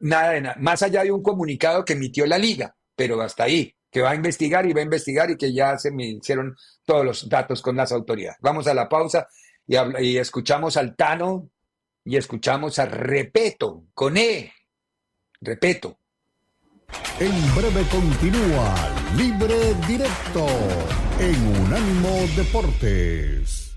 nada 0.00 0.30
de 0.30 0.40
nada, 0.40 0.56
más 0.58 0.82
allá 0.82 1.02
de 1.02 1.12
un 1.12 1.22
comunicado 1.22 1.84
que 1.84 1.92
emitió 1.92 2.24
la 2.24 2.38
liga, 2.38 2.74
pero 2.96 3.20
hasta 3.20 3.44
ahí, 3.44 3.74
que 3.90 4.00
va 4.00 4.12
a 4.12 4.14
investigar 4.14 4.64
y 4.64 4.72
va 4.72 4.80
a 4.80 4.84
investigar 4.84 5.30
y 5.30 5.36
que 5.36 5.52
ya 5.52 5.76
se 5.76 5.90
me 5.90 6.06
hicieron 6.06 6.56
todos 6.86 7.04
los 7.04 7.28
datos 7.28 7.60
con 7.60 7.76
las 7.76 7.92
autoridades. 7.92 8.38
Vamos 8.40 8.66
a 8.66 8.72
la 8.72 8.88
pausa 8.88 9.28
y, 9.66 9.76
y 10.02 10.16
escuchamos 10.16 10.78
al 10.78 10.96
Tano 10.96 11.50
y 12.06 12.16
escuchamos 12.16 12.78
a 12.78 12.86
Repeto, 12.86 13.84
con 13.92 14.16
E, 14.16 14.50
Repeto, 15.42 15.98
en 17.20 17.54
breve 17.54 17.82
continúa 17.90 18.74
Libre 19.16 19.74
Directo 19.86 20.46
en 21.18 21.62
Unánimo 21.62 22.26
Deportes. 22.36 23.72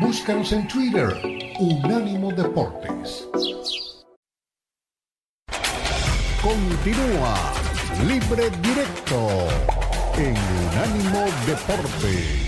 Búscanos 0.00 0.52
en 0.52 0.66
Twitter, 0.68 1.08
Unánimo 1.58 2.32
Deportes. 2.32 3.28
Continúa 6.42 7.34
Libre 8.06 8.50
Directo 8.60 9.48
en 10.16 10.36
Unánimo 10.68 11.24
Deportes. 11.46 12.43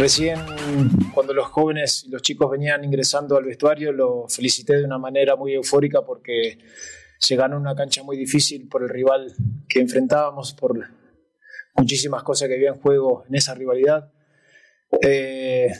Recién, 0.00 0.38
cuando 1.12 1.34
los 1.34 1.48
jóvenes 1.48 2.04
y 2.06 2.10
los 2.10 2.22
chicos 2.22 2.50
venían 2.50 2.82
ingresando 2.82 3.36
al 3.36 3.44
vestuario, 3.44 3.92
lo 3.92 4.26
felicité 4.30 4.78
de 4.78 4.84
una 4.86 4.96
manera 4.96 5.36
muy 5.36 5.52
eufórica 5.52 6.00
porque 6.00 6.56
se 7.18 7.36
ganó 7.36 7.58
una 7.58 7.74
cancha 7.74 8.02
muy 8.02 8.16
difícil 8.16 8.66
por 8.66 8.82
el 8.82 8.88
rival 8.88 9.30
que 9.68 9.78
enfrentábamos, 9.78 10.54
por 10.54 10.88
muchísimas 11.74 12.22
cosas 12.22 12.48
que 12.48 12.54
había 12.54 12.70
en 12.70 12.80
juego 12.80 13.24
en 13.28 13.34
esa 13.34 13.54
rivalidad. 13.54 14.10
Eh, 15.02 15.70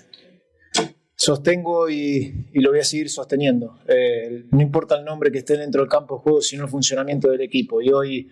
sostengo 1.17 1.89
y, 1.89 2.51
lo 2.53 2.73
voy 2.73 2.81
a 2.81 2.85
seguir 2.85 3.09
sosteniendo. 3.09 3.79
Eh, 3.89 4.45
no 4.51 4.61
importa 4.61 4.99
el 4.99 5.05
nombre 5.07 5.33
que 5.33 5.39
esté 5.39 5.57
dentro 5.57 5.81
del 5.81 5.89
campo 5.89 6.17
de 6.17 6.21
juego, 6.25 6.43
sino 6.43 6.65
el 6.65 6.69
funcionamiento 6.69 7.31
del 7.31 7.41
equipo. 7.41 7.81
Y 7.81 7.91
hoy, 7.91 8.31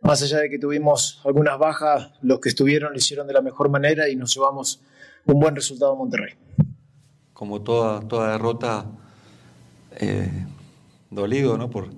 más 0.00 0.20
allá 0.24 0.38
de 0.38 0.50
que 0.50 0.58
tuvimos 0.58 1.20
algunas 1.24 1.60
bajas, 1.60 2.10
los 2.22 2.40
que 2.40 2.48
estuvieron 2.48 2.90
lo 2.90 2.98
hicieron 2.98 3.28
de 3.28 3.34
la 3.34 3.40
mejor 3.40 3.70
manera 3.70 4.08
y 4.08 4.16
nos 4.16 4.34
llevamos 4.34 4.82
un 5.26 5.40
buen 5.40 5.54
resultado 5.54 5.92
en 5.92 5.98
Monterrey. 5.98 6.34
como 7.32 7.60
toda, 7.60 8.00
toda 8.00 8.32
derrota, 8.32 8.86
eh, 9.96 10.46
dolido 11.10 11.58
¿no? 11.58 11.70
por, 11.70 11.90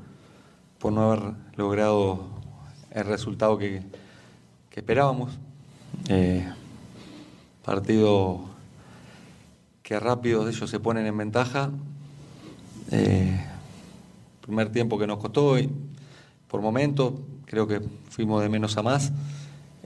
por 0.79 0.93
no 0.93 1.12
haber 1.12 1.35
logrado 1.57 2.25
el 2.91 3.05
resultado 3.05 3.59
que, 3.59 3.83
que 4.70 4.81
esperábamos. 4.81 5.39
Eh, 6.09 6.47
partido 7.62 8.41
que 9.83 10.01
rápido 10.01 10.49
ellos 10.49 10.68
se 10.68 10.81
ponen 10.81 11.07
en 11.07 11.16
ventaja. 11.16 11.70
Eh, 12.91 13.45
primer 14.41 14.70
tiempo 14.70 14.99
que 14.99 15.07
nos 15.07 15.18
costó 15.18 15.59
y 15.59 15.70
por 16.49 16.61
momentos 16.61 17.14
creo 17.47 17.66
que 17.66 17.81
fuimos 18.11 18.43
de 18.43 18.49
menos 18.49 18.77
a 18.77 18.83
más. 18.83 19.12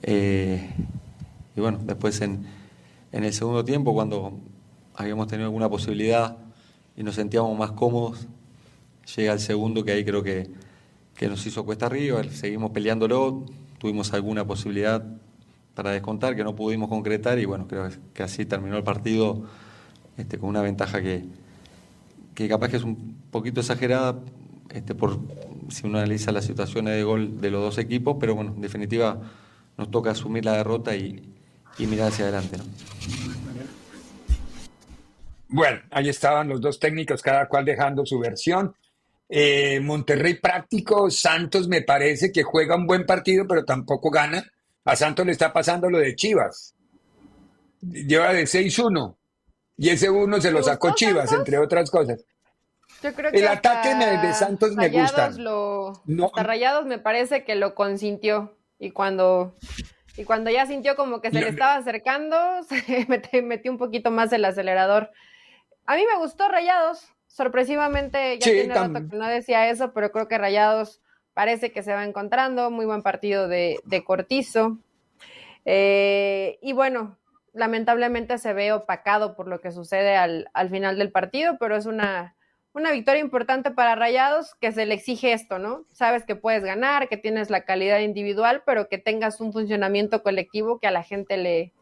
Y 0.06 1.60
bueno, 1.60 1.78
después 1.82 2.20
en, 2.20 2.46
en 3.12 3.24
el 3.24 3.32
segundo 3.32 3.64
tiempo, 3.64 3.94
cuando 3.94 4.38
habíamos 4.94 5.28
tenido 5.28 5.46
alguna 5.46 5.68
posibilidad 5.68 6.36
y 6.96 7.02
nos 7.02 7.14
sentíamos 7.14 7.56
más 7.56 7.72
cómodos, 7.72 8.26
llega 9.16 9.32
el 9.32 9.40
segundo 9.40 9.84
que 9.84 9.92
ahí 9.92 10.04
creo 10.04 10.22
que, 10.22 10.50
que 11.14 11.28
nos 11.28 11.46
hizo 11.46 11.64
cuesta 11.64 11.86
arriba, 11.86 12.22
seguimos 12.24 12.70
peleándolo, 12.72 13.44
tuvimos 13.78 14.12
alguna 14.12 14.46
posibilidad 14.46 15.04
para 15.74 15.92
descontar 15.92 16.36
que 16.36 16.44
no 16.44 16.54
pudimos 16.56 16.88
concretar 16.88 17.38
y 17.38 17.44
bueno, 17.44 17.68
creo 17.68 17.88
que 18.12 18.22
así 18.22 18.44
terminó 18.44 18.76
el 18.76 18.82
partido 18.82 19.44
este, 20.16 20.36
con 20.36 20.48
una 20.48 20.60
ventaja 20.60 21.00
que, 21.00 21.24
que 22.34 22.48
capaz 22.48 22.68
que 22.68 22.76
es 22.76 22.82
un 22.82 23.16
poquito 23.30 23.60
exagerada 23.60 24.18
este, 24.70 24.94
por 24.94 25.20
si 25.70 25.86
uno 25.86 25.98
analiza 25.98 26.32
las 26.32 26.44
situaciones 26.44 26.94
de 26.94 27.04
gol 27.04 27.40
de 27.40 27.50
los 27.50 27.62
dos 27.62 27.78
equipos, 27.78 28.16
pero 28.18 28.34
bueno, 28.34 28.52
en 28.54 28.60
definitiva 28.60 29.20
nos 29.76 29.90
toca 29.90 30.10
asumir 30.10 30.44
la 30.44 30.54
derrota 30.54 30.96
y, 30.96 31.37
y 31.78 31.86
mirar 31.86 32.08
hacia 32.08 32.24
adelante. 32.24 32.58
¿no? 32.58 32.64
Bueno, 35.48 35.80
ahí 35.90 36.08
estaban 36.08 36.48
los 36.48 36.60
dos 36.60 36.78
técnicos, 36.78 37.22
cada 37.22 37.48
cual 37.48 37.64
dejando 37.64 38.04
su 38.04 38.18
versión. 38.18 38.74
Eh, 39.30 39.80
Monterrey 39.80 40.34
práctico, 40.34 41.10
Santos 41.10 41.68
me 41.68 41.82
parece 41.82 42.32
que 42.32 42.42
juega 42.42 42.76
un 42.76 42.86
buen 42.86 43.06
partido, 43.06 43.46
pero 43.46 43.64
tampoco 43.64 44.10
gana. 44.10 44.44
A 44.84 44.96
Santos 44.96 45.24
le 45.26 45.32
está 45.32 45.52
pasando 45.52 45.88
lo 45.88 45.98
de 45.98 46.14
Chivas. 46.14 46.74
Lleva 47.80 48.32
de 48.32 48.44
6-1 48.44 49.16
y 49.76 49.90
ese 49.90 50.10
uno 50.10 50.40
se 50.40 50.50
lo 50.50 50.62
sacó 50.62 50.94
Chivas, 50.94 51.32
entre 51.32 51.58
otras 51.58 51.90
cosas. 51.90 52.24
Yo 53.02 53.14
creo 53.14 53.30
que 53.30 53.38
el 53.38 53.46
ataque 53.46 53.94
de 53.94 54.34
Santos 54.34 54.74
me 54.74 54.88
gusta. 54.88 55.30
Lo, 55.30 56.02
Hasta 56.26 56.42
Rayados 56.42 56.84
me 56.86 56.98
parece 56.98 57.44
que 57.44 57.54
lo 57.54 57.74
consintió 57.74 58.56
y 58.78 58.90
cuando 58.90 59.54
y 60.18 60.24
cuando 60.24 60.50
ya 60.50 60.66
sintió 60.66 60.96
como 60.96 61.20
que 61.20 61.30
se 61.30 61.40
le 61.40 61.48
estaba 61.48 61.76
acercando, 61.76 62.36
se 62.64 63.42
metió 63.42 63.70
un 63.70 63.78
poquito 63.78 64.10
más 64.10 64.32
el 64.32 64.44
acelerador. 64.44 65.12
A 65.86 65.94
mí 65.94 66.02
me 66.10 66.18
gustó 66.18 66.48
Rayados, 66.48 67.08
sorpresivamente, 67.28 68.36
ya 68.40 68.50
tiene 68.50 68.74
rato 68.74 69.08
que 69.08 69.16
no 69.16 69.28
decía 69.28 69.70
eso, 69.70 69.92
pero 69.92 70.10
creo 70.10 70.26
que 70.26 70.36
Rayados 70.36 71.00
parece 71.34 71.70
que 71.70 71.84
se 71.84 71.94
va 71.94 72.04
encontrando, 72.04 72.68
muy 72.72 72.84
buen 72.84 73.02
partido 73.02 73.46
de, 73.46 73.78
Cortizo. 74.04 74.78
Eh, 75.64 76.58
y 76.62 76.72
bueno, 76.72 77.16
lamentablemente 77.52 78.38
se 78.38 78.52
ve 78.52 78.72
opacado 78.72 79.36
por 79.36 79.46
lo 79.46 79.60
que 79.60 79.70
sucede 79.70 80.16
al, 80.16 80.48
final 80.68 80.98
del 80.98 81.12
partido, 81.12 81.58
pero 81.60 81.76
es 81.76 81.86
una, 81.86 82.34
una 82.72 82.92
victoria 82.92 83.20
importante 83.20 83.70
para 83.70 83.94
Rayados 83.94 84.54
que 84.60 84.72
se 84.72 84.86
le 84.86 84.94
exige 84.94 85.32
esto, 85.32 85.58
¿no? 85.58 85.84
Sabes 85.90 86.24
que 86.24 86.36
puedes 86.36 86.62
ganar, 86.62 87.08
que 87.08 87.16
tienes 87.16 87.50
la 87.50 87.64
calidad 87.64 88.00
individual, 88.00 88.62
pero 88.64 88.88
que 88.88 88.98
tengas 88.98 89.40
un 89.40 89.52
funcionamiento 89.52 90.22
colectivo 90.22 90.78
que 90.78 90.86
a 90.86 90.92
la 90.92 91.02
gente 91.02 91.36
le, 91.36 91.72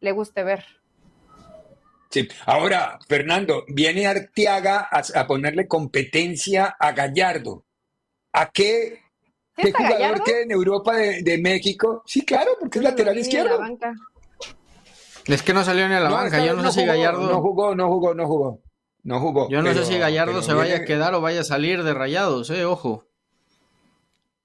le 0.00 0.12
guste 0.12 0.42
ver. 0.44 0.64
Sí. 2.10 2.28
Ahora, 2.46 2.98
Fernando, 3.08 3.64
viene 3.68 4.06
Arteaga 4.06 4.88
a, 4.90 5.26
ponerle 5.26 5.66
competencia 5.66 6.76
a 6.78 6.92
Gallardo. 6.92 7.64
¿A 8.32 8.50
qué, 8.50 9.00
qué 9.56 9.72
jugador 9.72 10.22
queda 10.22 10.40
en 10.42 10.50
Europa 10.52 10.96
de, 10.96 11.38
México? 11.38 12.02
Sí, 12.06 12.24
claro, 12.24 12.52
porque 12.60 12.78
es 12.78 12.84
lateral 12.84 13.18
izquierdo. 13.18 13.60
Es 15.26 15.42
que 15.42 15.52
no 15.52 15.64
salió 15.64 15.88
ni 15.88 15.94
a 15.94 16.00
la 16.00 16.10
banca. 16.10 16.44
Yo 16.44 16.54
no, 16.54 16.70
sé 16.70 16.80
si 16.80 16.86
Gallardo. 16.86 17.28
No 17.28 17.40
jugó, 17.40 17.74
no 17.74 17.88
jugó, 17.88 18.14
no 18.14 18.26
jugó. 18.26 18.62
No 19.06 19.20
jugó. 19.20 19.48
Yo 19.48 19.62
no 19.62 19.72
sé 19.72 19.84
si 19.84 19.98
Gallardo 19.98 20.42
se 20.42 20.52
vaya 20.52 20.78
a 20.78 20.84
quedar 20.84 21.14
o 21.14 21.20
vaya 21.20 21.42
a 21.42 21.44
salir 21.44 21.84
de 21.84 21.94
rayados, 21.94 22.50
eh, 22.50 22.64
ojo. 22.64 23.04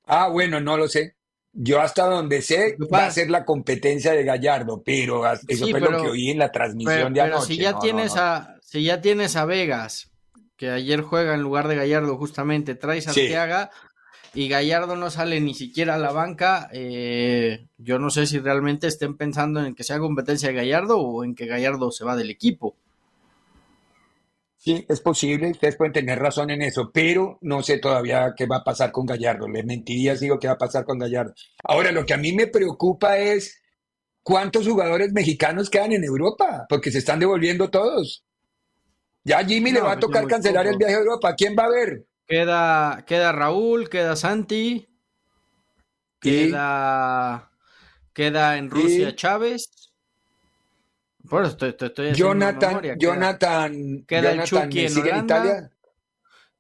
Ah, 0.06 0.28
bueno, 0.28 0.62
no 0.62 0.78
lo 0.78 0.88
sé. 0.88 1.16
Yo 1.52 1.82
hasta 1.82 2.06
donde 2.06 2.44
sé 2.44 2.78
va 2.94 3.08
a 3.08 3.12
ser 3.12 3.32
la 3.32 3.44
competencia 3.44 4.12
de 4.12 4.24
Gallardo, 4.24 4.84
pero 4.86 5.24
eso 5.48 5.68
fue 5.68 5.80
lo 5.80 6.04
que 6.04 6.10
oí 6.10 6.30
en 6.30 6.38
la 6.38 6.52
transmisión 6.52 7.12
de 7.12 7.22
anoche. 7.22 7.48
si 7.48 7.58
ya 7.58 7.80
tienes 7.80 8.16
a 8.16 8.56
si 8.62 8.84
ya 8.84 9.02
tienes 9.02 9.36
a 9.36 9.46
Vegas, 9.46 10.12
que 10.58 10.70
ayer 10.70 11.02
juega 11.02 11.34
en 11.34 11.42
lugar 11.42 11.68
de 11.68 11.76
Gallardo 11.76 12.16
justamente, 12.18 12.76
traes 12.76 13.08
a 13.08 13.12
Arteaga 13.12 13.72
y 14.36 14.48
Gallardo 14.48 14.96
no 14.96 15.10
sale 15.10 15.42
ni 15.42 15.56
siquiera 15.56 15.96
a 15.96 15.98
la 15.98 16.12
banca, 16.12 16.70
eh, 16.72 17.66
yo 17.80 17.98
no 17.98 18.12
sé 18.12 18.28
si 18.28 18.38
realmente 18.38 18.86
estén 18.86 19.18
pensando 19.18 19.66
en 19.66 19.74
que 19.74 19.84
sea 19.84 19.98
competencia 19.98 20.50
de 20.50 20.56
Gallardo 20.56 21.00
o 21.00 21.24
en 21.24 21.34
que 21.34 21.48
Gallardo 21.48 21.92
se 21.92 22.06
va 22.06 22.16
del 22.16 22.30
equipo. 22.30 22.76
Sí, 24.64 24.86
es 24.88 25.02
posible, 25.02 25.50
ustedes 25.50 25.76
pueden 25.76 25.92
tener 25.92 26.20
razón 26.20 26.52
en 26.52 26.62
eso, 26.62 26.92
pero 26.94 27.40
no 27.42 27.64
sé 27.64 27.80
todavía 27.80 28.36
qué 28.38 28.46
va 28.46 28.58
a 28.58 28.64
pasar 28.64 28.92
con 28.92 29.08
Gallardo. 29.08 29.48
Les 29.48 29.66
mentiría 29.66 30.16
si 30.16 30.26
digo 30.26 30.38
qué 30.38 30.46
va 30.46 30.54
a 30.54 30.60
pasar 30.60 30.86
con 30.86 31.00
Gallardo. 31.00 31.34
Ahora, 31.64 31.92
lo 31.92 32.06
que 32.06 32.14
a 32.14 32.18
mí 32.18 32.32
me 32.32 32.46
preocupa 32.46 33.18
es 33.18 33.60
cuántos 34.22 34.68
jugadores 34.68 35.14
mexicanos 35.14 35.72
quedan 35.72 35.94
en 35.94 36.04
Europa, 36.04 36.68
porque 36.70 36.92
se 36.92 37.00
están 37.00 37.20
devolviendo 37.20 37.72
todos. 37.72 38.24
Ya 39.24 39.40
a 39.40 39.46
Jimmy 39.46 39.72
le 39.72 39.82
va 39.82 39.94
a 39.94 40.00
tocar 40.00 40.28
cancelar 40.28 40.68
el 40.68 40.78
viaje 40.78 40.94
a 40.94 41.00
Europa. 41.00 41.34
¿Quién 41.36 41.56
va 41.58 41.64
a 41.64 41.70
ver? 41.70 42.06
Queda, 42.28 43.04
queda 43.08 43.32
Raúl, 43.32 43.90
queda 43.90 44.16
Santi, 44.16 44.88
queda, 46.20 47.52
queda 48.14 48.58
en 48.60 48.70
Rusia 48.70 49.16
Chávez 49.16 49.91
Jonathan, 52.14 52.82
Jonathan, 52.98 54.04
queda, 54.08 54.32
el 54.32 54.44
Chucky 54.44 54.86
en 54.86 54.98
Holanda. 54.98 55.72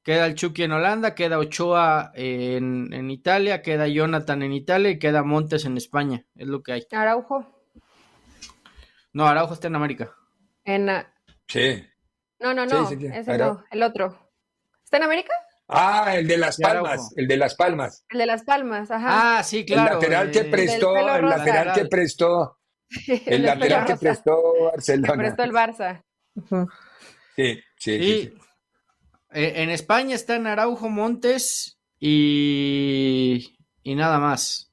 Queda 0.03 0.25
el 0.25 0.33
Chucky 0.33 0.63
en 0.63 0.71
Holanda, 0.71 1.13
queda 1.13 1.37
Ochoa 1.37 2.11
en, 2.15 3.11
Italia, 3.11 3.61
queda 3.61 3.87
Jonathan 3.87 4.41
en 4.41 4.53
Italia 4.53 4.89
y 4.91 4.99
queda 4.99 5.23
Montes 5.23 5.65
en 5.65 5.77
España. 5.77 6.25
Es 6.35 6.47
lo 6.47 6.63
que 6.63 6.73
hay. 6.73 6.87
Araujo. 6.91 7.45
No, 9.13 9.27
Araujo 9.27 9.53
está 9.53 9.67
en 9.67 9.75
América. 9.75 10.11
En. 10.63 10.89
Sí. 11.47 11.85
No, 12.39 12.53
no, 12.53 12.65
no. 12.65 12.89
ese 12.89 13.37
no, 13.37 13.63
el 13.69 13.83
otro. 13.83 14.17
¿Está 14.83 14.97
en 14.97 15.03
América? 15.03 15.33
Ah, 15.67 16.15
el 16.15 16.27
de 16.27 16.37
Las 16.37 16.57
Palmas, 16.57 17.13
el 17.15 17.27
de 17.27 17.37
Las 17.37 17.55
Palmas. 17.55 18.03
El 18.09 18.17
de 18.17 18.25
Las 18.25 18.43
Palmas, 18.43 18.91
ajá. 18.91 19.37
Ah, 19.37 19.43
sí, 19.43 19.65
claro. 19.65 19.87
El 19.87 19.93
lateral 19.93 20.31
que 20.31 20.43
prestó, 20.45 20.97
el 20.97 21.29
lateral 21.29 21.73
que 21.73 21.85
prestó 21.85 22.57
el 23.25 23.43
lateral 23.43 23.85
que 23.85 23.95
prestó 23.95 24.41
Barcelona. 24.71 25.13
Que 25.13 25.19
prestó 25.19 25.43
el 25.43 25.51
Barça. 25.51 26.03
Sí, 27.35 27.59
sí, 27.77 27.99
sí, 27.99 28.33
eh, 29.33 29.53
En 29.55 29.69
España 29.69 30.15
están 30.15 30.47
Araujo 30.47 30.89
Montes 30.89 31.79
y, 31.99 33.57
y 33.83 33.95
nada 33.95 34.19
más. 34.19 34.71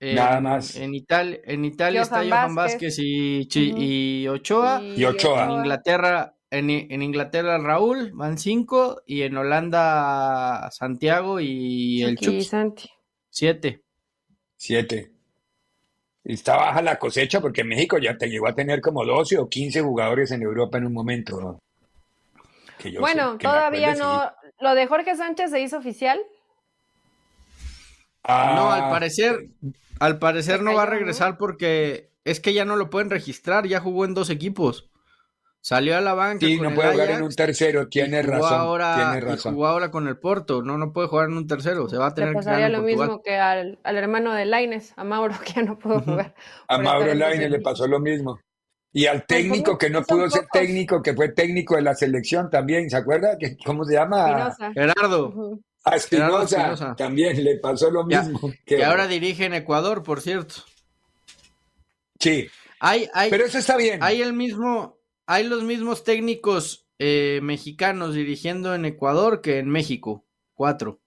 nada 0.00 0.40
más. 0.40 0.76
En, 0.76 0.94
Italia, 0.94 1.40
en 1.44 1.64
Italia 1.64 2.02
está 2.02 2.24
Johan 2.24 2.54
Vázquez, 2.54 2.98
y, 2.98 3.48
y, 3.54 4.28
Ochoa. 4.28 4.82
Y 4.82 5.04
Ochoa. 5.04 5.44
En 5.44 5.50
Inglaterra, 5.52 6.36
en, 6.50 6.70
en, 6.70 7.02
Inglaterra 7.02 7.58
Raúl, 7.58 8.12
van 8.14 8.38
cinco. 8.38 9.02
Y 9.06 9.22
en 9.22 9.36
Holanda 9.36 10.68
Santiago 10.72 11.40
y 11.40 12.02
el 12.02 12.16
Chucky. 12.16 12.48
Siete. 13.30 13.82
Siete. 14.56 15.11
Está 16.24 16.56
baja 16.56 16.82
la 16.82 16.98
cosecha 16.98 17.40
porque 17.40 17.64
México 17.64 17.98
ya 17.98 18.16
te 18.16 18.28
llegó 18.28 18.48
a 18.48 18.54
tener 18.54 18.80
como 18.80 19.04
12 19.04 19.38
o 19.38 19.48
15 19.48 19.82
jugadores 19.82 20.30
en 20.30 20.42
Europa 20.42 20.78
en 20.78 20.86
un 20.86 20.92
momento. 20.92 21.58
bueno, 23.00 23.38
todavía 23.38 23.94
no. 23.94 24.30
¿Lo 24.60 24.74
de 24.76 24.86
Jorge 24.86 25.16
Sánchez 25.16 25.50
se 25.50 25.60
hizo 25.60 25.78
oficial? 25.78 26.20
Ah, 28.22 28.52
no, 28.54 28.70
al 28.70 28.90
parecer, 28.90 29.48
al 29.98 30.20
parecer 30.20 30.62
no 30.62 30.74
va 30.74 30.84
a 30.84 30.86
regresar 30.86 31.36
porque 31.36 32.10
es 32.24 32.38
que 32.38 32.54
ya 32.54 32.64
no 32.64 32.76
lo 32.76 32.88
pueden 32.88 33.10
registrar, 33.10 33.66
ya 33.66 33.80
jugó 33.80 34.04
en 34.04 34.14
dos 34.14 34.30
equipos. 34.30 34.91
Salió 35.62 35.96
a 35.96 36.00
la 36.00 36.12
banca. 36.14 36.44
Sí, 36.44 36.60
no 36.60 36.74
puede 36.74 36.90
jugar 36.90 37.10
en 37.12 37.22
un 37.22 37.32
tercero, 37.32 37.88
tiene 37.88 38.20
razón. 38.20 38.52
Ahora, 38.52 38.96
tiene 38.96 39.20
razón. 39.20 39.54
jugó 39.54 39.68
ahora 39.68 39.92
con 39.92 40.08
el 40.08 40.18
Porto, 40.18 40.60
no, 40.60 40.76
no 40.76 40.92
puede 40.92 41.06
jugar 41.06 41.28
en 41.28 41.36
un 41.36 41.46
tercero, 41.46 41.88
se 41.88 41.96
va 41.96 42.08
a 42.08 42.14
tener 42.14 42.30
Le 42.30 42.34
pasaría 42.34 42.68
lo 42.68 42.82
mismo 42.82 43.22
que 43.22 43.36
al, 43.36 43.78
hermano 43.84 44.34
de 44.34 44.44
Laines, 44.44 44.92
a 44.96 45.04
Mauro, 45.04 45.34
que 45.46 45.52
ya 45.52 45.62
no 45.62 45.78
pudo 45.78 46.00
jugar. 46.00 46.34
A 46.66 46.78
Mauro 46.78 47.14
Laines 47.14 47.48
le 47.48 47.60
pasó 47.60 47.86
lo 47.86 48.00
mismo. 48.00 48.40
Y 48.92 49.06
al 49.06 49.24
técnico 49.24 49.78
que 49.78 49.88
no 49.88 50.02
pudo 50.02 50.28
ser 50.28 50.48
técnico, 50.52 51.00
que 51.00 51.14
fue 51.14 51.28
técnico 51.28 51.76
de 51.76 51.82
la 51.82 51.94
selección 51.94 52.50
también, 52.50 52.90
¿se 52.90 52.96
acuerda? 52.96 53.38
¿Cómo 53.64 53.84
se 53.84 53.94
llama? 53.94 54.52
Gerardo. 54.74 55.60
A 55.84 55.96
Espinosa 55.96 56.94
también 56.96 57.42
le 57.42 57.58
pasó 57.58 57.88
lo 57.88 58.04
mismo. 58.04 58.52
que 58.66 58.84
ahora 58.84 59.06
dirige 59.06 59.44
en 59.44 59.54
Ecuador, 59.54 60.02
por 60.02 60.20
cierto. 60.20 60.56
Sí. 62.18 62.48
Hay, 62.80 63.08
hay, 63.14 63.30
Pero 63.30 63.44
eso 63.44 63.58
está 63.58 63.76
bien. 63.76 64.02
Hay 64.02 64.20
el 64.20 64.32
mismo, 64.32 64.98
hay 65.26 65.44
los 65.46 65.64
mismos 65.64 66.04
técnicos 66.04 66.88
eh, 66.98 67.40
mexicanos 67.42 68.14
dirigiendo 68.14 68.74
en 68.74 68.84
Ecuador 68.84 69.40
que 69.40 69.58
en 69.58 69.68
México. 69.68 70.24
Cuatro. 70.54 71.00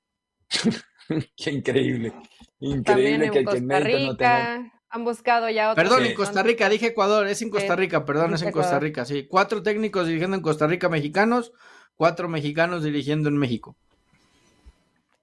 Qué 1.37 1.51
increíble. 1.51 2.13
Increíble 2.59 3.29
que, 3.31 3.39
en 3.39 3.45
Costa 3.45 3.79
Rica 3.79 4.71
han 4.89 5.03
buscado 5.03 5.49
ya 5.49 5.71
otros. 5.71 5.83
Perdón, 5.83 6.05
en 6.05 6.15
Costa 6.15 6.41
Rica, 6.41 6.69
dije 6.69 6.87
Ecuador, 6.87 7.27
es 7.27 7.41
en 7.41 7.49
Costa 7.49 7.75
Rica, 7.75 8.05
perdón, 8.05 8.33
es 8.33 8.41
en 8.41 8.51
Costa 8.51 8.79
Rica, 8.79 9.05
sí. 9.05 9.27
Cuatro 9.27 9.61
técnicos 9.61 10.07
dirigiendo 10.07 10.37
en 10.37 10.41
Costa 10.41 10.67
Rica 10.67 10.89
mexicanos, 10.89 11.51
cuatro 11.95 12.29
mexicanos 12.29 12.83
dirigiendo 12.83 13.29
en 13.29 13.37
México. 13.37 13.77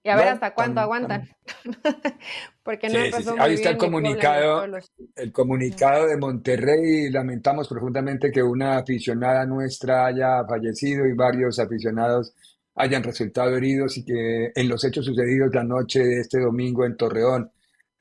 Y 0.05 0.09
a 0.09 0.17
ver 0.17 0.29
hasta 0.29 0.53
cuánto 0.53 0.81
aguantan. 0.81 1.29
Porque 2.65 2.89
no 2.89 2.95
sí, 2.95 3.29
Ahí 3.39 3.55
está 3.55 3.71
el 3.71 3.77
comunicado, 3.77 4.65
el 5.15 5.33
comunicado 5.33 6.07
de 6.07 6.17
Monterrey. 6.17 7.09
Lamentamos 7.11 7.69
profundamente 7.69 8.33
que 8.33 8.43
una 8.43 8.79
aficionada 8.79 9.47
nuestra 9.47 10.07
haya 10.07 10.45
fallecido 10.45 11.07
y 11.07 11.13
varios 11.13 11.61
aficionados 11.61 12.35
hayan 12.75 13.03
resultado 13.03 13.57
heridos 13.57 13.97
y 13.99 14.05
que 14.05 14.51
en 14.55 14.69
los 14.69 14.83
hechos 14.85 15.05
sucedidos 15.05 15.55
la 15.55 15.63
noche 15.63 16.01
de 16.01 16.21
este 16.21 16.41
domingo 16.41 16.85
en 16.85 16.97
Torreón, 16.97 17.53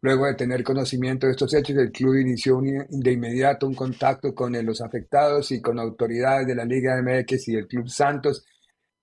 luego 0.02 0.26
de 0.26 0.36
tener 0.36 0.64
conocimiento 0.64 1.28
de 1.28 1.34
estos 1.34 1.54
hechos, 1.54 1.78
el 1.78 1.92
club 1.92 2.16
inició 2.16 2.60
de 2.62 3.12
inmediato 3.12 3.68
un 3.68 3.76
contacto 3.76 4.34
con 4.34 4.54
los 4.66 4.82
afectados 4.82 5.52
y 5.52 5.62
con 5.62 5.78
autoridades 5.78 6.48
de 6.48 6.56
la 6.56 6.66
Liga 6.66 7.00
MX 7.02 7.48
y 7.50 7.56
el 7.56 7.68
Club 7.68 7.90
Santos. 7.90 8.46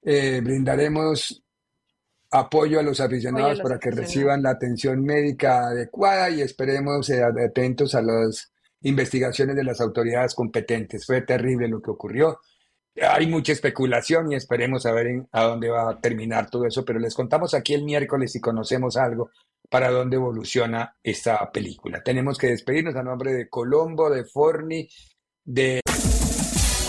Eh, 0.03 0.41
brindaremos 0.43 1.45
apoyo 2.31 2.79
a 2.79 2.83
los 2.83 3.01
aficionados 3.01 3.61
para 3.61 3.79
que 3.79 3.91
reciban 3.91 4.43
la 4.43 4.51
atención 4.51 5.03
médica 5.03 5.69
adecuada 5.69 6.31
y 6.31 6.43
esperemos 6.43 7.09
eh, 7.11 7.23
atentos 7.23 7.95
a 7.95 8.03
las 8.03 8.53
investigaciones 8.83 9.57
de 9.57 9.65
las 9.65 9.81
autoridades 9.81 10.35
competentes. 10.35 11.07
Fue 11.07 11.23
terrible 11.23 11.69
lo 11.69 11.81
que 11.81 11.91
ocurrió. 11.91 12.41
Hay 13.01 13.27
mucha 13.27 13.53
especulación 13.53 14.33
y 14.33 14.35
esperemos 14.35 14.85
a 14.85 14.93
ver 14.93 15.27
a 15.33 15.45
dónde 15.45 15.69
va 15.69 15.91
a 15.91 16.01
terminar 16.01 16.51
todo 16.51 16.67
eso, 16.67 16.85
pero 16.85 16.99
les 16.99 17.15
contamos 17.15 17.55
aquí 17.55 17.75
el 17.75 17.85
miércoles 17.85 18.33
si 18.33 18.41
conocemos 18.41 18.97
algo 18.97 19.31
para 19.71 19.91
dónde 19.91 20.17
evoluciona 20.17 20.97
esta 21.03 21.51
película. 21.53 22.03
Tenemos 22.03 22.39
que 22.39 22.49
despedirnos 22.49 22.97
a 22.97 23.03
nombre 23.03 23.33
de 23.33 23.49
Colombo, 23.49 24.11
de 24.11 24.25
Forni, 24.25 24.89
de... 25.45 25.81